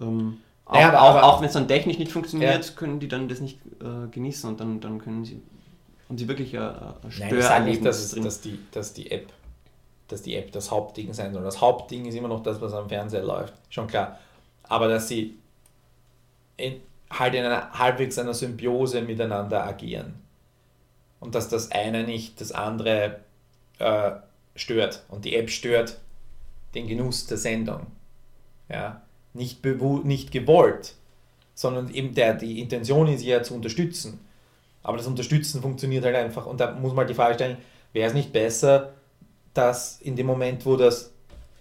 Ähm, 0.00 0.38
auch, 0.64 0.74
ja, 0.74 0.88
aber, 0.88 1.02
auch, 1.02 1.22
auch 1.22 1.40
wenn 1.40 1.46
es 1.46 1.54
dann 1.54 1.68
technisch 1.68 1.98
nicht 1.98 2.10
funktioniert, 2.10 2.64
ja. 2.64 2.72
können 2.74 2.98
die 2.98 3.08
dann 3.08 3.28
das 3.28 3.40
nicht 3.40 3.60
äh, 3.80 4.08
genießen 4.10 4.50
und 4.50 4.60
dann, 4.60 4.80
dann 4.80 4.98
können 4.98 5.24
sie 5.24 5.40
und 6.08 6.18
sie 6.18 6.28
wirklich 6.28 6.56
ein, 6.56 6.62
ein 6.62 6.94
Nein, 7.18 7.36
ich 7.36 7.44
sage 7.44 7.64
nicht, 7.64 7.84
dass, 7.84 8.10
dass, 8.10 8.40
die, 8.40 8.58
dass, 8.70 8.92
die 8.92 9.10
App, 9.10 9.32
dass 10.08 10.22
die 10.22 10.36
App 10.36 10.52
das 10.52 10.70
Hauptding 10.70 11.12
sein 11.12 11.32
soll. 11.32 11.42
Das 11.42 11.60
Hauptding 11.60 12.06
ist 12.06 12.14
immer 12.14 12.28
noch 12.28 12.42
das, 12.42 12.60
was 12.60 12.72
am 12.72 12.88
Fernseher 12.88 13.24
läuft. 13.24 13.54
Schon 13.70 13.86
klar. 13.86 14.18
Aber 14.62 14.88
dass 14.88 15.08
sie 15.08 15.36
in, 16.56 16.80
halt 17.10 17.34
in 17.34 17.44
einer 17.44 17.72
halbwegs 17.72 18.18
einer 18.18 18.34
Symbiose 18.34 19.02
miteinander 19.02 19.64
agieren. 19.64 20.14
Und 21.18 21.34
dass 21.34 21.48
das 21.48 21.72
eine 21.72 22.04
nicht 22.04 22.40
das 22.40 22.52
andere 22.52 23.20
äh, 23.78 24.12
stört. 24.54 25.04
Und 25.08 25.24
die 25.24 25.34
App 25.34 25.50
stört 25.50 25.98
den 26.74 26.86
Genuss 26.86 27.26
der 27.26 27.38
Sendung. 27.38 27.86
Ja? 28.68 29.02
Nicht, 29.34 29.64
nicht 29.64 30.30
gewollt, 30.30 30.94
sondern 31.54 31.90
eben 31.90 32.14
der, 32.14 32.34
die 32.34 32.60
Intention 32.60 33.08
ist 33.08 33.24
ja 33.24 33.42
zu 33.42 33.54
unterstützen. 33.54 34.20
Aber 34.86 34.98
das 34.98 35.08
Unterstützen 35.08 35.60
funktioniert 35.60 36.04
halt 36.04 36.14
einfach. 36.14 36.46
Und 36.46 36.60
da 36.60 36.70
muss 36.70 36.92
man 36.92 36.98
halt 36.98 37.10
die 37.10 37.14
Frage 37.14 37.34
stellen, 37.34 37.56
wäre 37.92 38.06
es 38.06 38.14
nicht 38.14 38.32
besser, 38.32 38.92
dass 39.52 40.00
in 40.00 40.14
dem 40.14 40.26
Moment, 40.26 40.64
wo 40.64 40.76
das 40.76 41.12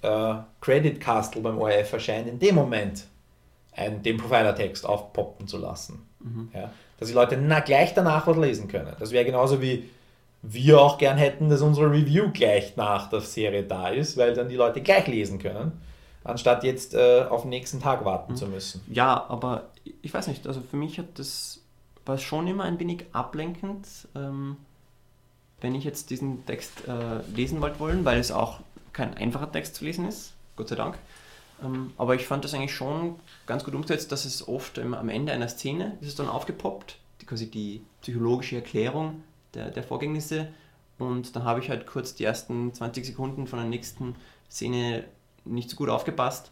äh, 0.03 0.35
Credit 0.61 1.01
Castle 1.01 1.41
beim 1.41 1.57
ORF 1.57 1.91
erscheint, 1.91 2.27
in 2.27 2.37
dem 2.37 2.53
Moment 2.53 3.05
einen, 3.71 4.03
den 4.03 4.17
Profiler-Text 4.17 4.85
aufpoppen 4.85 5.47
zu 5.47 5.57
lassen. 5.57 6.05
Mhm. 6.19 6.49
Ja? 6.53 6.69
Dass 6.99 7.07
die 7.07 7.15
Leute 7.15 7.35
na, 7.35 7.61
gleich 7.61 7.95
danach 7.95 8.27
was 8.27 8.37
lesen 8.37 8.67
können. 8.67 8.93
Das 8.99 9.11
wäre 9.11 9.25
genauso 9.25 9.59
wie 9.59 9.89
wir 10.43 10.79
auch 10.79 10.99
gern 10.99 11.17
hätten, 11.17 11.49
dass 11.49 11.61
unsere 11.61 11.89
Review 11.89 12.29
gleich 12.31 12.77
nach 12.77 13.09
der 13.09 13.21
Serie 13.21 13.63
da 13.63 13.87
ist, 13.87 14.17
weil 14.17 14.35
dann 14.35 14.49
die 14.49 14.55
Leute 14.55 14.81
gleich 14.81 15.07
lesen 15.07 15.39
können, 15.39 15.71
anstatt 16.23 16.63
jetzt 16.63 16.93
äh, 16.93 17.25
auf 17.27 17.41
den 17.41 17.49
nächsten 17.49 17.79
Tag 17.79 18.05
warten 18.05 18.33
mhm. 18.33 18.37
zu 18.37 18.45
müssen. 18.45 18.81
Ja, 18.87 19.25
aber 19.27 19.69
ich 20.03 20.13
weiß 20.13 20.27
nicht, 20.27 20.45
also 20.45 20.61
für 20.61 20.77
mich 20.77 20.99
hat 20.99 21.17
das 21.17 21.64
war 22.05 22.15
es 22.15 22.23
schon 22.23 22.47
immer 22.47 22.63
ein 22.63 22.79
wenig 22.79 23.05
ablenkend, 23.13 23.87
ähm, 24.15 24.57
wenn 25.61 25.75
ich 25.75 25.83
jetzt 25.83 26.09
diesen 26.09 26.45
Text 26.45 26.87
äh, 26.87 27.21
lesen 27.35 27.61
wollte 27.61 27.79
wollen, 27.79 28.05
weil 28.05 28.19
es 28.19 28.31
auch 28.31 28.59
kein 28.93 29.15
einfacher 29.15 29.51
Text 29.51 29.75
zu 29.75 29.85
lesen 29.85 30.07
ist, 30.07 30.33
Gott 30.55 30.69
sei 30.69 30.75
Dank. 30.75 30.97
Ähm, 31.63 31.93
aber 31.97 32.15
ich 32.15 32.25
fand 32.25 32.43
das 32.43 32.53
eigentlich 32.53 32.75
schon 32.75 33.15
ganz 33.45 33.63
gut 33.63 33.73
umgesetzt, 33.73 34.11
dass 34.11 34.25
es 34.25 34.47
oft 34.47 34.77
ähm, 34.77 34.93
am 34.93 35.09
Ende 35.09 35.31
einer 35.31 35.47
Szene 35.47 35.97
ist 36.01 36.09
es 36.09 36.15
dann 36.15 36.27
aufgepoppt, 36.27 36.97
die, 37.21 37.25
quasi 37.25 37.49
die 37.49 37.81
psychologische 38.01 38.57
Erklärung 38.57 39.23
der, 39.53 39.71
der 39.71 39.83
Vorgängnisse. 39.83 40.49
Und 40.97 41.35
dann 41.35 41.43
habe 41.43 41.59
ich 41.59 41.69
halt 41.69 41.87
kurz 41.87 42.15
die 42.15 42.23
ersten 42.23 42.73
20 42.73 43.05
Sekunden 43.05 43.47
von 43.47 43.59
der 43.59 43.67
nächsten 43.67 44.15
Szene 44.49 45.05
nicht 45.43 45.69
so 45.69 45.75
gut 45.75 45.89
aufgepasst, 45.89 46.51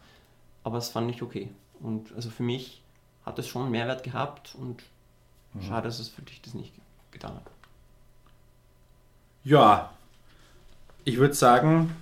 aber 0.64 0.78
es 0.78 0.90
fand 0.90 1.10
ich 1.12 1.22
okay. 1.22 1.50
Und 1.80 2.14
also 2.14 2.30
für 2.30 2.44
mich 2.44 2.82
hat 3.26 3.40
es 3.40 3.48
schon 3.48 3.72
Mehrwert 3.72 4.04
gehabt 4.04 4.56
und. 4.60 4.84
Schade, 5.62 5.88
dass 5.88 6.00
es 6.00 6.10
für 6.10 6.22
dich 6.24 6.42
das 6.42 6.54
nicht 6.54 6.74
getan 7.12 7.36
hat. 7.36 7.44
Ja, 9.44 9.94
ich 11.06 11.18
würde 11.18 11.34
sagen, 11.34 11.94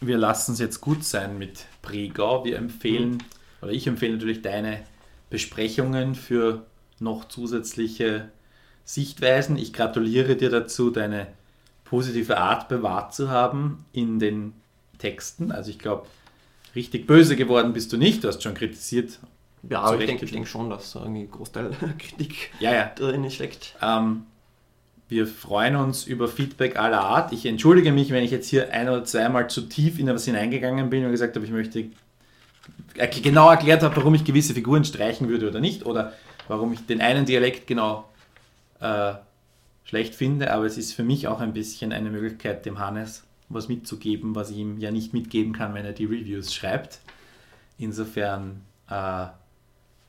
wir 0.00 0.18
lassen 0.18 0.52
es 0.52 0.58
jetzt 0.58 0.80
gut 0.80 1.04
sein 1.04 1.38
mit 1.38 1.66
Pregau. 1.82 2.44
Wir 2.44 2.58
empfehlen, 2.58 3.12
mhm. 3.12 3.18
oder 3.62 3.72
ich 3.72 3.86
empfehle 3.86 4.14
natürlich 4.14 4.42
deine 4.42 4.84
Besprechungen 5.30 6.14
für 6.14 6.66
noch 6.98 7.28
zusätzliche 7.28 8.28
Sichtweisen. 8.84 9.56
Ich 9.56 9.72
gratuliere 9.72 10.36
dir 10.36 10.50
dazu, 10.50 10.90
deine 10.90 11.28
positive 11.84 12.38
Art 12.38 12.68
bewahrt 12.68 13.14
zu 13.14 13.30
haben 13.30 13.84
in 13.92 14.18
den 14.18 14.52
Texten. 14.98 15.50
Also 15.50 15.70
ich 15.70 15.78
glaube, 15.78 16.06
richtig 16.74 17.06
böse 17.06 17.36
geworden 17.36 17.72
bist 17.72 17.92
du 17.92 17.96
nicht. 17.96 18.22
Du 18.22 18.28
hast 18.28 18.42
schon 18.42 18.54
kritisiert, 18.54 19.18
ja, 19.68 19.80
aber 19.80 20.00
ich 20.00 20.06
denke, 20.06 20.24
ich 20.24 20.32
denke 20.32 20.48
schon, 20.48 20.70
dass 20.70 20.92
da 20.92 21.00
irgendwie 21.00 21.22
ein 21.22 21.30
Großteil 21.30 21.70
Kritik 21.98 22.50
ja, 22.60 22.72
ja. 22.72 22.86
drin 22.94 23.30
steckt. 23.30 23.74
Ähm, 23.82 24.26
wir 25.08 25.26
freuen 25.26 25.76
uns 25.76 26.06
über 26.06 26.28
Feedback 26.28 26.78
aller 26.78 27.00
Art. 27.00 27.32
Ich 27.32 27.44
entschuldige 27.44 27.92
mich, 27.92 28.10
wenn 28.10 28.22
ich 28.22 28.30
jetzt 28.30 28.48
hier 28.48 28.72
ein 28.72 28.88
oder 28.88 29.04
zweimal 29.04 29.50
zu 29.50 29.62
tief 29.62 29.98
in 29.98 30.08
etwas 30.08 30.24
hineingegangen 30.24 30.88
bin 30.88 31.04
und 31.04 31.10
gesagt 31.10 31.34
habe, 31.34 31.44
ich 31.44 31.50
möchte 31.50 31.86
genau 33.22 33.50
erklärt 33.50 33.82
habe, 33.82 33.96
warum 33.96 34.14
ich 34.14 34.24
gewisse 34.24 34.54
Figuren 34.54 34.84
streichen 34.84 35.28
würde 35.28 35.48
oder 35.48 35.60
nicht 35.60 35.84
oder 35.84 36.12
warum 36.48 36.72
ich 36.72 36.86
den 36.86 37.00
einen 37.00 37.26
Dialekt 37.26 37.66
genau 37.66 38.08
äh, 38.80 39.14
schlecht 39.84 40.14
finde, 40.14 40.52
aber 40.52 40.66
es 40.66 40.78
ist 40.78 40.92
für 40.92 41.02
mich 41.02 41.26
auch 41.26 41.40
ein 41.40 41.52
bisschen 41.52 41.92
eine 41.92 42.10
Möglichkeit, 42.10 42.64
dem 42.64 42.78
Hannes 42.78 43.24
was 43.48 43.68
mitzugeben, 43.68 44.36
was 44.36 44.50
ich 44.50 44.58
ihm 44.58 44.78
ja 44.78 44.92
nicht 44.92 45.12
mitgeben 45.12 45.52
kann, 45.52 45.74
wenn 45.74 45.84
er 45.84 45.92
die 45.92 46.04
Reviews 46.04 46.54
schreibt. 46.54 47.00
Insofern, 47.78 48.60
äh, 48.88 49.26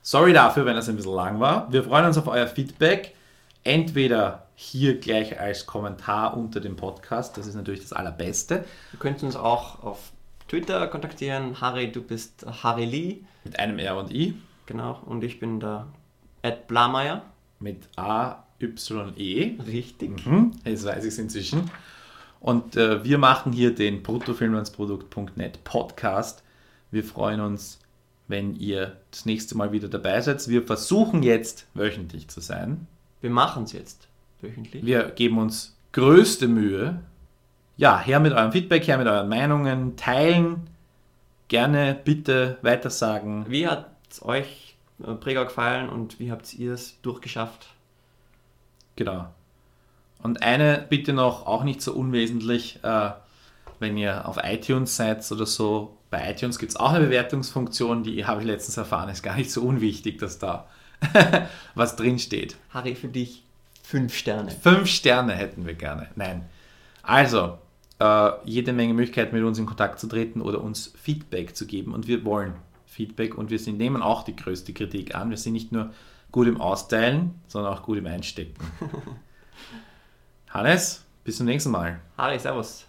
sorry 0.02 0.34
dafür, 0.34 0.66
wenn 0.66 0.78
es 0.78 0.89
ein 0.89 0.95
bisschen 0.95 1.16
lang 1.16 1.39
war. 1.39 1.72
Wir 1.72 1.84
freuen 1.84 2.06
uns 2.06 2.18
auf 2.18 2.28
euer 2.28 2.47
Feedback. 2.47 3.16
Entweder 3.64 4.47
hier 4.56 4.99
gleich 4.99 5.39
als 5.39 5.66
Kommentar 5.66 6.36
unter 6.36 6.60
dem 6.60 6.76
Podcast, 6.76 7.38
das 7.38 7.45
ist 7.45 7.56
natürlich 7.56 7.82
das 7.82 7.93
Allerbeste. 7.93 8.66
Ihr 8.93 8.99
könnt 8.99 9.22
uns 9.22 9.36
auch 9.36 9.84
auf 9.84 10.12
Twitter 10.47 10.88
kontaktieren. 10.88 11.62
Harry, 11.62 11.91
du 11.91 12.02
bist 12.02 12.45
Harry 12.64 12.86
Lee. 12.86 13.18
Mit 13.43 13.60
einem 13.60 13.80
R 13.80 13.97
und 13.97 14.12
I. 14.12 14.34
Genau, 14.66 14.99
und 15.06 15.24
ich 15.24 15.39
bin 15.39 15.60
der 15.60 15.88
Ed 16.41 16.68
Blameyer. 16.68 17.22
Mit 17.60 17.88
A, 17.95 18.43
Y, 18.60 19.14
E. 19.18 19.58
Richtig. 19.66 20.26
Mhm, 20.26 20.54
jetzt 20.66 20.86
weiß 20.86 21.04
ich 21.04 21.10
es 21.10 21.20
inzwischen. 21.20 21.70
Und 22.39 22.76
äh, 22.76 23.04
wir 23.04 23.20
machen 23.20 23.52
hier 23.54 23.76
den 23.76 24.02
bruttofilmlandsprodukt.net 24.02 25.64
Podcast. 25.64 26.43
Wir 26.89 27.04
freuen 27.04 27.39
uns, 27.41 27.80
wenn 28.32 28.56
ihr 28.56 28.98
das 29.12 29.26
nächste 29.26 29.56
Mal 29.56 29.72
wieder 29.72 29.88
dabei 29.88 30.20
seid. 30.22 30.48
Wir 30.48 30.64
versuchen 30.64 31.22
jetzt 31.22 31.68
wöchentlich 31.74 32.28
zu 32.30 32.40
sein. 32.40 32.88
Wir 33.22 33.30
machen 33.30 33.64
es 33.64 33.74
jetzt 33.74 34.08
wöchentlich. 34.42 34.84
Wir 34.86 35.04
geben 35.12 35.38
uns 35.38 35.78
größte 35.92 36.48
Mühe. 36.48 37.02
Ja, 37.78 38.00
her 38.00 38.20
mit 38.20 38.34
eurem 38.34 38.52
Feedback, 38.52 38.88
her 38.88 38.98
mit 38.98 39.08
euren 39.08 39.30
Meinungen, 39.30 39.96
teilen, 39.96 40.68
gerne 41.48 42.00
bitte 42.04 42.58
weitersagen. 42.62 43.46
Wie 43.48 43.68
hat 43.68 43.92
es 44.10 44.24
euch 44.24 44.76
äh, 45.04 45.14
Präger 45.14 45.46
gefallen 45.46 45.90
und 45.90 46.20
wie 46.20 46.32
habt 46.32 46.54
ihr 46.54 46.74
es 46.74 47.00
durchgeschafft? 47.02 47.68
Genau. 48.96 49.28
Und 50.22 50.44
eine 50.44 50.86
bitte 50.90 51.14
noch, 51.14 51.48
auch 51.48 51.64
nicht 51.64 51.82
so 51.82 51.94
unwesentlich, 51.94 52.80
äh, 52.84 53.12
wenn 53.82 53.98
ihr 53.98 54.28
auf 54.28 54.38
iTunes 54.42 54.96
seid 54.96 55.30
oder 55.32 55.46
so, 55.46 55.98
bei 56.10 56.30
iTunes 56.32 56.60
gibt 56.60 56.72
es 56.72 56.76
auch 56.76 56.92
eine 56.92 57.06
Bewertungsfunktion, 57.06 58.04
die 58.04 58.26
habe 58.26 58.42
ich 58.42 58.48
letztens 58.48 58.78
erfahren, 58.78 59.10
ist 59.10 59.24
gar 59.24 59.36
nicht 59.36 59.52
so 59.52 59.62
unwichtig, 59.62 60.20
dass 60.20 60.40
da 60.40 60.68
was 61.76 61.96
drin 61.96 62.20
steht. 62.20 62.56
Harry, 62.70 62.96
für 62.96 63.08
dich 63.08 63.44
fünf 63.82 64.16
Sterne. 64.16 64.52
Fünf 64.52 64.88
Sterne 64.88 65.34
hätten 65.34 65.66
wir 65.66 65.74
gerne. 65.74 66.10
Nein. 66.16 66.46
Also, 67.02 67.58
äh, 68.00 68.32
jede 68.46 68.74
Menge 68.74 68.94
Möglichkeiten, 68.94 69.36
mit 69.36 69.44
uns 69.44 69.58
in 69.58 69.66
Kontakt 69.66 70.00
zu 70.00 70.08
treten 70.08 70.42
oder 70.42 70.62
uns 70.62 70.94
Feedback 71.02 71.56
zu 71.56 71.66
geben. 71.66 71.94
Und 71.94 72.08
wir 72.08 72.24
wollen 72.24 72.54
Feedback 72.86 73.36
und 73.36 73.50
wir 73.50 73.60
sind, 73.60 73.78
nehmen 73.78 74.02
auch 74.02 74.24
die 74.24 74.36
größte 74.36 74.74
Kritik 74.74 75.16
an. 75.16 75.30
Wir 75.30 75.38
sind 75.38 75.54
nicht 75.54 75.72
nur 75.72 75.92
gut 76.32 76.48
im 76.48 76.62
Austeilen, 76.62 77.36
sondern 77.48 77.74
auch 77.74 77.84
gut 77.84 77.98
im 77.98 78.06
Einstecken. 78.06 78.54
Hannes, 80.50 81.04
bis 81.24 81.38
zum 81.38 81.46
nächsten 81.46 81.72
Mal. 81.72 82.00
Harry, 82.18 82.38
servus. 82.38 82.86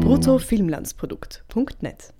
bruttofilmlandsprodukt.net 0.00 2.12